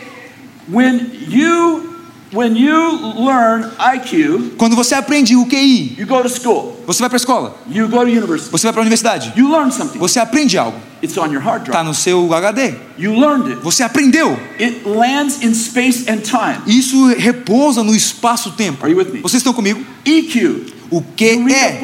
when 0.68 1.10
you 1.28 1.94
when 2.32 2.56
you 2.56 2.96
learn 3.24 3.70
IQ, 3.78 4.54
quando 4.56 4.74
você 4.74 4.94
aprende 4.94 5.36
o 5.36 5.46
QI, 5.46 5.94
you 5.98 6.06
go 6.06 6.22
to 6.22 6.28
school, 6.28 6.82
você 6.86 7.00
vai 7.00 7.08
para 7.10 7.16
a 7.16 7.20
escola, 7.20 7.56
you 7.70 7.86
go 7.88 7.98
to 7.98 8.06
university, 8.10 8.50
você 8.50 8.66
vai 8.66 8.72
para 8.72 8.80
a 8.80 8.84
universidade, 8.84 9.32
you 9.36 9.50
learn 9.50 9.70
something. 9.70 9.98
você 9.98 10.18
aprende 10.18 10.56
algo, 10.56 10.78
It's 11.02 11.16
on 11.18 11.30
your 11.30 11.42
hard 11.42 11.62
está 11.62 11.72
drive. 11.72 11.86
no 11.86 11.94
seu 11.94 12.32
HD, 12.32 12.74
You 12.98 13.14
learned 13.14 13.52
it. 13.52 13.60
você 13.62 13.82
aprendeu. 13.82 14.38
It 14.58 14.82
lands 14.86 15.42
in 15.42 15.54
space 15.54 16.10
and 16.10 16.18
time. 16.18 16.58
Isso 16.66 17.06
repousa 17.18 17.82
no 17.82 17.94
espaço-tempo. 17.94 18.84
Are 18.84 18.90
you 18.92 18.98
with 18.98 19.12
me? 19.12 19.20
Vocês 19.20 19.40
estão 19.40 19.52
comigo? 19.52 19.84
EQ. 20.04 20.74
O 20.90 21.02
que 21.02 21.30
é? 21.48 21.80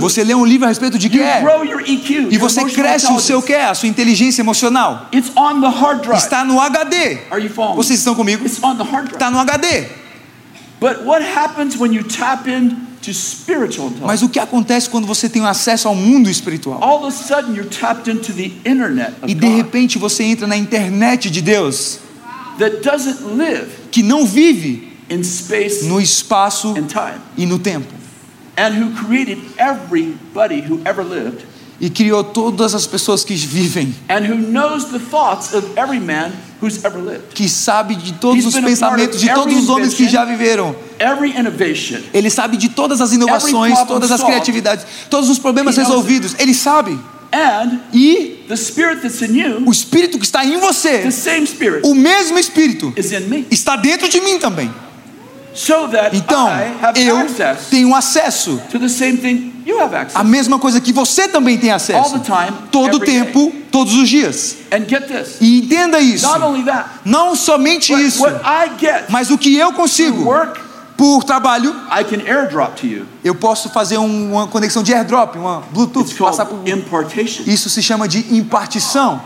Você 0.00 0.24
lê 0.24 0.34
um 0.34 0.44
livro 0.44 0.66
a 0.66 0.68
respeito 0.68 0.98
de 0.98 1.08
que 1.08 1.18
You 1.18 1.24
é. 1.24 1.44
E 2.30 2.38
você 2.38 2.64
cresce 2.64 3.12
o 3.12 3.20
seu 3.20 3.40
que 3.40 3.52
é, 3.52 3.66
a 3.66 3.74
sua 3.74 3.88
inteligência 3.88 4.42
emocional. 4.42 5.08
It's 5.14 5.30
on 5.36 5.60
the 5.60 5.68
hard 5.68 6.02
drive. 6.02 6.18
Está 6.18 6.44
no 6.44 6.60
HD. 6.60 7.18
Are 7.30 7.42
you 7.42 7.48
following? 7.50 7.76
me? 7.76 7.84
Vocês 7.84 8.00
estão 8.00 8.14
comigo? 8.14 8.44
It's 8.44 8.62
on 8.62 8.76
the 8.76 8.82
hard 8.82 9.08
drive. 9.08 9.14
Está 9.14 9.30
no 9.30 9.38
HD. 9.38 9.86
But 10.80 11.04
what 11.04 11.22
happens 11.22 11.76
when 11.76 11.92
you 11.92 12.02
tap 12.02 12.48
intelligence. 12.48 12.89
Mas 14.02 14.22
o 14.22 14.28
que 14.28 14.38
acontece 14.38 14.88
quando 14.90 15.06
você 15.06 15.28
tem 15.28 15.44
acesso 15.46 15.88
ao 15.88 15.94
mundo 15.94 16.28
espiritual? 16.28 16.82
All 16.82 17.04
of 17.04 17.08
a 17.08 17.10
sudden, 17.10 17.54
you're 17.54 17.68
tapped 17.70 18.10
into 18.10 18.32
the 18.32 18.52
internet 18.68 19.12
E 19.26 19.34
de 19.34 19.46
God 19.46 19.56
repente 19.56 19.98
você 19.98 20.24
entra 20.24 20.46
na 20.46 20.56
internet 20.56 21.30
de 21.30 21.40
Deus, 21.40 21.98
that 22.58 22.82
doesn't 22.82 23.36
live 23.36 23.68
que 23.90 24.02
não 24.02 24.26
vive 24.26 24.92
in 25.08 25.22
space 25.24 25.84
no 25.86 26.00
espaço 26.00 26.74
and 26.76 26.86
time, 26.86 27.20
e 27.36 27.46
no 27.46 27.58
tempo. 27.58 27.88
and 28.56 28.74
who 28.74 28.94
created 28.94 29.38
everybody 29.58 30.60
who 30.60 30.80
ever 30.84 31.02
lived, 31.02 31.44
E 31.80 31.88
criou 31.88 32.22
todas 32.22 32.74
as 32.74 32.86
pessoas 32.86 33.24
que 33.24 33.34
vivem, 33.34 33.94
and 34.10 34.26
who 34.28 34.34
knows 34.34 34.84
the 34.86 34.98
thoughts 34.98 35.54
of 35.54 35.66
every 35.76 35.98
man 35.98 36.30
who's 36.60 36.84
ever 36.84 37.00
lived. 37.00 37.34
que 37.34 37.48
sabe 37.48 37.94
de 37.94 38.12
todos 38.12 38.44
He's 38.44 38.54
os 38.54 38.60
pensamentos 38.60 39.18
de 39.18 39.32
todos 39.32 39.56
os 39.56 39.68
homens 39.68 39.94
que 39.94 40.06
já 40.08 40.24
viveram. 40.24 40.76
Ele 42.12 42.28
sabe 42.28 42.58
de 42.58 42.68
todas 42.68 43.00
as 43.00 43.12
inovações, 43.12 43.78
todas 43.86 44.10
as 44.10 44.22
criatividades, 44.22 44.84
todos 45.08 45.30
os 45.30 45.38
problemas 45.38 45.76
resolvidos. 45.76 46.34
Ele 46.38 46.52
sabe. 46.52 46.98
and 47.32 47.80
E 47.92 48.44
o 49.64 49.70
espírito 49.70 50.18
que 50.18 50.24
está 50.24 50.44
em 50.44 50.58
você, 50.58 51.04
o 51.82 51.94
mesmo 51.94 52.38
espírito, 52.38 52.92
está 53.50 53.76
dentro 53.76 54.08
de 54.08 54.20
mim 54.20 54.38
também. 54.38 54.70
So 55.52 55.88
that 55.88 56.16
Então, 56.16 56.46
I 56.46 56.72
have 56.80 57.00
eu 57.00 57.26
tenho 57.70 57.94
acesso 57.94 58.60
à 60.14 60.24
mesma 60.24 60.58
coisa 60.58 60.80
que 60.80 60.92
você 60.92 61.28
também 61.28 61.58
tem 61.58 61.70
all 61.70 61.76
acesso. 61.76 62.18
the 62.18 62.24
time, 62.24 62.56
Todo 62.70 62.94
o 62.94 62.96
every 62.96 63.06
day. 63.06 63.20
tempo, 63.24 63.52
todos 63.70 63.94
os 63.94 64.08
dias. 64.08 64.56
And 64.72 64.88
get 64.88 65.06
this, 65.06 65.36
E 65.40 65.60
entenda 65.60 66.00
isso. 66.00 66.26
not 66.26 66.42
only 66.42 66.62
that, 66.64 66.88
Não 67.04 67.34
somente 67.34 67.92
isso, 67.92 68.22
what 68.22 68.36
I 68.44 68.70
get 68.78 69.04
mas 69.08 69.30
o 69.30 69.38
que 69.38 69.56
eu 69.56 69.72
consigo 69.72 70.24
work, 70.24 70.60
por 70.96 71.24
trabalho, 71.24 71.70
I 71.90 72.04
can 72.04 72.22
airdrop 72.30 72.74
to 72.80 72.86
you. 72.86 73.06
eu 73.24 73.34
posso 73.34 73.70
fazer 73.70 73.96
um- 73.98 74.32
uma 74.34 74.46
conexão 74.46 74.82
de 74.82 74.92
airdrop, 74.92 75.36
uma 75.36 75.62
Bluetooth, 75.72 76.12
passar 76.14 76.44
por... 76.46 76.60
Isso 77.46 77.70
se 77.70 77.82
chama 77.82 78.06
de 78.06 78.18
impartição. 78.36 79.20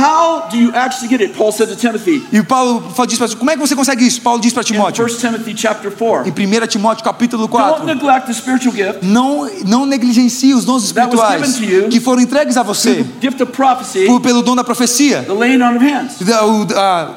How 0.00 0.48
do 0.50 0.56
you 0.56 0.70
actually 0.74 1.08
get 1.08 1.20
it? 1.20 1.34
Paul 1.36 1.52
said 1.52 1.68
to 1.68 1.76
Timothy 1.76 2.24
E 2.32 2.42
Paulo 2.42 2.82
diz 3.06 3.18
para 3.18 3.28
como 3.36 3.50
é 3.50 3.54
que 3.54 3.60
você 3.60 3.76
consegue 3.76 4.06
isso? 4.06 4.20
Paulo 4.22 4.40
diz 4.40 4.52
para 4.52 4.62
in 4.62 4.66
Timóteo, 4.66 5.04
1 5.04 5.08
Timothy 5.18 5.54
chapter 5.56 5.90
4. 5.90 6.28
em 6.28 6.32
1 6.62 6.66
Timóteo 6.68 7.04
capítulo 7.04 7.46
Don't 7.46 7.62
4, 7.80 7.84
neglect 7.86 8.26
the 8.26 8.32
spiritual 8.32 8.74
gift, 8.74 9.00
não, 9.04 9.48
não 9.66 9.84
negligencie 9.84 10.54
os 10.54 10.64
dons 10.64 10.92
That 10.92 11.14
was 11.14 11.20
espirituais 11.20 11.56
given 11.56 11.68
to 11.68 11.84
you. 11.84 11.88
que 11.90 12.00
foram 12.00 12.22
entregues 12.22 12.56
a 12.56 12.62
você 12.62 13.04
gift 13.20 13.42
of 13.42 13.52
prophecy, 13.52 14.06
por, 14.06 14.20
pelo 14.20 14.42
dom 14.42 14.56
da 14.56 14.64
profecia, 14.64 15.22
the 15.22 15.32
laying 15.32 15.60
on 15.62 15.76
of 15.76 15.84
hands. 15.84 16.14
da- 16.20 16.46
o, 16.46 16.66
a- 16.74 17.14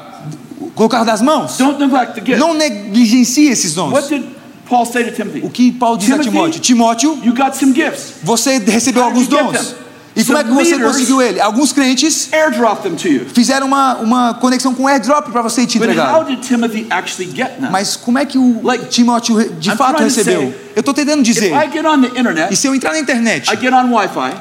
o 0.60 0.70
colocar 0.72 1.04
das 1.04 1.22
mãos. 1.22 1.58
Don't 1.58 1.80
neglect 1.80 2.14
the 2.16 2.22
gift. 2.26 2.40
Não 2.40 2.54
negligencie 2.54 3.48
esses 3.50 3.74
dons. 3.74 3.94
What 3.94 4.10
did 4.10 4.24
Paul 4.68 4.86
say 4.86 5.04
to 5.04 5.12
Timothy? 5.12 5.42
O 5.46 5.50
que 5.50 5.72
Paulo 5.72 5.98
diz 5.98 6.10
a 6.12 6.18
Timothy, 6.20 6.60
Timóteo? 6.60 6.60
Timóteo, 6.62 7.20
You 7.24 7.34
got 7.34 7.54
some 7.56 7.74
gifts. 7.74 8.16
você 8.24 8.58
recebeu 8.58 9.04
alguns 9.04 9.28
dons. 9.28 9.76
E 10.16 10.24
como 10.24 10.38
é 10.38 10.43
que 10.43 10.51
você 10.51 10.78
conseguiu 10.80 11.22
ele? 11.22 11.41
Alguns 11.41 11.72
crentes 11.74 12.30
fizeram 13.34 13.66
uma, 13.66 13.95
uma 13.95 14.34
conexão 14.36 14.74
com 14.74 14.88
airdrop 14.88 15.30
para 15.32 15.41
você 15.41 15.66
te 15.66 15.80
But 15.80 15.89
entregar. 15.89 16.16
how 16.16 16.24
did 16.24 16.39
Timothy 16.39 16.86
actually 16.89 17.32
get 17.36 17.59
them? 17.59 17.72
Mas 17.72 17.95
como 17.95 18.20
é 18.20 18.26
que 18.26 18.38
o 18.38 18.61
Like, 18.64 18.86
Timóteo 18.86 19.38
de 19.59 19.70
I'm 19.72 19.76
fato 19.78 20.03
recebeu? 20.03 20.53
Eu 20.76 20.80
estou 20.80 20.93
tentando 20.93 21.22
dizer. 21.24 21.51
Internet, 21.53 22.53
E 22.53 22.55
se 22.55 22.68
eu 22.68 22.76
entrar 22.76 22.91
na 22.93 22.99
internet, 22.99 23.49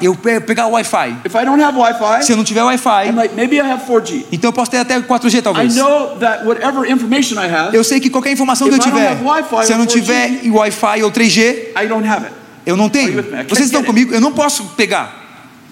eu 0.01 0.15
pe- 0.15 0.39
pegar 0.41 0.67
o 0.67 0.71
Wi-Fi. 0.71 1.17
Se 2.23 2.31
eu 2.31 2.37
não 2.37 2.43
tiver 2.43 2.63
Wi-Fi, 2.63 3.07
I'm 3.09 3.15
like, 3.15 3.35
maybe 3.35 3.55
I 3.57 3.61
have 3.61 3.83
4G. 3.87 4.25
então 4.31 4.49
eu 4.49 4.53
posso 4.53 4.69
ter 4.71 4.77
até 4.77 4.99
4G 4.99 5.37
I 5.37 5.41
talvez. 5.41 5.75
have, 5.77 7.75
Eu 7.75 7.83
sei 7.83 7.99
que 7.99 8.09
qualquer 8.09 8.31
informação 8.31 8.67
que 8.67 8.73
eu 8.75 8.79
tiver, 8.79 9.17
se 9.65 9.71
eu 9.71 9.77
não 9.77 9.85
4G, 9.85 9.91
tiver 9.91 10.41
Wi-Fi 10.49 11.03
ou 11.03 11.11
3G, 11.11 11.71
I 11.83 11.87
don't 11.87 12.07
have 12.07 12.25
it. 12.25 12.35
eu 12.65 12.75
não 12.77 12.89
tenho. 12.89 13.13
Vocês 13.49 13.65
estão 13.67 13.83
comigo? 13.83 14.13
Eu 14.13 14.21
não 14.21 14.31
posso 14.31 14.63
pegar. 14.75 15.22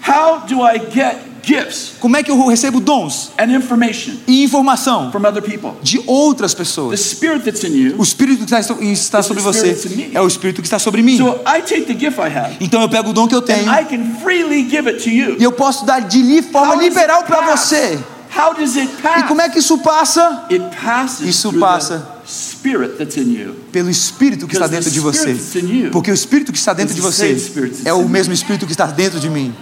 How 0.06 0.40
do 0.46 0.62
I 0.66 0.78
get 0.92 1.16
gifts 1.44 1.92
Como 2.00 2.16
é 2.16 2.22
que 2.22 2.30
eu 2.30 2.46
recebo 2.46 2.80
dons 2.80 3.30
and 3.38 3.52
information 3.54 4.14
e 4.26 4.42
informação 4.44 5.10
from 5.12 5.26
other 5.26 5.42
people? 5.42 5.72
de 5.82 6.00
outras 6.06 6.52
The 6.54 6.58
pessoas? 6.58 7.00
spirit 7.00 7.44
that's 7.44 7.62
in 7.64 7.72
you. 7.76 7.94
O 7.98 8.02
Espírito 8.02 8.38
que 8.44 8.54
está, 8.54 8.60
está 8.60 9.18
the 9.18 9.22
sobre 9.22 9.42
você 9.42 9.76
é 10.12 10.20
o 10.20 10.26
Espírito 10.26 10.60
que 10.62 10.66
está 10.66 10.78
sobre 10.78 11.02
mim. 11.02 11.16
So 11.18 11.40
I 11.46 11.60
take 11.62 11.82
the 11.82 11.94
gift 11.98 12.18
I 12.18 12.28
have 12.36 12.56
Então 12.60 12.80
eu 12.82 12.88
pego 12.88 13.10
o 13.10 13.12
dom 13.12 13.26
que 13.28 13.34
eu 13.34 13.42
tenho 13.42 13.68
and 13.70 13.80
I 13.80 13.84
can 13.84 14.16
freely 14.22 14.68
give 14.68 14.88
it 14.88 15.02
to 15.04 15.10
you. 15.10 15.36
e 15.38 15.42
eu 15.42 15.52
posso 15.52 15.84
dar 15.84 16.00
de 16.00 16.42
forma 16.42 16.74
How 16.74 16.80
liberal 16.80 17.22
para 17.24 17.56
você. 17.56 17.98
How 18.34 18.54
does 18.54 18.76
it 18.76 18.90
E 18.90 19.02
pass? 19.02 19.28
como 19.28 19.40
é 19.42 19.48
que 19.50 19.58
isso 19.58 19.76
passa? 19.78 20.46
It 20.50 20.64
passes 20.82 21.28
Isso 21.28 21.52
passa. 21.52 21.98
the 21.98 22.26
spirit 22.26 22.96
that's 22.96 23.16
in 23.18 23.30
you. 23.30 23.54
Pelo 23.70 23.90
Espírito 23.90 24.46
que 24.48 24.54
está 24.54 24.66
Because 24.66 24.70
dentro 24.70 24.90
the 24.90 24.94
de 24.94 25.00
você. 25.00 25.34
Spirit 25.34 25.38
that's 25.42 25.54
in 25.56 25.84
you 25.84 25.90
Porque 25.90 26.10
o 26.10 26.14
Espírito 26.14 26.50
que 26.50 26.58
está 26.58 26.72
dentro 26.72 26.94
de 26.94 27.00
the 27.02 27.06
você 27.06 27.36
é 27.84 27.92
o 27.92 28.02
in 28.02 28.08
mesmo 28.08 28.32
Espírito 28.32 28.64
que 28.64 28.72
está 28.72 28.86
dentro 28.86 29.20
de 29.20 29.28
mim. 29.28 29.52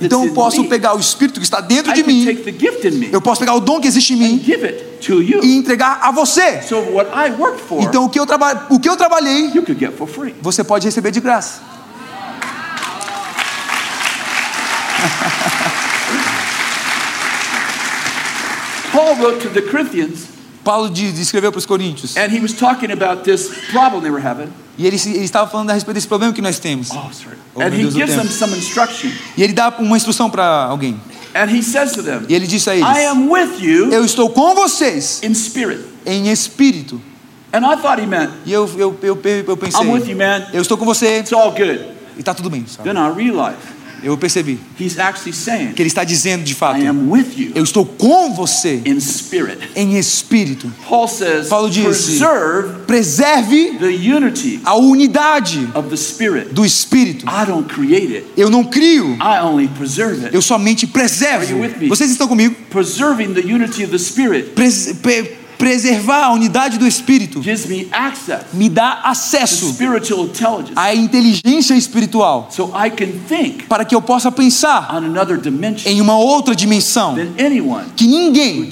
Então 0.00 0.24
eu 0.24 0.32
posso 0.34 0.64
pegar 0.64 0.94
o 0.96 1.00
Espírito 1.00 1.38
que 1.38 1.44
está 1.44 1.60
dentro 1.60 1.92
de 1.92 2.02
mim, 2.02 2.24
eu 3.12 3.20
posso 3.20 3.40
pegar 3.40 3.54
o 3.54 3.60
dom 3.60 3.80
que 3.80 3.86
existe 3.88 4.14
em 4.14 4.16
mim 4.16 4.42
e 5.42 5.56
entregar 5.56 5.98
a 6.02 6.10
você. 6.10 6.60
Então 7.82 8.04
o 8.04 8.08
que 8.08 8.18
eu, 8.18 8.26
traba 8.26 8.66
o 8.70 8.78
que 8.80 8.88
eu 8.88 8.96
trabalhei, 8.96 9.50
você 10.40 10.64
pode 10.64 10.86
receber 10.86 11.10
de 11.10 11.20
graça. 11.20 11.60
Paul 18.92 19.16
wrote 19.16 19.40
to 19.40 19.48
the 19.50 19.62
Corinthians, 19.62 20.26
Paulo 20.64 20.88
de- 20.90 21.20
escreveu 21.20 21.50
para 21.50 21.58
os 21.58 21.66
Coríntios 21.66 22.16
and 22.16 22.30
he 22.32 22.40
was 22.40 22.52
talking 22.52 22.90
about 22.92 23.22
this 23.24 23.48
problem 23.72 24.00
they 24.02 24.10
were 24.10 24.24
having. 24.24 24.48
e 24.78 24.86
ele, 24.86 24.96
ele 25.06 25.24
estava 25.24 25.50
falando 25.50 25.70
a 25.70 25.74
respeito 25.74 25.94
desse 25.96 26.08
problema 26.08 26.32
que 26.32 26.40
nós 26.42 26.58
temos. 26.58 26.88
Oh, 26.90 27.12
sorry. 27.12 27.36
Oh, 27.54 27.60
and 27.62 27.68
he 27.74 27.90
gives 27.90 28.14
them 28.16 28.26
some 28.28 28.56
instruction. 28.56 29.10
E 29.36 29.42
ele 29.42 29.52
dá 29.52 29.68
uma 29.78 29.96
instrução 29.96 30.30
para 30.30 30.64
alguém. 30.64 30.98
And 31.34 31.46
he 31.50 31.62
says 31.62 31.92
to 31.92 32.02
them, 32.02 32.22
E 32.28 32.34
ele 32.34 32.46
disse 32.46 32.68
a 32.70 32.74
I 32.74 32.80
eles: 32.80 33.06
am 33.10 33.28
with 33.30 33.58
you 33.60 33.90
Eu 33.92 34.04
estou 34.04 34.30
com 34.30 34.54
vocês 34.54 35.20
in 35.22 35.34
spirit. 35.34 35.82
em 36.06 36.28
espírito. 36.30 37.00
And 37.52 37.60
I 37.70 37.76
thought 37.76 38.00
he 38.00 38.06
meant, 38.06 38.30
E 38.46 38.52
eu, 38.52 38.66
eu, 38.78 38.98
eu, 39.02 39.18
eu 39.46 39.56
pensei: 39.56 39.80
I'm 39.82 39.92
with 39.92 40.08
you, 40.08 40.16
man. 40.16 40.46
Eu 40.52 40.62
estou 40.62 40.76
com 40.78 40.84
você 40.84 41.18
It's 41.18 41.32
all 41.32 41.50
good. 41.52 41.80
e 42.16 42.20
está 42.20 42.32
tudo 42.34 42.48
bem. 42.48 42.64
sabe? 42.66 42.88
Then 42.88 42.96
I 42.98 43.10
realized 43.14 43.58
Eu 44.02 44.16
percebi 44.18 44.58
que 44.76 44.84
ele 45.82 45.88
está 45.88 46.04
dizendo 46.04 46.44
de 46.44 46.54
fato: 46.54 46.80
I 46.80 46.86
am 46.86 47.10
with 47.10 47.26
you 47.36 47.52
Eu 47.54 47.62
estou 47.62 47.84
com 47.84 48.34
você 48.34 48.82
em 49.74 49.96
espírito. 49.98 50.70
Paul 50.88 51.08
says, 51.08 51.48
Paulo 51.48 51.70
disse, 51.70 52.20
preserve 52.86 53.78
a 54.64 54.76
unidade 54.76 55.68
do 56.52 56.64
espírito. 56.64 57.24
I 57.26 57.46
don't 57.46 57.72
create 57.72 58.16
it. 58.16 58.26
Eu 58.36 58.50
não 58.50 58.64
crio, 58.64 59.16
eu 60.32 60.42
somente 60.42 60.86
preservo. 60.86 61.56
Vocês 61.88 62.10
estão 62.10 62.26
comigo? 62.28 62.54
Preserving 62.70 63.34
the 63.34 63.40
unity 63.40 63.84
of 63.84 63.92
the 63.92 63.98
spirit 63.98 64.52
preservar 65.62 66.24
a 66.24 66.32
unidade 66.32 66.76
do 66.76 66.88
espírito 66.88 67.40
me 68.52 68.68
dá 68.68 69.00
acesso 69.04 69.76
à 70.74 70.92
inteligência 70.92 71.74
espiritual 71.74 72.50
para 73.68 73.84
que 73.84 73.94
eu 73.94 74.02
possa 74.02 74.32
pensar 74.32 74.88
em 75.86 76.00
uma 76.00 76.16
outra 76.16 76.56
dimensão 76.56 77.14
que 77.94 78.08
ninguém 78.08 78.68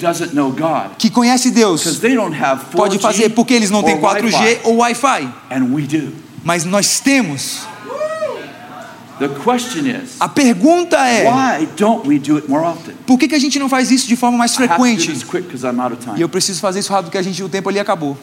que 0.97 1.09
conhece 1.09 1.49
Deus 1.51 1.99
they 1.99 2.13
don't 2.13 2.35
have 2.35 2.61
4G 2.65 2.75
pode 2.75 2.99
fazer 2.99 3.29
porque 3.29 3.53
eles 3.53 3.71
não 3.71 3.81
têm 3.83 3.95
or 3.95 4.01
4G 4.01 4.33
Wi-Fi, 4.33 4.59
ou 4.65 4.75
Wi-Fi, 4.77 5.29
mas 6.43 6.65
nós 6.65 6.99
temos. 6.99 7.70
The 9.21 9.27
question 9.43 9.85
is, 9.85 10.15
A 10.19 10.27
pergunta 10.27 10.97
é: 11.07 11.29
por 13.05 13.19
que, 13.19 13.27
que 13.27 13.35
a 13.35 13.39
gente 13.39 13.59
não 13.59 13.69
faz 13.69 13.91
isso 13.91 14.07
de 14.07 14.15
forma 14.15 14.35
mais 14.35 14.55
frequente? 14.55 15.13
E 16.17 16.21
eu 16.21 16.27
preciso 16.27 16.59
fazer 16.59 16.79
isso 16.79 16.91
rápido 16.91 17.05
porque 17.05 17.19
a 17.19 17.21
gente 17.21 17.43
o 17.43 17.47
tempo 17.47 17.69
ali 17.69 17.79
acabou. 17.79 18.17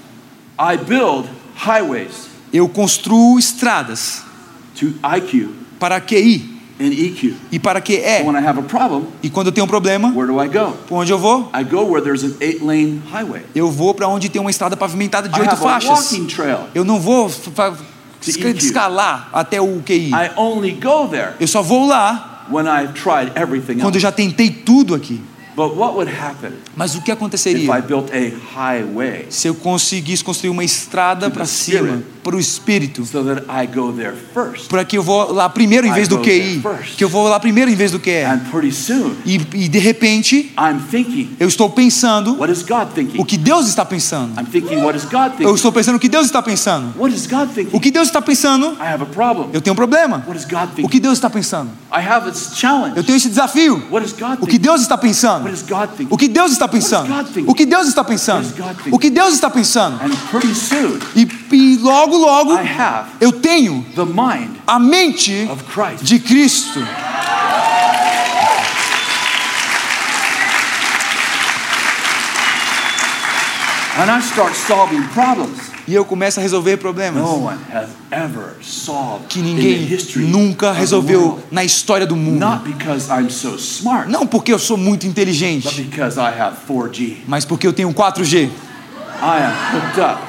I 0.58 0.76
build 0.76 1.28
highways 1.54 2.26
Eu 2.52 2.68
construo 2.68 3.38
estradas 3.38 4.22
to 4.74 4.86
IQ 5.16 5.50
para 5.78 6.00
QI 6.00 6.58
and 6.80 6.86
EQ. 6.92 7.36
e 7.52 7.58
para 7.60 7.78
And 7.78 7.82
QE. 7.82 8.24
when 8.24 8.34
I 8.34 8.44
have 8.44 8.58
a 8.58 8.62
problem, 8.62 9.04
E 9.22 9.30
quando 9.30 9.46
eu 9.48 9.52
tenho 9.52 9.66
um 9.66 9.68
problema, 9.68 10.12
para 10.12 10.96
onde 10.96 11.12
eu 11.12 11.18
vou? 11.18 11.48
I 11.54 11.62
go 11.62 11.82
where 11.84 12.02
there's 12.02 12.24
an 12.24 12.34
eight-lane 12.40 13.00
highway. 13.12 13.42
Eu 13.54 13.70
vou 13.70 13.94
para 13.94 14.08
onde 14.08 14.28
tem 14.28 14.40
uma 14.40 14.50
estrada 14.50 14.76
pavimentada 14.76 15.28
de 15.28 15.40
oito 15.40 15.56
faixas. 15.58 15.90
walking 16.12 16.26
trail. 16.26 16.58
Eu 16.74 16.84
não 16.84 16.98
vou 16.98 17.30
escalar 18.26 19.28
até 19.32 19.60
o 19.60 19.80
QI. 19.84 20.10
I 20.10 20.30
only 20.36 20.72
go 20.72 21.08
there 21.08 21.32
Eu 21.40 21.46
só 21.48 21.62
vou 21.62 21.86
lá 21.86 22.46
when 22.50 22.66
I've 22.66 22.94
tried 22.94 23.32
everything 23.36 23.78
quando 23.78 23.96
eu 23.96 24.00
já 24.00 24.12
tentei 24.12 24.50
tudo 24.50 24.94
aqui. 24.94 25.20
But 25.58 25.76
what 25.76 25.96
would 25.96 26.08
happen 26.08 26.52
Mas 26.76 26.94
o 26.94 27.02
que 27.02 27.10
if 27.10 27.16
I 27.16 27.18
aconteceria 27.18 27.80
built 27.80 28.12
a 28.12 28.30
highway 28.54 29.26
se 29.28 29.48
eu 29.48 29.56
conseguisse 29.56 30.22
construir 30.22 30.50
uma 30.50 30.62
estrada 30.62 31.28
para 31.30 31.44
cima, 31.44 32.00
para 32.22 32.36
o 32.36 32.38
Espírito? 32.38 33.02
Para 34.68 34.84
que 34.84 34.96
eu 34.96 35.02
vou 35.02 35.32
lá 35.32 35.48
primeiro 35.48 35.84
em 35.84 35.90
I 35.90 35.94
vez 35.94 36.06
do 36.06 36.18
there 36.18 36.60
first. 36.60 36.96
Que 36.96 37.02
eu 37.02 37.08
vou 37.08 37.26
lá 37.26 37.40
primeiro 37.40 37.68
em 37.68 37.74
vez 37.74 37.90
do 37.90 37.98
pretty 38.50 38.70
soon, 38.70 39.16
E, 39.24 39.34
e 39.54 39.68
de 39.68 39.78
repente, 39.78 40.52
eu 41.40 41.48
estou 41.48 41.70
pensando 41.70 42.38
o 43.18 43.24
que 43.24 43.36
Deus 43.36 43.66
está 43.66 43.84
pensando. 43.84 44.34
Eu 45.40 45.54
estou 45.54 45.72
pensando 45.72 45.96
o 45.96 45.98
que 45.98 46.08
Deus 46.08 46.26
está 46.26 46.40
pensando. 46.40 46.94
O 47.72 47.80
que 47.80 47.90
Deus 47.90 48.06
está 48.08 48.22
pensando, 48.22 48.76
eu 49.52 49.60
tenho 49.60 49.72
um 49.72 49.76
problema. 49.76 50.24
O 50.82 50.88
que 50.88 51.00
Deus 51.00 51.14
está 51.14 51.28
pensando? 51.28 51.70
Eu 52.94 53.02
tenho 53.02 53.16
esse 53.16 53.28
desafio. 53.28 53.82
O 54.40 54.46
que? 54.46 54.58
Deus 54.58 54.82
está 54.82 54.98
pensando? 54.98 55.47
O 56.10 56.16
que 56.16 56.28
Deus 56.28 56.52
está 56.52 56.68
pensando? 56.68 57.08
O 57.46 57.54
que 57.54 57.66
Deus 57.66 57.88
está 57.88 58.04
pensando? 58.04 58.48
O 58.90 58.98
que 58.98 59.10
Deus 59.10 59.34
está 59.34 59.50
pensando? 59.50 59.98
E, 61.14 61.28
e 61.52 61.76
logo, 61.78 62.16
logo, 62.16 62.52
eu 63.20 63.32
tenho 63.32 63.84
a 64.66 64.78
mente 64.78 65.48
de 66.02 66.18
Cristo. 66.20 66.80
And 73.98 74.08
I 74.10 74.20
start 74.20 74.54
solving 74.54 75.02
problems 75.08 75.58
E 75.88 75.94
eu 75.94 76.04
começo 76.04 76.38
a 76.38 76.42
resolver 76.42 76.76
problemas 76.76 77.20
no 77.20 77.46
one 77.46 77.58
has 77.72 77.88
ever 78.12 78.54
solved 78.62 79.26
que 79.28 79.40
in 79.40 79.42
the 79.42 79.48
ninguém 79.48 79.84
history 79.86 80.24
nunca 80.24 80.70
resolveu 80.70 81.42
na 81.50 81.64
história 81.64 82.06
do 82.06 82.14
mundo. 82.14 82.38
Not 82.38 82.62
because 82.62 83.10
I'm 83.10 83.28
so 83.28 83.56
smart, 83.56 84.08
Não 84.08 84.26
porque 84.26 84.52
eu 84.52 84.58
sou 84.58 84.76
muito 84.76 85.04
but 85.04 85.10
inteligente, 85.10 85.82
because 85.82 86.16
I 86.16 86.28
have 86.40 86.58
4G. 86.68 87.16
mas 87.26 87.44
porque 87.44 87.66
eu 87.66 87.72
tenho 87.72 87.92
4G. 87.92 88.44
I 88.44 89.42
am 89.42 89.52
hooked 89.74 90.00
up 90.00 90.22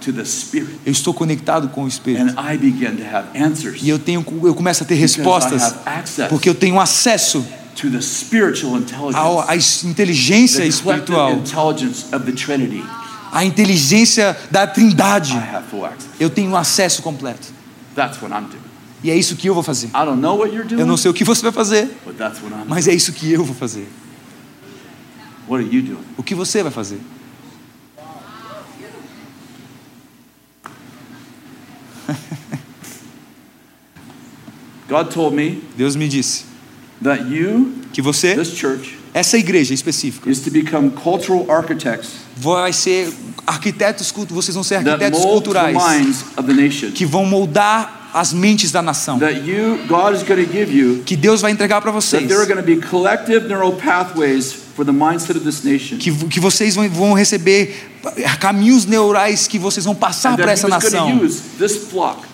to 0.00 0.12
the 0.12 0.24
Spirit. 0.24 0.80
Eu 0.84 0.90
estou 0.90 1.14
conectado 1.14 1.68
com 1.68 1.84
o 1.84 1.88
Espírito. 1.88 2.22
And 2.22 2.52
I 2.52 2.56
begin 2.56 2.96
to 2.96 3.04
have 3.04 3.38
answers 3.38 3.82
E 3.82 3.88
eu 3.88 3.98
tenho 3.98 4.24
eu 4.42 4.54
começo 4.54 4.82
a 4.82 4.86
ter 4.86 4.94
because 4.96 5.14
I 5.14 5.22
respostas 5.22 5.62
have 5.62 5.76
access 5.84 6.28
porque 6.28 6.48
eu 6.48 6.54
tenho 6.54 6.80
acesso 6.80 7.44
à, 9.48 9.56
es- 9.56 9.84
inteligência 9.84 10.64
espiritual, 10.64 11.32
intelligence 11.32 12.06
of 12.14 12.24
the 12.24 12.32
Trinity. 12.32 12.84
à 13.32 13.44
inteligência 13.44 14.36
da 14.50 14.66
Trindade. 14.66 15.32
I 15.34 15.36
have 15.56 15.64
full 15.70 15.84
access. 15.84 16.08
Eu 16.18 16.28
tenho 16.30 16.54
acesso 16.56 17.02
completo. 17.02 17.48
That's 17.94 18.20
what 18.20 18.32
I'm 18.34 18.46
doing. 18.48 18.60
E 19.02 19.10
é 19.10 19.16
isso 19.16 19.34
que 19.36 19.48
eu 19.48 19.54
vou 19.54 19.62
fazer. 19.62 19.86
I 19.88 20.04
don't 20.04 20.20
know 20.20 20.36
what 20.38 20.52
you're 20.54 20.68
doing, 20.68 20.80
Eu 20.80 20.86
não 20.86 20.96
sei 20.96 21.10
o 21.10 21.14
que 21.14 21.24
você 21.24 21.42
vai 21.42 21.52
fazer, 21.52 21.86
but 22.04 22.16
that's 22.16 22.38
what 22.42 22.52
I'm 22.52 22.58
doing. 22.58 22.68
mas 22.68 22.86
é 22.86 22.92
isso 22.94 23.12
que 23.12 23.30
eu 23.32 23.44
vou 23.44 23.54
fazer. 23.54 23.88
What 25.48 25.64
are 25.64 25.74
you 25.76 25.82
doing? 25.82 26.04
O 26.16 26.22
que 26.22 26.34
você 26.34 26.62
vai 26.62 26.70
fazer? 26.70 27.00
God 34.88 35.10
told 35.12 35.34
me 35.34 35.62
Deus 35.76 35.96
me 35.96 36.08
disse 36.08 36.44
that 37.02 37.24
you, 37.28 37.72
que 37.92 38.02
você, 38.02 38.34
this 38.34 38.54
church, 38.54 38.98
essa 39.12 39.36
igreja 39.38 39.74
específica, 39.74 40.30
is 40.30 40.40
to 40.40 40.50
become 40.50 40.90
cultural 40.90 41.46
architects 41.50 42.30
vai 42.36 42.72
ser 42.72 43.12
arquitetos 43.46 44.12
vocês 44.30 44.54
vão 44.54 44.64
ser 44.64 44.76
arquitetos 44.76 45.20
culturais 45.20 45.76
minds 45.76 46.24
of 46.36 46.46
the 46.46 46.54
nation. 46.54 46.90
que 46.92 47.04
vão 47.04 47.26
moldar 47.26 48.10
as 48.12 48.32
mentes 48.32 48.72
da 48.72 48.82
nação. 48.82 49.18
That 49.18 49.40
you, 49.48 49.78
God 49.86 50.14
is 50.16 50.22
going 50.22 50.44
to 50.44 50.50
give 50.50 50.72
you, 50.72 51.02
Que 51.04 51.16
Deus 51.16 51.40
vai 51.40 51.52
entregar 51.52 51.80
para 51.80 51.92
that 51.92 52.04
vocês. 52.04 52.26
there 52.26 52.40
are 52.40 52.46
going 52.46 52.60
to 52.60 52.66
be 52.66 52.76
collective 52.76 53.46
neural 53.46 53.72
pathways 53.72 54.52
for 54.52 54.84
the 54.84 54.92
mindset 54.92 55.36
of 55.36 55.44
this 55.44 55.62
nation. 55.62 55.98
Que, 55.98 56.10
que 56.12 56.40
vocês 56.40 56.74
vão, 56.74 56.88
vão 56.88 57.12
receber 57.12 57.89
caminhos 58.38 58.86
neurais 58.86 59.46
que 59.46 59.58
vocês 59.58 59.84
vão 59.84 59.94
passar 59.94 60.36
para 60.36 60.52
essa 60.52 60.68
nação. 60.68 61.20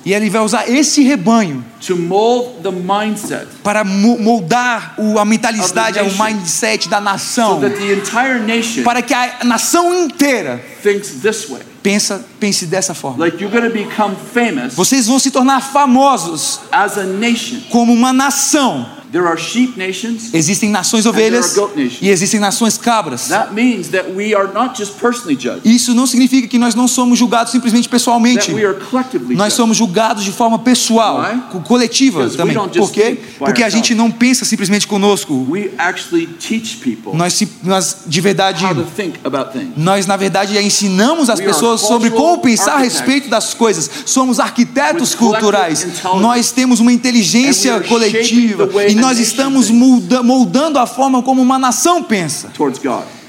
E 0.05 0.13
ele 0.15 0.31
vai 0.31 0.41
usar 0.43 0.69
esse 0.71 1.03
rebanho 1.03 1.65
to 1.85 1.97
mold 1.97 2.63
the 2.63 2.71
mindset 2.71 3.47
para 3.63 3.83
mo- 3.85 4.19
moldar 4.19 4.95
o, 4.99 5.19
a 5.19 5.25
mentalidade, 5.25 5.99
o 6.01 6.23
mindset 6.23 6.89
da 6.89 7.01
nação, 7.01 7.61
that 7.61 7.77
the 7.77 7.93
entire 7.93 8.41
nation 8.41 8.83
para 8.83 9.03
que 9.03 9.13
a 9.15 9.45
nação 9.45 9.93
inteira 10.05 10.61
thinks 10.83 11.21
this 11.23 11.49
way. 11.49 11.61
pensa, 11.83 12.25
pense 12.41 12.67
dessa 12.67 12.95
forma. 12.95 13.25
Like 13.25 13.43
you're 13.43 13.53
going 13.57 13.69
to 13.71 13.73
become 13.77 14.15
famous 14.33 14.75
Vocês 14.75 15.07
vão 15.07 15.19
se 15.19 15.31
tornar 15.31 15.61
famosos 15.61 16.61
as 16.71 16.97
a 16.99 17.05
nation. 17.05 17.61
como 17.71 17.93
uma 17.93 18.13
nação. 18.13 18.87
There 19.17 19.29
are 19.29 19.39
sheep 19.41 19.79
nations. 19.79 20.35
Existem 20.35 20.69
nações 20.69 21.07
ovelhas 21.07 21.57
e 22.03 22.11
existem 22.11 22.39
nações 22.39 22.77
cabras. 22.77 23.29
That 23.29 23.55
means 23.55 23.89
that 23.89 24.11
we 24.15 24.35
are 24.35 24.53
not 24.53 24.77
just 24.77 24.99
personally 25.01 25.39
judged, 25.41 25.63
Isso 25.65 25.95
não 25.95 26.07
significa 26.07 26.47
que 26.47 26.59
nós 26.59 26.75
não 26.75 26.87
somos 26.87 27.19
julgados 27.19 27.51
simplesmente 27.51 27.89
pessoalmente. 27.89 28.49
that 28.49 28.55
we 28.55 28.67
are 28.67 28.79
collectively 28.79 29.35
Nós 29.35 29.55
somos 29.55 29.75
julgados 29.75 30.23
de 30.23 30.33
forma 30.33 30.59
pessoal, 30.59 31.25
coletiva 31.65 32.29
também. 32.29 32.55
Por 32.69 32.91
quê? 32.93 33.17
Porque 33.39 33.63
a 33.63 33.71
gente 33.71 33.95
não 33.95 34.11
pensa 34.11 34.45
simplesmente 34.45 34.87
conosco. 34.87 35.47
We 35.49 35.71
actually 35.79 36.27
teach 36.27 36.77
people 36.77 37.17
Nós, 37.17 37.43
nós 37.63 37.97
de 38.07 38.21
verdade, 38.21 38.67
how 38.67 38.75
to 38.75 38.85
think 38.85 39.19
about 39.25 39.53
things. 39.53 39.73
nós 39.79 40.07
na 40.07 40.19
verdade 40.19 40.59
ensinamos 40.59 41.31
as 41.31 41.41
pessoas 41.41 41.81
sobre 41.81 42.11
como 42.11 42.37
pensar 42.43 42.75
a 42.75 42.79
respeito 42.81 43.31
das 43.31 43.55
coisas. 43.55 43.89
Somos 44.05 44.39
arquitetos 44.39 45.15
culturais. 45.15 45.87
Nós 46.21 46.53
temos 46.53 46.81
uma 46.81 46.93
inteligência 46.93 47.81
coletiva 47.81 48.69
e 48.87 49.06
nós 49.07 49.19
estamos 49.21 49.71
molda- 49.71 50.21
moldando 50.23 50.79
a 50.81 50.87
forma 50.87 51.23
como 51.23 51.41
uma 51.41 51.59
nação 51.59 52.03
pensa 52.03 52.49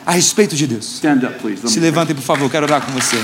a 0.06 0.12
respeito 0.12 0.56
de 0.56 0.66
Deus. 0.66 1.00
Se 1.70 1.80
levantem, 1.80 2.16
por 2.16 2.24
favor, 2.24 2.50
quero 2.50 2.66
orar 2.66 2.82
com 2.82 2.92
você. 2.94 3.18